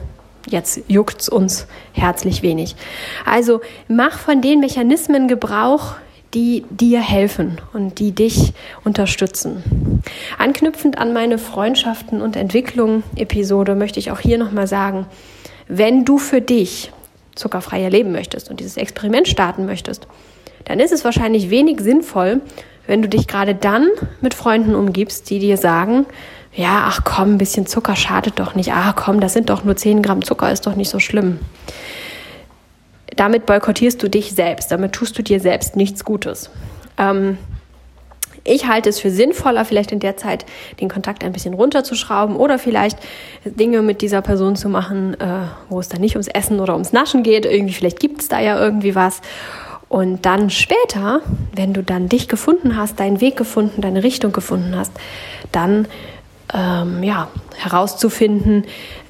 Jetzt 0.49 0.81
juckt's 0.89 1.29
uns 1.29 1.67
herzlich 1.93 2.43
wenig. 2.43 2.75
Also 3.27 3.61
mach 3.89 4.19
von 4.19 4.41
den 4.41 4.61
Mechanismen 4.61 5.29
Gebrauch, 5.29 5.97
die 6.35 6.65
dir 6.71 7.01
helfen 7.01 7.61
und 7.73 7.99
die 7.99 8.13
dich 8.13 8.53
unterstützen. 8.85 10.03
Anknüpfend 10.39 10.99
an 10.99 11.13
meine 11.13 11.39
Freundschaften 11.39 12.23
und 12.23 12.37
Entwicklung 12.37 13.03
Episode 13.17 13.75
möchte 13.75 13.99
ich 13.99 14.11
auch 14.11 14.21
hier 14.21 14.39
nochmal 14.39 14.67
sagen, 14.67 15.07
wenn 15.67 16.05
du 16.05 16.19
für 16.19 16.41
dich 16.41 16.93
zuckerfrei 17.35 17.83
erleben 17.83 18.13
möchtest 18.13 18.51
und 18.51 18.61
dieses 18.61 18.77
Experiment 18.77 19.29
starten 19.29 19.67
möchtest, 19.67 20.07
dann 20.65 20.79
ist 20.79 20.93
es 20.93 21.05
wahrscheinlich 21.05 21.51
wenig 21.51 21.81
sinnvoll, 21.81 22.41
wenn 22.87 23.03
du 23.03 23.09
dich 23.09 23.27
gerade 23.27 23.55
dann 23.55 23.89
mit 24.21 24.35
Freunden 24.35 24.75
umgibst, 24.75 25.31
die 25.31 25.39
dir 25.39 25.57
sagen, 25.57 26.07
ja, 26.53 26.85
ach 26.87 27.03
komm, 27.05 27.35
ein 27.35 27.39
bisschen 27.39 27.67
Zucker 27.67 27.95
schadet 27.95 28.39
doch 28.41 28.57
nicht. 28.57 28.73
Ach 28.73 28.95
komm, 28.97 29.21
das 29.21 29.33
sind 29.33 29.51
doch 29.51 29.63
nur 29.63 29.77
10 29.77 30.03
Gramm 30.03 30.25
Zucker, 30.25 30.51
ist 30.51 30.67
doch 30.67 30.75
nicht 30.75 30.91
so 30.91 30.99
schlimm 30.99 31.39
damit 33.17 33.47
boykottierst 33.47 34.03
du 34.03 34.09
dich 34.09 34.33
selbst, 34.33 34.71
damit 34.71 34.93
tust 34.93 35.19
du 35.19 35.23
dir 35.23 35.41
selbst 35.41 35.77
nichts 35.77 36.05
Gutes. 36.05 36.51
Ähm, 36.99 37.39
ich 38.45 38.67
halte 38.67 38.89
es 38.89 39.01
für 39.01 39.11
sinnvoller, 39.11 39.65
vielleicht 39.65 39.93
in 39.93 40.01
der 40.01 40.17
Zeit 40.17 40.47
den 40.81 40.89
Kontakt 40.89 41.25
ein 41.25 41.33
bisschen 41.33 41.55
runterzuschrauben 41.55 42.37
oder 42.37 42.59
vielleicht 42.59 42.99
Dinge 43.45 43.83
mit 43.83 44.01
dieser 44.01 44.23
Person 44.23 44.57
zu 44.57 44.69
machen, 44.69 45.19
äh, 45.21 45.43
wo 45.69 45.79
es 45.79 45.89
dann 45.89 46.01
nicht 46.01 46.15
ums 46.17 46.29
Essen 46.29 46.61
oder 46.61 46.73
ums 46.73 46.93
Naschen 46.93 47.23
geht. 47.23 47.45
Irgendwie, 47.45 47.75
vielleicht 47.75 48.01
gibt 48.01 48.23
es 48.23 48.29
da 48.29 48.41
ja 48.41 48.59
irgendwie 48.59 48.95
was. 48.95 49.21
Und 49.89 50.25
dann 50.25 50.51
später, 50.51 51.21
wenn 51.55 51.75
du 51.75 51.83
dann 51.83 52.09
dich 52.09 52.29
gefunden 52.29 52.77
hast, 52.77 53.01
deinen 53.01 53.21
Weg 53.21 53.37
gefunden, 53.37 53.83
deine 53.83 54.05
Richtung 54.05 54.33
gefunden 54.33 54.75
hast, 54.77 54.93
dann 55.53 55.89
ähm, 56.55 57.03
ja, 57.03 57.29
herauszufinden, 57.57 58.65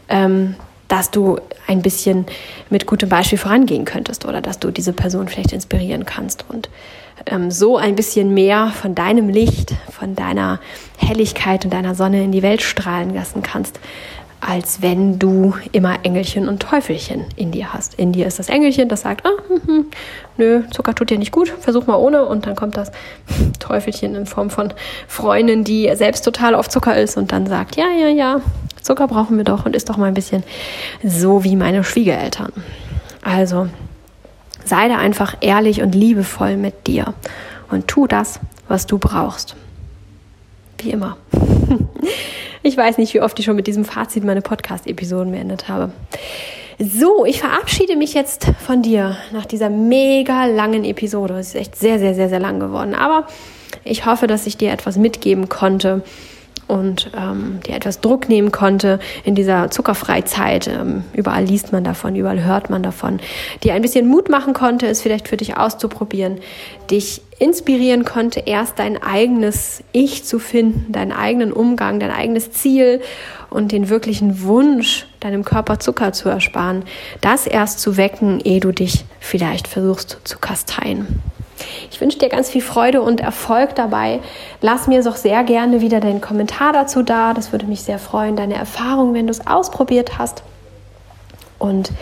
ähm, 0.08 0.56
dass 0.90 1.10
du 1.10 1.38
ein 1.68 1.82
bisschen 1.82 2.26
mit 2.68 2.84
gutem 2.84 3.08
Beispiel 3.08 3.38
vorangehen 3.38 3.84
könntest 3.84 4.26
oder 4.26 4.40
dass 4.40 4.58
du 4.58 4.70
diese 4.72 4.92
Person 4.92 5.28
vielleicht 5.28 5.52
inspirieren 5.52 6.04
kannst 6.04 6.44
und 6.48 6.68
ähm, 7.26 7.50
so 7.52 7.76
ein 7.76 7.94
bisschen 7.94 8.34
mehr 8.34 8.68
von 8.68 8.96
deinem 8.96 9.28
Licht, 9.28 9.72
von 9.90 10.16
deiner 10.16 10.58
Helligkeit 10.98 11.64
und 11.64 11.72
deiner 11.72 11.94
Sonne 11.94 12.24
in 12.24 12.32
die 12.32 12.42
Welt 12.42 12.60
strahlen 12.60 13.14
lassen 13.14 13.42
kannst, 13.42 13.78
als 14.40 14.80
wenn 14.80 15.18
du 15.18 15.54
immer 15.72 15.98
Engelchen 16.02 16.48
und 16.48 16.60
Teufelchen 16.60 17.26
in 17.36 17.50
dir 17.50 17.72
hast. 17.72 17.94
In 17.94 18.12
dir 18.12 18.26
ist 18.26 18.38
das 18.38 18.48
Engelchen, 18.48 18.88
das 18.88 19.02
sagt, 19.02 19.26
ah, 19.26 19.30
hm, 19.48 19.60
hm, 19.66 19.86
nö, 20.38 20.62
Zucker 20.70 20.94
tut 20.94 21.10
dir 21.10 21.18
nicht 21.18 21.32
gut, 21.32 21.48
versuch 21.48 21.86
mal 21.86 21.96
ohne. 21.96 22.24
Und 22.24 22.46
dann 22.46 22.56
kommt 22.56 22.76
das 22.76 22.90
Teufelchen 23.58 24.14
in 24.14 24.26
Form 24.26 24.50
von 24.50 24.72
Freundin, 25.06 25.64
die 25.64 25.90
selbst 25.94 26.24
total 26.24 26.54
auf 26.54 26.68
Zucker 26.68 26.96
ist 26.96 27.16
und 27.16 27.32
dann 27.32 27.46
sagt, 27.46 27.76
ja, 27.76 27.86
ja, 27.90 28.08
ja, 28.08 28.40
Zucker 28.82 29.06
brauchen 29.08 29.36
wir 29.36 29.44
doch 29.44 29.66
und 29.66 29.76
ist 29.76 29.90
doch 29.90 29.98
mal 29.98 30.06
ein 30.06 30.14
bisschen 30.14 30.42
so 31.04 31.44
wie 31.44 31.56
meine 31.56 31.84
Schwiegereltern. 31.84 32.52
Also 33.22 33.68
sei 34.64 34.88
da 34.88 34.96
einfach 34.96 35.36
ehrlich 35.40 35.82
und 35.82 35.94
liebevoll 35.94 36.56
mit 36.56 36.86
dir 36.86 37.12
und 37.70 37.88
tu 37.88 38.06
das, 38.06 38.40
was 38.68 38.86
du 38.86 38.98
brauchst. 38.98 39.54
Wie 40.78 40.90
immer. 40.90 41.18
Ich 42.62 42.76
weiß 42.76 42.98
nicht, 42.98 43.14
wie 43.14 43.22
oft 43.22 43.38
ich 43.38 43.46
schon 43.46 43.56
mit 43.56 43.66
diesem 43.66 43.86
Fazit 43.86 44.22
meine 44.22 44.42
Podcast-Episoden 44.42 45.32
beendet 45.32 45.68
habe. 45.68 45.92
So, 46.78 47.24
ich 47.24 47.40
verabschiede 47.40 47.96
mich 47.96 48.12
jetzt 48.12 48.52
von 48.64 48.82
dir 48.82 49.16
nach 49.32 49.46
dieser 49.46 49.70
mega 49.70 50.44
langen 50.46 50.84
Episode. 50.84 51.38
Es 51.38 51.48
ist 51.48 51.54
echt 51.54 51.76
sehr, 51.76 51.98
sehr, 51.98 52.14
sehr, 52.14 52.28
sehr 52.28 52.40
lang 52.40 52.60
geworden. 52.60 52.94
Aber 52.94 53.26
ich 53.84 54.04
hoffe, 54.04 54.26
dass 54.26 54.46
ich 54.46 54.58
dir 54.58 54.72
etwas 54.72 54.96
mitgeben 54.96 55.48
konnte, 55.48 56.02
und 56.70 57.10
ähm, 57.16 57.58
dir 57.66 57.74
etwas 57.74 58.00
Druck 58.00 58.28
nehmen 58.28 58.52
konnte 58.52 59.00
in 59.24 59.34
dieser 59.34 59.70
Zuckerfreizeit. 59.70 60.68
Ähm, 60.68 61.02
überall 61.12 61.44
liest 61.44 61.72
man 61.72 61.82
davon, 61.82 62.14
überall 62.14 62.44
hört 62.44 62.70
man 62.70 62.82
davon. 62.82 63.18
Dir 63.64 63.74
ein 63.74 63.82
bisschen 63.82 64.06
Mut 64.06 64.28
machen 64.28 64.54
konnte, 64.54 64.86
es 64.86 65.02
vielleicht 65.02 65.26
für 65.26 65.36
dich 65.36 65.56
auszuprobieren, 65.56 66.38
dich 66.88 67.22
inspirieren 67.40 68.04
konnte, 68.04 68.40
erst 68.40 68.78
dein 68.78 69.02
eigenes 69.02 69.82
Ich 69.92 70.24
zu 70.24 70.38
finden, 70.38 70.92
deinen 70.92 71.12
eigenen 71.12 71.52
Umgang, 71.52 71.98
dein 71.98 72.12
eigenes 72.12 72.52
Ziel 72.52 73.00
und 73.48 73.72
den 73.72 73.88
wirklichen 73.88 74.42
Wunsch, 74.42 75.06
deinem 75.18 75.44
Körper 75.44 75.80
Zucker 75.80 76.12
zu 76.12 76.28
ersparen, 76.28 76.84
das 77.20 77.46
erst 77.48 77.80
zu 77.80 77.96
wecken, 77.96 78.40
ehe 78.40 78.60
du 78.60 78.70
dich 78.70 79.04
vielleicht 79.18 79.66
versuchst 79.66 80.18
zu 80.22 80.38
kasteien. 80.38 81.20
Ich 81.90 82.00
wünsche 82.00 82.18
dir 82.18 82.28
ganz 82.28 82.50
viel 82.50 82.62
Freude 82.62 83.02
und 83.02 83.20
Erfolg 83.20 83.74
dabei. 83.74 84.20
Lass 84.60 84.86
mir 84.86 85.02
doch 85.02 85.16
sehr 85.16 85.44
gerne 85.44 85.80
wieder 85.80 86.00
deinen 86.00 86.20
Kommentar 86.20 86.72
dazu 86.72 87.02
da. 87.02 87.34
Das 87.34 87.52
würde 87.52 87.66
mich 87.66 87.82
sehr 87.82 87.98
freuen, 87.98 88.36
deine 88.36 88.54
Erfahrung, 88.54 89.14
wenn 89.14 89.26
du 89.26 89.30
es 89.30 89.46
ausprobiert 89.46 90.18
hast. 90.18 90.42
Und 91.58 91.92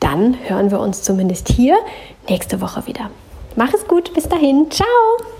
dann 0.00 0.36
hören 0.46 0.70
wir 0.70 0.80
uns 0.80 1.02
zumindest 1.02 1.48
hier 1.48 1.76
nächste 2.28 2.60
Woche 2.60 2.86
wieder. 2.86 3.10
Mach 3.56 3.72
es 3.74 3.86
gut, 3.88 4.14
bis 4.14 4.28
dahin. 4.28 4.70
Ciao! 4.70 5.37